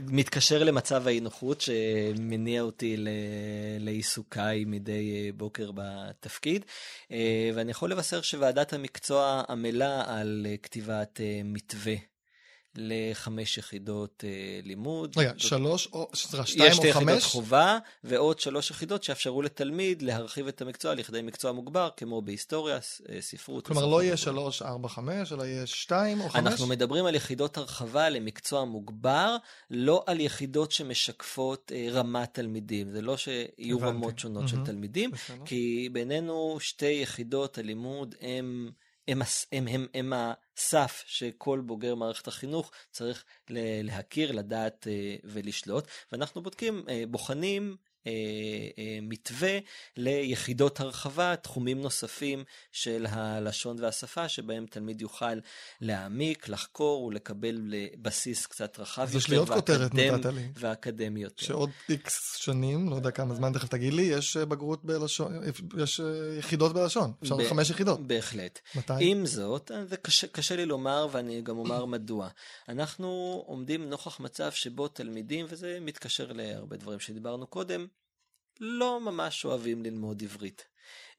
מתקשר 0.07 0.65
למצב 0.65 1.07
האי 1.07 1.21
נוחות 1.21 1.61
שמניע 1.61 2.63
אותי 2.63 2.97
לעיסוקיי 3.81 4.65
מדי 4.65 5.15
אה, 5.15 5.31
בוקר 5.37 5.71
בתפקיד. 5.75 6.65
אה, 7.13 7.51
ואני 7.55 7.71
יכול 7.71 7.91
לבשר 7.91 8.23
שוועדת 8.23 8.73
המקצוע 8.73 9.43
עמלה 9.49 10.05
על 10.07 10.47
אה, 10.49 10.57
כתיבת 10.57 11.21
מתווה 11.45 12.14
לחמש 12.77 13.59
יחידות 13.59 14.25
אה, 14.27 14.61
לימוד. 14.63 15.19
רגע, 15.19 15.31
זאת... 15.31 15.41
שלוש 15.41 15.89
או 15.93 16.09
סליחה, 16.15 16.47
שתיים 16.47 16.73
או 16.73 16.77
חמש? 16.77 16.79
יש 16.79 16.89
שתי 16.89 16.89
יחידות 16.89 17.23
חובה 17.23 17.79
ועוד 18.05 18.41
שלוש 18.41 18.71
יחידות 18.71 19.03
שיאפשרו 19.03 19.43
לתלמיד 19.43 20.03
להרחיב 20.03 20.49
את 20.49 20.63
המקצוע 20.63 20.95
לכדי 20.95 21.23
מקצוע 21.23 21.53
מוגבר, 21.53 21.89
כמו 21.97 22.23
בהיסטוריה, 22.23 22.77
אה, 22.77 23.21
ספרות. 23.21 23.67
כלומר, 23.67 23.87
לא 23.87 24.03
יהיה 24.03 24.17
שלוש, 24.17 24.63
ארבע, 24.63 24.89
חמש, 24.89 25.33
אלא 25.33 25.43
יהיה 25.43 25.67
שתיים 25.67 26.21
או 26.21 26.29
חמש? 26.29 26.47
אנחנו 26.47 26.67
מדברים 26.67 27.07
על 27.07 27.15
יחידות 27.15 27.59
הרחבה 27.59 28.09
למקצוע 28.09 28.65
מוגבר, 28.65 29.37
לא 29.71 30.05
על 30.07 30.21
יחידות 30.21 30.73
שמשקפות 30.73 31.73
אה, 31.75 31.87
רמת 31.91 32.35
תלמידים. 32.35 32.91
זה 32.91 33.03
לא 33.03 33.17
שיהיו 33.17 33.77
הבנתי. 33.77 33.85
רמות 33.85 34.19
שונות 34.19 34.45
mm-hmm. 34.45 34.49
של 34.49 34.65
תלמידים, 34.65 35.11
בסדר. 35.11 35.45
כי 35.45 35.89
בינינו 35.93 36.57
שתי 36.61 36.87
יחידות 37.03 37.59
הלימוד 37.59 38.15
הם... 38.21 38.71
הם, 39.09 39.23
הם, 39.53 39.69
הם, 39.69 39.87
הם 39.95 40.13
הסף 40.57 41.05
שכל 41.07 41.61
בוגר 41.61 41.95
מערכת 41.95 42.29
החינוך 42.29 42.71
צריך 42.91 43.25
להכיר, 43.51 44.33
לדעת 44.33 44.87
אה, 44.91 45.17
ולשלוט, 45.25 45.85
ואנחנו 46.13 46.43
בודקים, 46.43 46.85
אה, 46.89 47.05
בוחנים 47.09 47.77
מתווה 49.03 49.59
ליחידות 49.97 50.81
הרחבה, 50.81 51.37
תחומים 51.37 51.81
נוספים 51.81 52.45
של 52.73 53.07
הלשון 53.09 53.77
והשפה, 53.81 54.29
שבהם 54.29 54.67
תלמיד 54.71 55.01
יוכל 55.03 55.35
להעמיק, 55.81 56.49
לחקור 56.49 57.05
ולקבל 57.05 57.75
בסיס 58.03 58.47
קצת 58.47 58.79
רחב 58.79 59.03
יותר. 59.07 59.17
יש 59.17 59.29
לי 59.29 59.37
עוד 59.37 59.49
כותרת 59.51 59.95
נתת 59.95 60.27
לי. 60.27 60.49
ואקדמי 60.57 61.23
יותר. 61.23 61.47
שעוד 61.47 61.71
איקס 61.89 62.37
שנים, 62.37 62.91
לא 62.91 62.97
יודע 62.97 63.11
כמה 63.11 63.35
זמן, 63.35 63.53
תכף 63.53 63.69
תגיד 63.69 63.93
לי, 63.93 64.03
יש 64.03 64.37
אה, 64.37 64.45
בגרות 64.45 64.85
בלשון, 64.85 65.41
יש 65.83 66.01
יחידות 66.39 66.73
בלשון, 66.73 67.13
אפשר 67.23 67.37
ב- 67.37 67.49
חמש 67.49 67.71
יחידות. 67.71 68.07
בהחלט. 68.07 68.59
מתי? 68.75 68.93
עם 69.01 69.27
זאת, 69.27 69.71
זה 69.89 69.97
קשה, 69.97 70.27
קשה 70.27 70.57
לי 70.57 70.67
לומר, 70.67 71.07
ואני 71.13 71.43
גם 71.43 71.59
אומר 71.59 71.85
מדוע. 71.95 72.29
אנחנו 72.69 73.43
עומדים 73.47 73.91
נוכח 73.91 74.21
מצב 74.21 74.53
שבו 74.53 74.89
תלמידים, 74.89 75.47
וזה 75.49 75.79
מתקשר 75.81 76.33
להרבה 76.33 76.77
דברים 76.77 77.01
שדיברנו 77.01 77.47
קודם, 77.47 77.87
לא 78.61 79.01
ממש 79.01 79.45
אוהבים 79.45 79.83
ללמוד 79.83 80.23
עברית. 80.23 80.65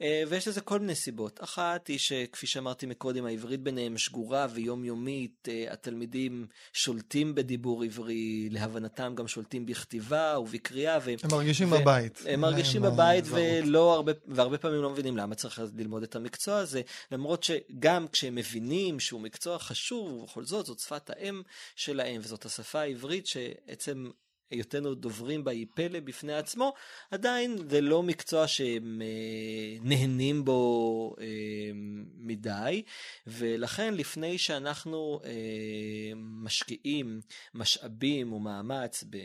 אה, 0.02 0.24
ויש 0.28 0.48
לזה 0.48 0.62
כל 0.62 0.80
מיני 0.80 0.96
סיבות. 0.96 1.44
אחת 1.44 1.88
היא 1.88 2.00
שכפי 2.00 2.48
שאמרתי 2.48 2.86
מקודם, 2.86 3.26
העברית 3.26 3.62
ביניהם 3.62 3.98
שגורה 3.98 4.48
ויומיומית, 4.54 5.48
אה, 5.52 5.74
התלמידים 5.74 6.48
שולטים 6.74 7.36
בדיבור 7.36 7.84
עברי, 7.84 8.50
להבנתם 8.52 9.14
גם 9.16 9.28
שולטים 9.28 9.66
בכתיבה 9.66 10.40
ובקריאה. 10.40 10.98
ו... 11.04 11.10
הם 11.24 11.32
מרגישים 11.32 11.72
ו... 11.72 11.76
בבית. 11.80 12.22
הם 12.30 12.42
מרגישים 12.42 12.82
בבית 12.82 13.26
ולא 13.28 13.94
הרבה, 13.94 14.12
והרבה 14.28 14.58
פעמים 14.58 14.82
לא 14.82 14.90
מבינים 14.90 15.18
למה 15.18 15.36
צריך 15.36 15.62
ללמוד 15.78 16.04
את 16.04 16.16
המקצוע 16.16 16.58
הזה, 16.58 16.82
למרות 17.12 17.44
שגם 17.44 18.08
כשהם 18.08 18.36
מבינים 18.36 19.00
שהוא 19.00 19.22
מקצוע 19.22 19.60
חשוב, 19.60 20.12
ובכל 20.14 20.44
זאת 20.44 20.66
זאת 20.66 20.80
שפת 20.80 21.10
האם 21.10 21.42
שלהם 21.76 22.22
וזאת 22.24 22.46
השפה 22.46 22.80
העברית 22.80 23.28
שעצם 23.28 24.10
היותנו 24.52 24.96
דוברים 24.96 25.44
בה 25.44 25.52
היא 25.52 25.66
פלא 25.74 26.00
בפני 26.00 26.34
עצמו, 26.34 26.74
עדיין 27.12 27.58
זה 27.70 27.82
לא 27.82 28.04
מקצוע 28.04 28.48
שהם 28.48 29.02
אה, 29.02 29.78
נהנים 29.82 30.46
בו 30.46 31.16
אה, 31.20 31.26
מדי, 32.18 32.84
ולכן 33.28 33.94
לפני 33.94 34.38
שאנחנו 34.38 35.20
אה, 35.26 35.32
משקיעים 36.16 37.22
משאבים 37.54 38.34
ומאמץ 38.34 39.04
ב, 39.10 39.18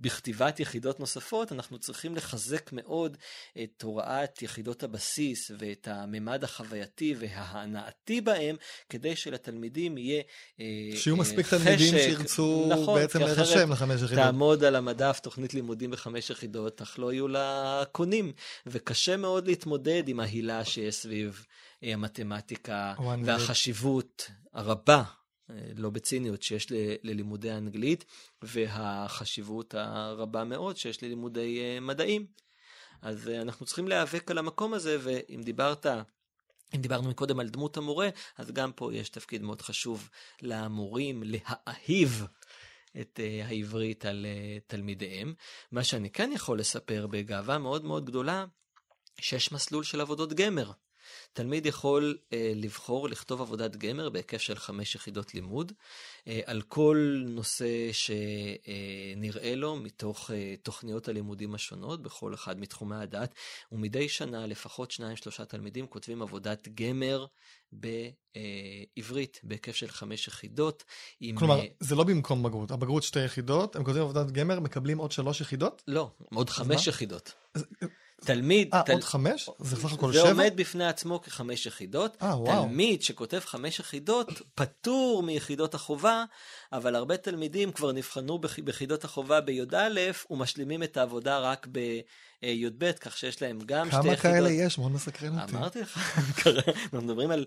בכתיבת 0.00 0.60
יחידות 0.60 1.00
נוספות, 1.00 1.52
אנחנו 1.52 1.78
צריכים 1.78 2.16
לחזק 2.16 2.70
מאוד 2.72 3.16
את 3.62 3.82
הוראת 3.82 4.42
יחידות 4.42 4.82
הבסיס 4.82 5.50
ואת 5.58 5.88
הממד 5.90 6.44
החווייתי 6.44 7.14
וההנאתי 7.18 8.20
בהם, 8.20 8.56
כדי 8.88 9.16
שלתלמידים 9.16 9.98
יהיה 9.98 10.22
שיהיו 10.94 11.16
מספיק 11.16 11.46
חשק, 11.46 11.64
תלמידים 11.64 11.94
שירצו 11.98 12.68
נכון, 12.68 13.00
בעצם 13.00 13.18
להירשם 13.18 13.72
לחמש 13.72 14.02
יחידות. 14.02 14.24
תעמוד 14.24 14.64
על 14.66 14.76
המדף 14.76 15.20
תוכנית 15.22 15.54
לימודים 15.54 15.90
בחמש 15.90 16.30
יחידות, 16.30 16.82
אך 16.82 16.98
לא 16.98 17.12
יהיו 17.12 17.28
לה 17.28 17.82
קונים, 17.92 18.32
וקשה 18.66 19.16
מאוד 19.16 19.46
להתמודד 19.46 20.08
עם 20.08 20.20
ההילה 20.20 20.64
שיש 20.64 20.94
סביב 20.94 21.46
אה, 21.82 21.92
המתמטיקה 21.92 22.94
והחשיבות 23.24 24.30
הרבה. 24.54 25.02
אה, 25.50 25.54
לא 25.76 25.90
בציניות, 25.90 26.42
שיש 26.42 26.72
ל, 26.72 26.74
ללימודי 27.02 27.50
האנגלית, 27.50 28.04
והחשיבות 28.42 29.74
הרבה 29.74 30.44
מאוד 30.44 30.76
שיש 30.76 31.02
ללימודי 31.02 31.60
אה, 31.60 31.80
מדעים. 31.80 32.26
אז 33.02 33.28
אנחנו 33.28 33.66
צריכים 33.66 33.88
להיאבק 33.88 34.30
על 34.30 34.38
המקום 34.38 34.74
הזה, 34.74 34.96
ואם 35.00 35.40
דיברת 35.44 35.86
אם 36.74 36.80
דיברנו 36.80 37.10
מקודם 37.10 37.40
על 37.40 37.48
דמות 37.48 37.76
המורה, 37.76 38.08
אז 38.36 38.50
גם 38.50 38.72
פה 38.72 38.94
יש 38.94 39.08
תפקיד 39.08 39.42
מאוד 39.42 39.62
חשוב 39.62 40.08
למורים 40.42 41.22
להאהיב 41.26 42.26
את 43.00 43.20
uh, 43.22 43.44
העברית 43.44 44.04
על 44.04 44.26
uh, 44.26 44.62
תלמידיהם. 44.66 45.34
מה 45.72 45.84
שאני 45.84 46.10
כן 46.10 46.30
יכול 46.34 46.58
לספר 46.58 47.06
בגאווה 47.06 47.58
מאוד 47.58 47.84
מאוד 47.84 48.04
גדולה, 48.04 48.44
שיש 49.20 49.52
מסלול 49.52 49.84
של 49.84 50.00
עבודות 50.00 50.32
גמר. 50.32 50.70
תלמיד 51.32 51.66
יכול 51.66 52.18
uh, 52.20 52.34
לבחור 52.54 53.08
לכתוב 53.08 53.40
עבודת 53.40 53.76
גמר 53.76 54.10
בהיקף 54.10 54.40
של 54.40 54.56
חמש 54.56 54.94
יחידות 54.94 55.34
לימוד 55.34 55.72
uh, 55.72 56.30
על 56.46 56.62
כל 56.62 57.22
נושא 57.26 57.92
שנראה 57.92 59.52
uh, 59.52 59.56
לו 59.56 59.76
מתוך 59.76 60.30
uh, 60.30 60.32
תוכניות 60.62 61.08
הלימודים 61.08 61.54
השונות 61.54 62.02
בכל 62.02 62.34
אחד 62.34 62.60
מתחומי 62.60 62.96
הדת, 62.96 63.34
ומדי 63.72 64.08
שנה 64.08 64.46
לפחות 64.46 64.90
שניים 64.90 65.16
שלושה 65.16 65.44
תלמידים 65.44 65.86
כותבים 65.86 66.22
עבודת 66.22 66.68
גמר 66.68 67.26
בעברית 67.72 69.40
בהיקף 69.42 69.74
של 69.74 69.88
חמש 69.88 70.28
יחידות. 70.28 70.84
עם... 71.20 71.36
כלומר, 71.36 71.60
זה 71.80 71.94
לא 71.94 72.04
במקום 72.04 72.42
בגרות, 72.42 72.70
הבגרות 72.70 73.02
שתי 73.02 73.24
יחידות, 73.24 73.76
הם 73.76 73.84
כותבים 73.84 74.02
עבודת 74.02 74.30
גמר, 74.30 74.60
מקבלים 74.60 74.98
עוד 74.98 75.12
שלוש 75.12 75.40
יחידות? 75.40 75.82
לא, 75.88 76.10
עוד 76.34 76.50
חמש 76.50 76.86
יחידות. 76.86 77.34
תלמיד... 78.26 78.68
אה, 78.74 78.82
תל... 78.86 78.92
עוד 78.92 79.04
חמש? 79.04 79.50
זה 79.58 79.76
סך 79.76 79.92
הכל 79.92 80.12
זה 80.12 80.18
שבע? 80.18 80.28
עומד 80.30 80.52
בפני 80.56 80.86
עצמו 80.86 81.22
כחמש 81.22 81.66
יחידות. 81.66 82.16
אה, 82.22 82.40
וואו. 82.40 82.62
תלמיד 82.62 83.02
שכותב 83.02 83.40
חמש 83.44 83.78
יחידות 83.80 84.28
פטור 84.54 85.22
מיחידות 85.22 85.74
החובה, 85.74 86.24
אבל 86.72 86.94
הרבה 86.96 87.16
תלמידים 87.16 87.72
כבר 87.72 87.92
נבחנו 87.92 88.38
בח- 88.38 88.58
ביחידות 88.58 89.04
החובה 89.04 89.40
בי"א 89.40 89.88
ומשלימים 90.30 90.82
את 90.82 90.96
העבודה 90.96 91.38
רק 91.38 91.66
בי"ב, 91.66 92.92
כך 92.92 93.18
שיש 93.18 93.42
להם 93.42 93.58
גם 93.66 93.86
שתי 93.90 93.96
כמה 94.02 94.12
יחידות. 94.12 94.34
כאלה 94.34 94.50
יש? 94.50 94.78
מאוד 94.78 94.92
מסקרן 94.92 95.40
אותי. 95.40 95.56
אמרתי 95.56 95.80
לך, 95.80 95.98
אנחנו 96.82 97.02
מדברים 97.02 97.30
על... 97.30 97.44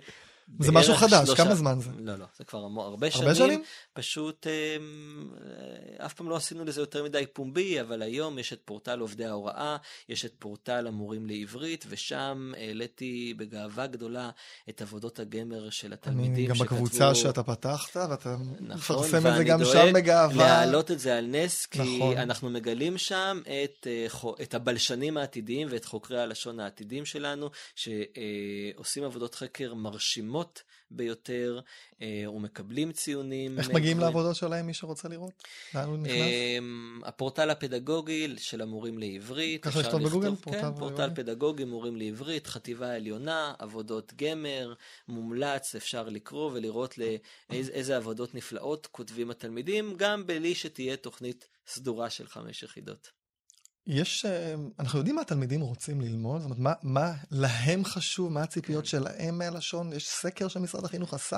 זה 0.60 0.72
משהו 0.72 0.96
חדש, 0.96 1.28
שלושה- 1.28 1.44
כמה 1.44 1.56
זמן 1.56 1.80
זה? 1.80 1.90
לא, 2.00 2.16
לא, 2.16 2.26
זה 2.38 2.44
כבר 2.44 2.60
הרבה 2.60 2.82
הרבה 2.82 3.12
שנים. 3.12 3.36
שנים? 3.36 3.64
פשוט 3.94 4.48
אמ, 4.48 5.30
אה, 6.00 6.06
אף 6.06 6.14
פעם 6.14 6.30
לא 6.30 6.36
עשינו 6.36 6.66
לזה 6.66 6.82
יותר 6.82 7.04
מדי 7.04 7.24
פומבי, 7.34 7.82
אבל 7.82 8.02
היום 8.02 8.40
יש 8.40 8.54
את 8.54 8.60
פורטל 8.66 9.00
עובדי 9.00 9.26
ההוראה, 9.26 9.78
יש 10.10 10.26
את 10.26 10.34
פורטל 10.40 10.88
המורים 10.88 11.26
לעברית, 11.28 11.86
ושם 11.90 12.52
העליתי 12.58 13.34
בגאווה 13.38 13.88
גדולה 13.88 14.30
את 14.70 14.82
עבודות 14.82 15.20
הגמר 15.20 15.70
של 15.70 15.88
אני 15.88 15.94
התלמידים 15.94 16.50
גם 16.50 16.56
שכתבו... 16.56 16.76
בקבוצה 16.76 17.16
שאתה 17.16 17.44
פתחת, 17.44 17.96
ואתה 18.10 18.36
נכון, 18.60 18.76
מפרסם 18.78 19.18
את 19.18 19.22
זה 19.22 19.30
ואני 19.30 19.44
גם 19.44 19.60
דואג 19.64 19.74
שם 19.74 19.94
בגאווה. 19.94 20.36
להעלות 20.48 20.92
את 20.92 21.00
זה 21.00 21.18
על 21.18 21.26
נס, 21.26 21.66
כי 21.66 21.80
נכון. 21.98 22.18
אנחנו 22.18 22.50
מגלים 22.50 22.98
שם 22.98 23.42
את, 23.64 23.88
אה, 23.88 24.08
את 24.42 24.54
הבלשנים 24.54 25.18
העתידיים 25.18 25.68
ואת 25.72 25.86
חוקרי 25.86 26.22
הלשון 26.22 26.60
העתידיים 26.60 27.06
שלנו, 27.06 27.50
שעושים 27.76 29.04
עבודות 29.04 29.36
חקר 29.36 29.74
מרשימות 29.74 30.39
ביותר, 30.92 31.60
אה, 32.02 32.24
ומקבלים 32.36 32.92
ציונים. 32.92 33.60
איך 33.60 33.70
אה, 33.70 33.76
מגיעים 33.76 33.98
גבוהים. 33.98 34.16
לעבודות 34.16 34.36
שלהם, 34.36 34.68
מי 34.68 34.74
שרוצה 34.74 35.08
לראות? 35.08 35.44
לאן 35.76 35.90
הוא 35.90 35.98
נכנס? 35.98 36.18
אמ, 36.18 37.02
הפורטל 37.06 37.50
הפדגוגי 37.50 38.36
של 38.38 38.62
המורים 38.62 38.98
לעברית. 38.98 39.64
ככה 39.64 39.80
לכתוב 39.80 40.04
בגוגל? 40.04 40.30
כן, 40.30 40.36
פורטל 40.36 40.72
פורטל 40.80 41.10
פדגוגי? 41.16 41.64
מורים 41.64 41.96
לעברית, 41.96 42.48
חטיבה 42.48 42.96
עליונה, 42.96 43.54
עבודות 43.60 44.14
גמר, 44.16 44.74
מומלץ, 45.08 45.76
אפשר 45.76 46.10
לקרוא 46.10 46.52
ולראות 46.54 46.98
לאיזה 46.98 47.72
איזה 47.72 47.98
עבודות 47.98 48.36
נפלאות 48.36 48.88
כותבים 48.92 49.32
התלמידים, 49.32 49.94
גם 49.98 50.28
בלי 50.28 50.56
שתהיה 50.56 50.98
תוכנית 50.98 51.48
סדורה 51.68 52.10
של 52.10 52.28
חמש 52.28 52.64
יחידות. 52.64 53.19
יש, 53.90 54.26
אה, 54.26 54.56
אנחנו 54.80 55.00
יודעים 55.00 55.16
מה 55.16 55.22
התלמידים 55.22 55.62
רוצים 55.62 56.02
ללמוד? 56.02 56.42
זאת 56.42 56.46
אומרת, 56.46 56.60
מה, 56.60 56.74
מה 56.84 57.14
להם 57.32 57.86
חשוב? 57.86 58.32
מה 58.32 58.44
הציפיות 58.44 58.84
כן. 58.84 58.90
שלהם 58.90 59.38
מהלשון? 59.38 59.94
יש 59.94 60.08
סקר 60.08 60.48
שמשרד 60.48 60.86
החינוך 60.86 61.14
עשה? 61.14 61.38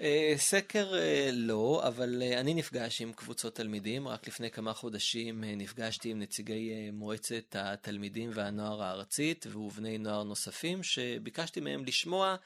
אה, 0.00 0.34
סקר 0.36 0.94
אה, 0.94 1.30
לא, 1.32 1.82
אבל 1.86 2.22
אני 2.36 2.54
נפגש 2.54 3.00
עם 3.00 3.12
קבוצות 3.12 3.54
תלמידים. 3.54 4.08
רק 4.08 4.28
לפני 4.28 4.50
כמה 4.50 4.72
חודשים 4.72 5.44
נפגשתי 5.44 6.10
עם 6.10 6.18
נציגי 6.18 6.90
מועצת 6.92 7.56
התלמידים 7.58 8.30
והנוער 8.34 8.82
הארצית 8.82 9.46
ובני 9.46 9.98
נוער 9.98 10.22
נוספים, 10.22 10.82
שביקשתי 10.82 11.60
מהם 11.60 11.84
לשמוע 11.84 12.36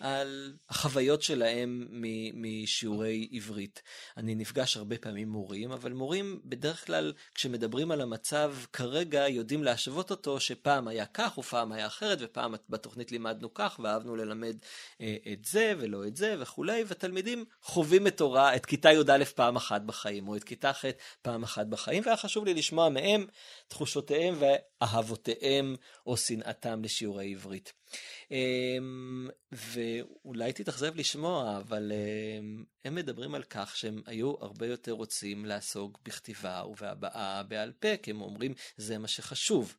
על 0.00 0.52
החוויות 0.68 1.22
שלהם 1.22 1.88
משיעורי 2.34 3.28
עברית. 3.32 3.82
אני 4.16 4.34
נפגש 4.34 4.76
הרבה 4.76 4.98
פעמים 4.98 5.28
מורים, 5.28 5.72
אבל 5.72 5.92
מורים 5.92 6.40
בדרך 6.44 6.86
כלל 6.86 7.12
כשמדברים 7.34 7.90
על 7.90 8.00
המצב 8.00 8.54
כרגע 8.72 9.28
יודעים 9.28 9.64
להשוות 9.64 10.10
אותו 10.10 10.40
שפעם 10.40 10.88
היה 10.88 11.06
כך 11.06 11.38
ופעם 11.38 11.72
היה 11.72 11.86
אחרת 11.86 12.18
ופעם 12.20 12.54
בתוכנית 12.68 13.12
לימדנו 13.12 13.54
כך 13.54 13.80
ואהבנו 13.82 14.16
ללמד 14.16 14.56
אה, 15.00 15.16
את 15.32 15.44
זה 15.44 15.74
ולא 15.78 16.06
את 16.06 16.16
זה 16.16 16.36
וכולי, 16.38 16.84
ותלמידים 16.88 17.44
חווים 17.62 18.06
את 18.06 18.20
הוראה, 18.20 18.56
את 18.56 18.66
כיתה 18.66 18.92
י"א 18.92 19.24
פעם 19.24 19.56
אחת 19.56 19.82
בחיים 19.82 20.28
או 20.28 20.36
את 20.36 20.44
כיתה 20.44 20.72
ח' 20.72 20.84
פעם 21.22 21.42
אחת 21.42 21.66
בחיים, 21.66 22.02
והיה 22.06 22.16
חשוב 22.16 22.44
לי 22.44 22.54
לשמוע 22.54 22.88
מהם 22.88 23.26
תחושותיהם 23.68 24.34
ואהבותיהם 24.84 25.76
או 26.06 26.16
שנאתם 26.16 26.84
לשיעורי 26.84 27.32
עברית. 27.32 27.72
אמ, 28.30 29.28
ואולי 29.52 30.52
תתאכזב 30.52 30.96
לשמוע, 30.96 31.56
אבל 31.58 31.92
אמ, 31.92 32.64
הם 32.84 32.94
מדברים 32.94 33.34
על 33.34 33.42
כך 33.42 33.76
שהם 33.76 34.02
היו 34.06 34.34
הרבה 34.40 34.66
יותר 34.66 34.92
רוצים 34.92 35.44
לעסוק 35.44 35.98
בכתיבה 36.04 36.62
ובהבעה 36.70 37.42
בעל 37.42 37.72
פה, 37.72 37.96
כי 38.02 38.10
הם 38.10 38.20
אומרים 38.20 38.54
זה 38.76 38.98
מה 38.98 39.08
שחשוב. 39.08 39.74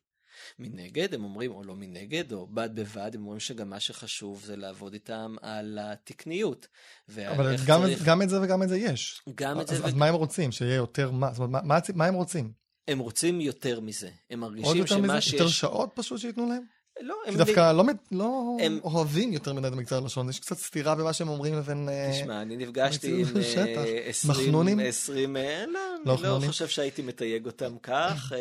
מנגד 0.58 1.14
הם 1.14 1.24
אומרים, 1.24 1.50
או 1.50 1.64
לא 1.64 1.74
מנגד, 1.76 2.32
או 2.32 2.46
בד 2.46 2.70
בבד, 2.74 3.10
הם 3.14 3.22
אומרים 3.22 3.40
שגם 3.40 3.70
מה 3.70 3.80
שחשוב 3.80 4.44
זה 4.44 4.56
לעבוד 4.56 4.92
איתם 4.92 5.36
על 5.42 5.78
התקניות. 5.82 6.66
אבל 7.08 7.56
גם, 7.66 7.80
צריך... 7.86 8.04
גם 8.06 8.22
את 8.22 8.28
זה 8.28 8.40
וגם 8.42 8.62
את 8.62 8.68
זה 8.68 8.78
יש. 8.78 9.22
גם 9.34 9.60
את 9.60 9.68
זה 9.68 9.74
אז, 9.74 9.84
אז 9.84 9.92
וג- 9.92 9.98
מה 9.98 10.06
הם 10.06 10.14
רוצים? 10.14 10.52
שיהיה 10.52 10.74
יותר 10.74 11.10
מה? 11.10 11.30
זאת 11.32 11.38
אומרת, 11.38 11.62
מה, 11.64 11.68
מה, 11.68 11.78
מה 11.94 12.06
הם 12.06 12.14
רוצים? 12.14 12.65
הם 12.88 12.98
רוצים 12.98 13.40
יותר 13.40 13.80
מזה. 13.80 14.08
הם 14.30 14.40
מרגישים 14.40 14.76
יותר 14.76 14.94
שמה 14.94 15.02
מזה? 15.06 15.20
שיש... 15.20 15.32
יותר 15.32 15.48
שעות 15.48 15.90
פשוט 15.94 16.18
שייתנו 16.20 16.48
להם? 16.48 16.62
לא, 17.00 17.14
הם... 17.26 17.32
כי 17.32 17.38
דווקא 17.38 17.72
לא, 17.72 17.84
מת- 17.84 17.96
לא 18.12 18.56
הם- 18.60 18.80
אוהבים 18.84 19.32
יותר 19.32 19.52
מדי 19.52 19.68
את 19.68 19.72
המקצוע 19.72 19.98
הלשון, 19.98 20.28
יש 20.28 20.40
קצת 20.40 20.58
סתירה 20.58 20.94
במה 20.94 21.12
שהם 21.12 21.28
אומרים 21.28 21.54
לבין... 21.54 21.88
אה, 21.88 22.10
תשמע, 22.12 22.42
אני 22.42 22.56
נפגשתי 22.56 23.08
עם 23.12 23.14
המציאות 23.14 23.36
בשטח. 23.36 23.58
אה, 23.86 24.02
20, 24.08 24.34
מחנונים? 24.46 24.80
20, 24.80 25.36
אה, 25.36 25.64
לא, 25.66 25.80
לא 26.06 26.36
אני 26.36 26.44
לא? 26.44 26.48
חושב 26.48 26.68
שהייתי 26.68 27.02
מתייג 27.02 27.46
אותם 27.46 27.76
כך. 27.82 28.28
זאת 28.28 28.38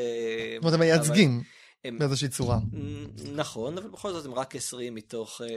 אומרת, 0.62 0.74
הם 0.74 0.80
מייצגים 0.80 1.44
הם- 1.88 2.00
באיזושהי 2.00 2.30
צורה. 2.30 2.60
נכון, 3.34 3.78
אבל 3.78 3.88
בכל 3.90 4.12
זאת 4.14 4.26
הם 4.26 4.34
רק 4.34 4.56
20 4.56 4.96
מתוך 4.96 5.42
אה, 5.42 5.48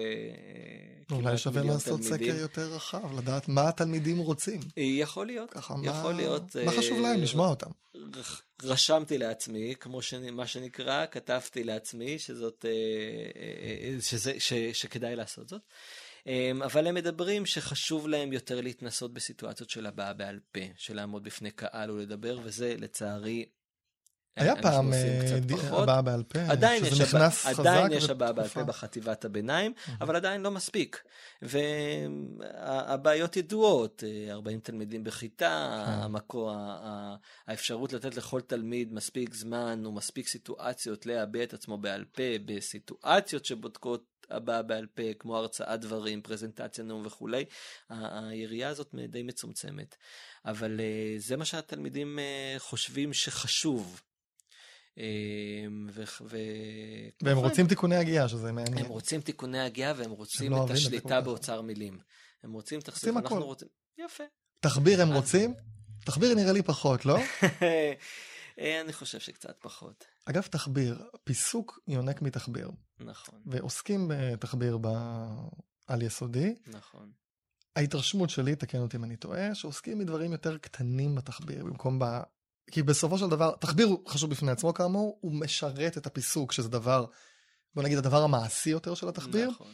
אולי 1.10 1.22
כמעט 1.22 1.38
שווה 1.38 1.60
מיליון 1.60 1.74
לעשות 1.76 2.00
תלמידים. 2.00 2.32
סקר 2.32 2.40
יותר 2.40 2.74
רחב, 2.74 3.18
לדעת 3.18 3.48
מה 3.48 3.68
התלמידים 3.68 4.18
רוצים. 4.18 4.60
אה, 4.78 4.82
יכול 4.82 5.26
להיות, 5.26 5.50
ככה, 5.50 5.74
יכול 5.82 6.12
מה, 6.12 6.18
להיות. 6.20 6.56
מה 6.64 6.72
חשוב 6.72 6.96
אה, 6.96 7.02
להם 7.02 7.20
לשמוע 7.22 7.48
אותם? 7.48 7.70
רשמתי 8.62 9.18
לעצמי, 9.18 9.74
כמו 9.80 10.02
שאני, 10.02 10.30
מה 10.30 10.46
שנקרא, 10.46 11.06
כתבתי 11.10 11.64
לעצמי 11.64 12.18
שזאת, 12.18 12.64
אה, 12.68 12.70
אה, 12.70 13.94
אה, 13.94 14.00
שזה, 14.00 14.32
ש, 14.38 14.52
שכדאי 14.72 15.16
לעשות 15.16 15.48
זאת. 15.48 15.62
אה, 16.26 16.50
אבל 16.64 16.86
הם 16.86 16.94
מדברים 16.94 17.46
שחשוב 17.46 18.08
להם 18.08 18.32
יותר 18.32 18.60
להתנסות 18.60 19.12
בסיטואציות 19.12 19.70
של 19.70 19.86
הבעה 19.86 20.12
בעל 20.12 20.38
פה, 20.52 20.60
של 20.76 20.96
לעמוד 20.96 21.24
בפני 21.24 21.50
קהל 21.50 21.90
ולדבר, 21.90 22.38
וזה 22.44 22.74
לצערי... 22.78 23.44
היה 24.38 24.56
פעם 24.62 24.92
אה. 24.92 25.38
הבעה 25.70 26.02
בעל 26.02 26.22
פה, 26.22 26.38
עדיין 26.48 26.84
יש. 26.84 27.00
נכנס 27.00 27.46
חזק. 27.46 27.60
עדיין 27.60 27.92
יש 27.92 28.10
הבעה 28.10 28.32
בעל 28.32 28.48
פה. 28.48 28.64
בחטיבת 28.64 29.24
הביניים, 29.24 29.72
אבל 30.00 30.16
עדיין 30.16 30.40
לא 30.40 30.50
מספיק. 30.50 31.02
והבעיות 31.42 33.36
ידועות, 33.36 34.04
אה, 34.06 34.32
40 34.32 34.60
תלמידים 34.60 35.04
בכיתה, 35.04 35.84
כן. 35.86 35.92
המקור, 35.92 36.52
האפשרות 37.46 37.92
לתת 37.92 38.16
לכל 38.16 38.40
תלמיד 38.40 38.92
מספיק 38.92 39.34
זמן 39.34 39.86
ומספיק 39.86 40.28
סיטואציות 40.28 41.06
להביע 41.06 41.42
את 41.42 41.54
עצמו 41.54 41.78
בעל 41.78 42.04
פה, 42.04 42.22
בסיטואציות 42.44 43.44
שבודקות 43.44 44.04
הבעה 44.30 44.62
בעל 44.62 44.86
פה, 44.86 45.02
כמו 45.18 45.36
הרצאת 45.36 45.80
דברים, 45.80 46.22
פרזנטציה, 46.22 46.84
נאום 46.84 47.06
וכולי, 47.06 47.44
היריעה 47.90 48.70
הזאת 48.70 48.94
די 49.08 49.22
מצומצמת. 49.22 49.96
אבל 50.44 50.80
אה, 50.80 51.14
זה 51.18 51.36
מה 51.36 51.44
שהתלמידים 51.44 52.18
אה, 52.18 52.54
חושבים 52.58 53.12
שחשוב. 53.12 54.00
ו- 55.92 56.02
ו- 56.20 57.08
והם 57.22 57.38
רוצים 57.38 57.66
תיקוני 57.66 57.96
הגיעה, 57.96 58.28
שזה 58.28 58.52
מעניין. 58.52 58.78
הם 58.78 58.86
רוצים 58.86 59.20
תיקוני 59.20 59.60
הגיעה 59.60 59.92
והם 59.96 60.10
רוצים 60.10 60.52
לא 60.52 60.64
את 60.64 60.70
השליטה. 60.70 61.20
באוצר 61.20 61.60
מילים. 61.60 61.98
הם 62.42 62.52
רוצים 62.52 62.80
תחזיר, 62.80 63.12
אנחנו. 63.18 63.44
רוצים... 63.46 63.68
יפה. 63.98 64.24
תחביר 64.60 65.02
הם 65.02 65.12
רוצים? 65.12 65.54
תחביר 66.04 66.34
נראה 66.34 66.52
לי 66.52 66.62
פחות, 66.62 67.06
לא? 67.06 67.18
אה, 68.58 68.80
אני 68.80 68.92
חושב 68.92 69.20
שקצת 69.20 69.56
פחות. 69.60 70.04
אגב, 70.24 70.42
תחביר, 70.42 71.10
פיסוק 71.24 71.78
יונק 71.88 72.22
מתחביר, 72.22 72.70
נכון, 73.00 73.42
ועוסקים 73.46 74.10
בתחביר 74.10 74.78
בעל 74.78 76.02
יסודי. 76.02 76.54
נכון. 76.66 77.12
ההתרשמות 77.76 78.30
שלי, 78.30 78.56
תקן 78.56 78.78
אותי 78.78 78.96
אם 78.96 79.04
אני 79.04 79.16
טועה, 79.16 79.54
שעוסקים 79.54 79.98
מדברים 79.98 80.32
יותר 80.32 80.58
קטנים 80.58 81.14
בתחביר, 81.14 81.64
במקום. 81.64 81.98
כי 82.70 82.82
בסופו 82.82 83.18
של 83.18 83.28
דבר, 83.28 83.54
תחביר 83.60 83.86
הוא 83.86 84.08
חשוב 84.08 84.30
בפני 84.30 84.50
עצמו 84.50 84.74
כאמור, 84.74 85.18
הוא 85.20 85.32
משרת 85.32 85.98
את 85.98 86.06
הפיסוק, 86.06 86.52
שזה 86.52 86.68
דבר, 86.68 87.06
בוא 87.74 87.82
נגיד 87.82 87.98
הדבר 87.98 88.22
המעשי 88.22 88.70
יותר 88.70 88.94
של 88.94 89.08
התחביר, 89.08 89.50
נכון. 89.50 89.72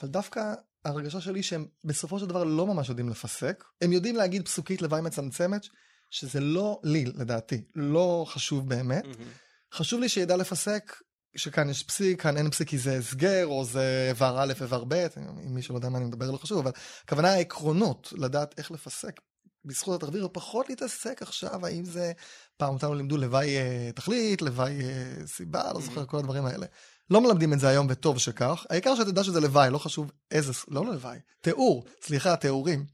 אבל 0.00 0.08
דווקא 0.08 0.54
ההרגשה 0.84 1.20
שלי 1.20 1.42
שהם 1.42 1.66
בסופו 1.84 2.18
של 2.18 2.26
דבר 2.26 2.44
לא 2.44 2.66
ממש 2.66 2.88
יודעים 2.88 3.08
לפסק. 3.08 3.64
הם 3.80 3.92
יודעים 3.92 4.16
להגיד 4.16 4.44
פסוקית 4.44 4.82
לוואי 4.82 5.00
מצמצמת, 5.00 5.66
שזה 6.10 6.40
לא 6.40 6.80
לי, 6.84 7.04
לדעתי, 7.04 7.64
לא 7.74 8.24
חשוב 8.28 8.68
באמת. 8.68 9.04
מהמם. 9.04 9.30
חשוב 9.74 10.00
לי 10.00 10.08
שידע 10.08 10.36
לפסק 10.36 10.96
שכאן 11.36 11.70
יש 11.70 11.82
פסיק, 11.82 12.22
כאן 12.22 12.36
אין 12.36 12.50
פסיק 12.50 12.68
כי 12.68 12.78
זה 12.78 12.98
הסגר, 12.98 13.46
או 13.46 13.64
זה 13.64 14.06
איבר 14.08 14.42
א', 14.42 14.52
איבר 14.62 14.84
ב', 14.88 15.06
אם 15.46 15.54
מי 15.54 15.62
שלא 15.62 15.74
יודע 15.74 15.88
מה 15.88 15.98
אני 15.98 16.06
מדבר 16.06 16.30
לא 16.30 16.36
חשוב, 16.36 16.58
אבל 16.58 16.70
הכוונה 17.04 17.28
העקרונות, 17.28 18.12
לדעת 18.16 18.54
איך 18.58 18.70
לפסק 18.70 19.20
בזכות 19.66 20.02
התחביר, 20.02 20.26
ופחות 20.26 20.68
להתעסק 20.68 21.22
עכשיו, 21.22 21.66
האם 21.66 21.84
זה, 21.84 22.12
פעם 22.56 22.74
אותנו 22.74 22.94
לימדו 22.94 23.16
לוואי 23.16 23.56
אה, 23.56 23.90
תכלית, 23.94 24.42
לוואי 24.42 24.80
אה, 24.80 25.26
סיבה, 25.26 25.72
לא 25.72 25.80
זוכר, 25.80 26.06
כל 26.06 26.16
הדברים 26.18 26.46
האלה. 26.46 26.66
לא 27.10 27.20
מלמדים 27.20 27.52
את 27.52 27.60
זה 27.60 27.68
היום, 27.68 27.86
וטוב 27.90 28.18
שכך. 28.18 28.66
העיקר 28.70 28.94
שתדע 28.94 29.24
שזה 29.24 29.40
לוואי, 29.40 29.70
לא 29.70 29.78
חשוב 29.78 30.12
איזה, 30.30 30.52
לא 30.68 30.86
לוואי, 30.86 31.18
תיאור, 31.40 31.84
סליחה, 32.02 32.36
תיאורים. 32.36 32.86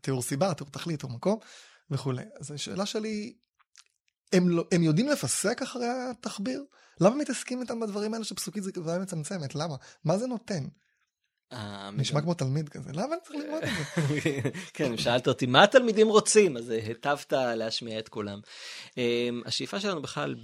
תיאור 0.00 0.22
סיבה, 0.22 0.54
תיאור 0.54 0.70
תכלית, 0.70 1.00
תיאור 1.00 1.12
מקום, 1.12 1.38
וכולי. 1.90 2.22
אז 2.40 2.50
השאלה 2.50 2.86
שלי, 2.86 3.34
הם, 4.32 4.48
לא, 4.48 4.64
הם 4.72 4.82
יודעים 4.82 5.08
לפסק 5.08 5.62
אחרי 5.62 5.86
התחביר? 6.10 6.64
למה 7.00 7.16
מתעסקים 7.16 7.62
איתם 7.62 7.80
בדברים 7.80 8.14
האלה 8.14 8.24
שפסוקית 8.24 8.62
זה 8.62 8.70
בעיה 8.84 8.98
מצמצמת? 8.98 9.54
למה? 9.54 9.76
מה 10.04 10.18
זה 10.18 10.26
נותן? 10.26 10.64
נשמע 11.92 12.20
כמו 12.20 12.34
תלמיד 12.34 12.68
כזה, 12.68 12.90
למה 12.92 13.14
אני 13.14 13.20
צריך 13.22 13.38
ללמוד 13.44 13.62
את 13.62 13.68
זה? 13.68 14.50
כן, 14.74 14.96
שאלת 14.96 15.28
אותי 15.28 15.46
מה 15.46 15.62
התלמידים 15.62 16.08
רוצים, 16.08 16.56
אז 16.56 16.70
היטבת 16.70 17.32
להשמיע 17.32 17.98
את 17.98 18.08
כולם. 18.08 18.40
אמ, 18.96 19.42
השאיפה 19.46 19.80
שלנו 19.80 20.02
בכלל, 20.02 20.34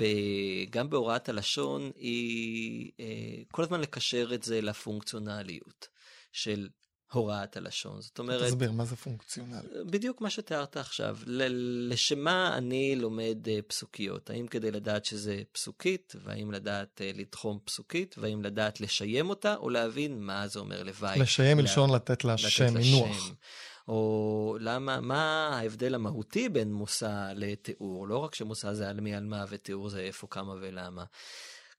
גם 0.70 0.90
בהוראת 0.90 1.28
הלשון, 1.28 1.90
היא 1.96 2.90
אה, 3.00 3.42
כל 3.52 3.62
הזמן 3.62 3.80
לקשר 3.80 4.34
את 4.34 4.42
זה 4.42 4.60
לפונקציונליות 4.60 5.88
של 6.32 6.68
הוראת 7.12 7.56
הלשון. 7.56 8.00
זאת 8.00 8.18
אומרת... 8.18 8.42
תסביר, 8.42 8.72
מה 8.72 8.84
זה 8.84 8.96
פונקציונל? 8.96 9.60
בדיוק 9.86 10.20
מה 10.20 10.30
שתיארת 10.30 10.76
עכשיו. 10.76 11.18
לשמה 11.26 12.54
אני 12.56 12.96
לומד 12.96 13.38
uh, 13.44 13.62
פסוקיות? 13.66 14.30
האם 14.30 14.46
כדי 14.46 14.70
לדעת 14.70 15.04
שזה 15.04 15.42
פסוקית, 15.52 16.14
והאם 16.24 16.52
לדעת 16.52 17.00
uh, 17.00 17.18
לתחום 17.18 17.58
פסוקית, 17.64 18.14
והאם 18.18 18.42
לדעת 18.42 18.80
לשיים 18.80 19.30
אותה, 19.30 19.54
או 19.54 19.70
להבין 19.70 20.20
מה 20.20 20.48
זה 20.48 20.58
אומר 20.58 20.82
לוואי. 20.82 21.18
לשיים 21.18 21.56
מלשון 21.56 21.90
לה... 21.90 21.96
לתת 21.96 22.24
לה 22.24 22.38
שם, 22.38 22.74
מינוח. 22.74 23.32
או 23.88 24.56
למה, 24.60 25.00
מה 25.00 25.48
ההבדל 25.52 25.94
המהותי 25.94 26.48
בין 26.48 26.72
מושא 26.72 27.32
לתיאור? 27.34 28.08
לא 28.08 28.18
רק 28.18 28.34
שמושא 28.34 28.72
זה 28.72 28.88
על 28.88 29.00
מי 29.00 29.14
על 29.14 29.24
מה 29.24 29.44
ותיאור 29.48 29.88
זה 29.88 30.00
איפה, 30.00 30.26
כמה 30.30 30.54
ולמה. 30.60 31.04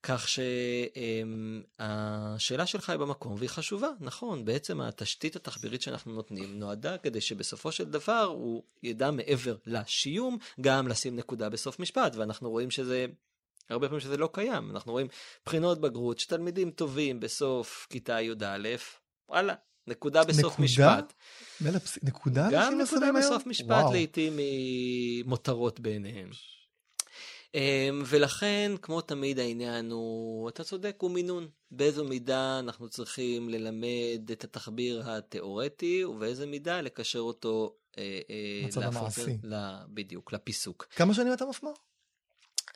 כך 0.06 0.28
שהשאלה 1.78 2.66
שלך 2.66 2.90
היא 2.90 2.98
במקום 2.98 3.34
והיא 3.38 3.50
חשובה, 3.50 3.88
נכון, 4.00 4.44
בעצם 4.44 4.80
התשתית 4.80 5.36
התחבירית 5.36 5.82
שאנחנו 5.82 6.12
נותנים 6.12 6.58
נועדה 6.58 6.98
כדי 6.98 7.20
שבסופו 7.20 7.72
של 7.72 7.84
דבר 7.84 8.22
הוא 8.22 8.62
ידע 8.82 9.10
מעבר 9.10 9.56
לשיום 9.66 10.38
גם 10.60 10.88
לשים 10.88 11.16
נקודה 11.16 11.48
בסוף 11.48 11.78
משפט, 11.78 12.16
ואנחנו 12.16 12.50
רואים 12.50 12.70
שזה, 12.70 13.06
הרבה 13.70 13.86
פעמים 13.86 14.00
שזה 14.00 14.16
לא 14.16 14.28
קיים, 14.32 14.70
אנחנו 14.70 14.92
רואים 14.92 15.06
בחינות 15.46 15.80
בגרות 15.80 16.18
שתלמידים 16.18 16.70
טובים 16.70 17.20
בסוף 17.20 17.86
כיתה 17.90 18.20
י"א, 18.20 18.68
וואלה, 19.28 19.54
נקודה 19.86 20.24
בסוף 20.24 20.52
נקודה? 20.52 20.64
משפט. 20.64 21.12
מלפס... 21.60 21.98
נקודה? 22.02 22.48
גם 22.52 22.78
נקודה 22.78 23.12
בסוף 23.18 23.46
משפט 23.46 23.84
לעיתים 23.92 24.38
היא 24.38 25.24
מותרות 25.24 25.80
בעיניהם. 25.80 26.30
אמ, 27.54 28.02
ולכן, 28.06 28.72
כמו 28.82 29.00
תמיד 29.00 29.38
העניין 29.38 29.90
הוא, 29.90 30.48
אתה 30.48 30.64
צודק, 30.64 30.96
הוא 31.00 31.10
מינון. 31.10 31.48
באיזו 31.70 32.04
מידה 32.04 32.58
אנחנו 32.58 32.88
צריכים 32.88 33.48
ללמד 33.48 34.30
את 34.32 34.44
התחביר 34.44 35.02
התיאורטי, 35.10 36.04
ובאיזה 36.04 36.46
מידה 36.46 36.80
לקשר 36.80 37.18
אותו... 37.18 37.76
אה, 37.98 38.20
אה, 38.30 38.66
לצד 38.66 38.82
המעשי. 38.82 39.38
בדיוק, 39.88 40.32
לפיסוק. 40.32 40.86
כמה 40.96 41.14
שנים 41.14 41.32
אתה 41.32 41.46
מפמ"ר? 41.46 41.72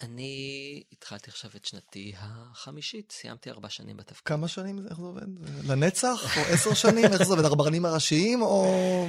אני 0.02 0.82
התחלתי 0.92 1.30
עכשיו 1.30 1.50
את 1.56 1.64
שנתי 1.64 2.12
החמישית, 2.18 3.12
סיימתי 3.12 3.50
ארבע 3.50 3.68
שנים 3.68 3.96
בתפקיד. 3.96 4.26
כמה 4.26 4.48
שנים 4.48 4.82
זה, 4.82 4.88
איך 4.88 4.98
זה 4.98 5.04
עובד? 5.04 5.26
לנצח? 5.68 6.36
או 6.36 6.42
עשר 6.42 6.74
שנים? 6.74 7.04
איך 7.04 7.22
זה 7.22 7.32
עובד? 7.32 7.44
הרבנים 7.44 7.84
הראשיים 7.84 8.42
או 8.42 8.66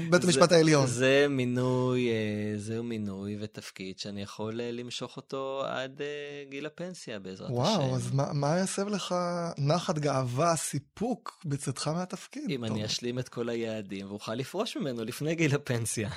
בית 0.09 0.23
המשפט 0.23 0.51
העליון? 0.51 0.87
זה 0.87 1.25
מינוי, 1.29 2.09
אה, 2.09 2.53
זהו 2.57 2.83
מינוי 2.83 3.37
ותפקיד 3.39 3.99
שאני 3.99 4.21
יכול 4.21 4.61
אה, 4.61 4.71
למשוך 4.71 5.17
אותו 5.17 5.63
עד 5.65 6.01
אה, 6.01 6.43
גיל 6.49 6.65
הפנסיה 6.65 7.19
בעזרת 7.19 7.49
וואו, 7.49 7.67
השם. 7.67 7.79
וואו, 7.79 7.95
אז 7.95 8.11
מה, 8.11 8.33
מה 8.33 8.59
יסב 8.59 8.87
לך 8.87 9.15
נחת, 9.57 9.99
גאווה, 9.99 10.55
סיפוק 10.55 11.41
בצאתך 11.45 11.87
מהתפקיד? 11.87 12.43
אם 12.49 12.67
טוב. 12.67 12.75
אני 12.75 12.85
אשלים 12.85 13.19
את 13.19 13.29
כל 13.29 13.49
היעדים 13.49 14.07
ואוכל 14.09 14.35
לפרוש 14.35 14.77
ממנו 14.77 15.03
לפני 15.03 15.35
גיל 15.35 15.55
הפנסיה. 15.55 16.09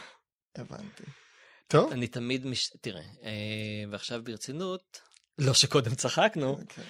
הבנתי. 0.56 1.02
טוב. 1.72 1.92
אני 1.92 2.06
תמיד 2.06 2.46
מש... 2.46 2.70
תראה, 2.80 3.02
אה, 3.22 3.84
ועכשיו 3.90 4.24
ברצינות, 4.24 5.00
לא 5.38 5.54
שקודם 5.54 5.94
צחקנו. 5.94 6.50
אוקיי. 6.50 6.84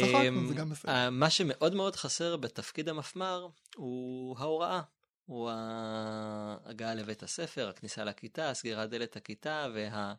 צחקנו, 0.00 0.48
זה 0.48 0.54
גם 0.54 0.70
בסדר. 0.70 0.92
אה, 0.92 1.10
מה 1.10 1.30
שמאוד 1.30 1.74
מאוד 1.74 1.96
חסר 1.96 2.36
בתפקיד 2.36 2.88
המפמ"ר 2.88 3.48
הוא 3.76 4.38
ההוראה. 4.38 4.80
הוא 5.26 5.50
ההגעה 5.50 6.94
לבית 6.94 7.22
הספר, 7.22 7.68
הכניסה 7.68 8.04
לכיתה, 8.04 8.54
סגירת 8.54 8.90
דלת 8.90 9.16
הכיתה 9.16 9.66
וה... 9.74 10.14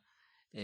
אה, 0.56 0.62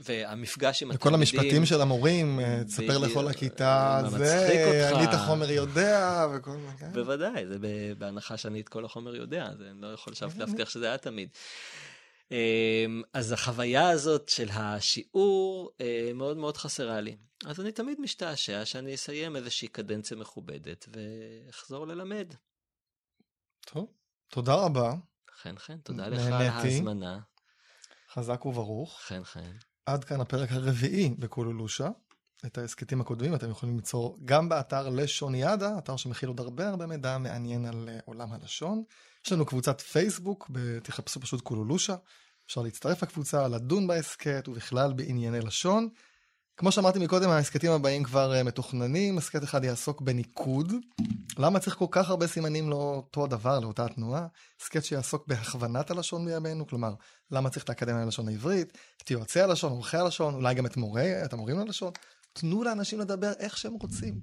והמפגש 0.00 0.82
עם 0.82 0.90
התלמידים. 0.90 0.96
וכל 0.96 1.14
המשפטים 1.14 1.66
של 1.66 1.80
המורים, 1.80 2.40
אה, 2.40 2.64
תספר 2.64 2.98
לכל 2.98 3.28
הכיתה, 3.28 4.02
זה, 4.08 4.90
אני 4.94 5.04
את 5.04 5.14
החומר 5.14 5.50
יודע, 5.50 6.26
וכל 6.34 6.50
מיני. 6.50 6.76
כן. 6.78 6.92
בוודאי, 6.92 7.46
זה 7.46 7.56
בהנחה 7.98 8.36
שאני 8.36 8.60
את 8.60 8.68
כל 8.68 8.84
החומר 8.84 9.16
יודע, 9.16 9.46
אז 9.46 9.60
אני 9.60 9.80
לא 9.80 9.86
יכול 9.86 10.12
עכשיו 10.12 10.30
להבטיח 10.38 10.70
שזה 10.70 10.86
היה 10.86 10.98
תמיד. 10.98 11.28
אה, 12.32 12.86
אז 13.12 13.32
החוויה 13.32 13.88
הזאת 13.88 14.28
של 14.28 14.48
השיעור 14.52 15.70
מאוד 16.14 16.36
מאוד 16.36 16.56
חסרה 16.56 17.00
לי. 17.00 17.16
אז 17.46 17.60
אני 17.60 17.72
תמיד 17.72 18.00
משתעשע 18.00 18.64
שאני 18.64 18.94
אסיים 18.94 19.36
איזושהי 19.36 19.68
קדנציה 19.68 20.16
מכובדת 20.16 20.88
ואחזור 20.92 21.86
ללמד. 21.86 22.34
טוב, 23.60 23.86
תודה 24.28 24.54
רבה. 24.54 24.94
חן 25.42 25.58
חן, 25.58 25.78
תודה 25.78 26.08
לך 26.08 26.26
על 26.26 26.32
ההזמנה. 26.32 27.18
חזק 28.14 28.46
וברוך. 28.46 29.00
חן 29.00 29.24
חן. 29.24 29.52
עד 29.86 30.04
כאן 30.04 30.20
הפרק 30.20 30.52
הרביעי 30.52 31.14
בקולולושה. 31.18 31.88
את 32.46 32.58
ההסכתים 32.58 33.00
הקודמים 33.00 33.34
אתם 33.34 33.50
יכולים 33.50 33.76
ליצור 33.76 34.18
גם 34.24 34.48
באתר 34.48 34.88
לשוניאדה, 34.88 35.78
אתר 35.78 35.96
שמכיל 35.96 36.28
עוד 36.28 36.40
הרבה 36.40 36.68
הרבה 36.68 36.86
מידע 36.86 37.18
מעניין 37.18 37.66
על 37.66 37.88
אה, 37.88 37.98
עולם 38.04 38.32
הלשון. 38.32 38.82
יש 39.26 39.32
לנו 39.32 39.46
קבוצת 39.46 39.80
פייסבוק, 39.80 40.50
תחפשו 40.82 41.20
פשוט 41.20 41.40
קולולושה. 41.40 41.96
אפשר 42.46 42.62
להצטרף 42.62 43.02
לקבוצה, 43.02 43.48
לדון 43.48 43.86
בהסכת 43.86 44.48
ובכלל 44.48 44.92
בענייני 44.92 45.40
לשון. 45.40 45.88
כמו 46.56 46.72
שאמרתי 46.72 46.98
מקודם, 46.98 47.30
ההסכתים 47.30 47.72
הבאים 47.72 48.02
כבר 48.04 48.34
אה, 48.34 48.42
מתוכננים, 48.42 49.18
הסכת 49.18 49.44
אחד 49.44 49.64
יעסוק 49.64 50.00
בניקוד. 50.00 50.72
למה 51.38 51.58
צריך 51.58 51.76
כל 51.76 51.86
כך 51.90 52.10
הרבה 52.10 52.26
סימנים 52.26 52.70
לאותו 52.70 53.24
הדבר, 53.24 53.60
לאותה 53.60 53.84
התנועה? 53.84 54.26
הסכת 54.60 54.84
שיעסוק 54.84 55.26
בהכוונת 55.26 55.90
הלשון 55.90 56.24
בימינו, 56.26 56.66
כלומר, 56.66 56.94
למה 57.30 57.50
צריך 57.50 57.64
את 57.64 57.68
האקדמיה 57.68 58.04
ללשון 58.04 58.28
העברית, 58.28 58.78
את 59.02 59.10
יועצי 59.10 59.40
הלשון, 59.40 59.72
עורכי 59.72 59.96
הלשון, 59.96 60.34
אולי 60.34 60.54
גם 60.54 60.66
את 60.66 60.76
מורי, 60.76 61.24
את 61.24 61.32
המורים 61.32 61.58
ללשון. 61.58 61.92
תנו 62.32 62.64
לאנשים 62.64 63.00
לדבר 63.00 63.32
איך 63.38 63.56
שהם 63.56 63.72
רוצים. 63.72 64.20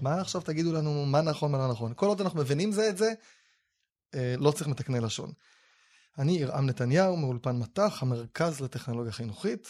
מה 0.00 0.20
עכשיו 0.20 0.40
תגידו 0.40 0.72
לנו 0.72 1.06
מה 1.06 1.20
נכון, 1.20 1.52
מה 1.52 1.58
לא 1.58 1.68
נכון. 1.68 1.92
כל 1.96 2.06
עוד 2.06 2.20
אנחנו 2.20 2.38
מבינים 2.40 2.72
זה 2.72 2.88
את 2.88 2.96
זה, 2.96 3.12
אה, 4.14 4.34
לא 4.38 4.50
צריך 4.50 4.68
מתקני 4.68 5.00
לשון. 5.00 5.32
אני 6.18 6.32
ירעם 6.32 6.66
נתניהו 6.66 7.16
מאולפן 7.16 7.56
מט"ח, 7.56 8.02
המרכז 8.02 8.60
לטכנולוגיה 8.60 9.12
חינוכית. 9.12 9.68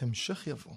המשך 0.00 0.46
יבוא. 0.46 0.72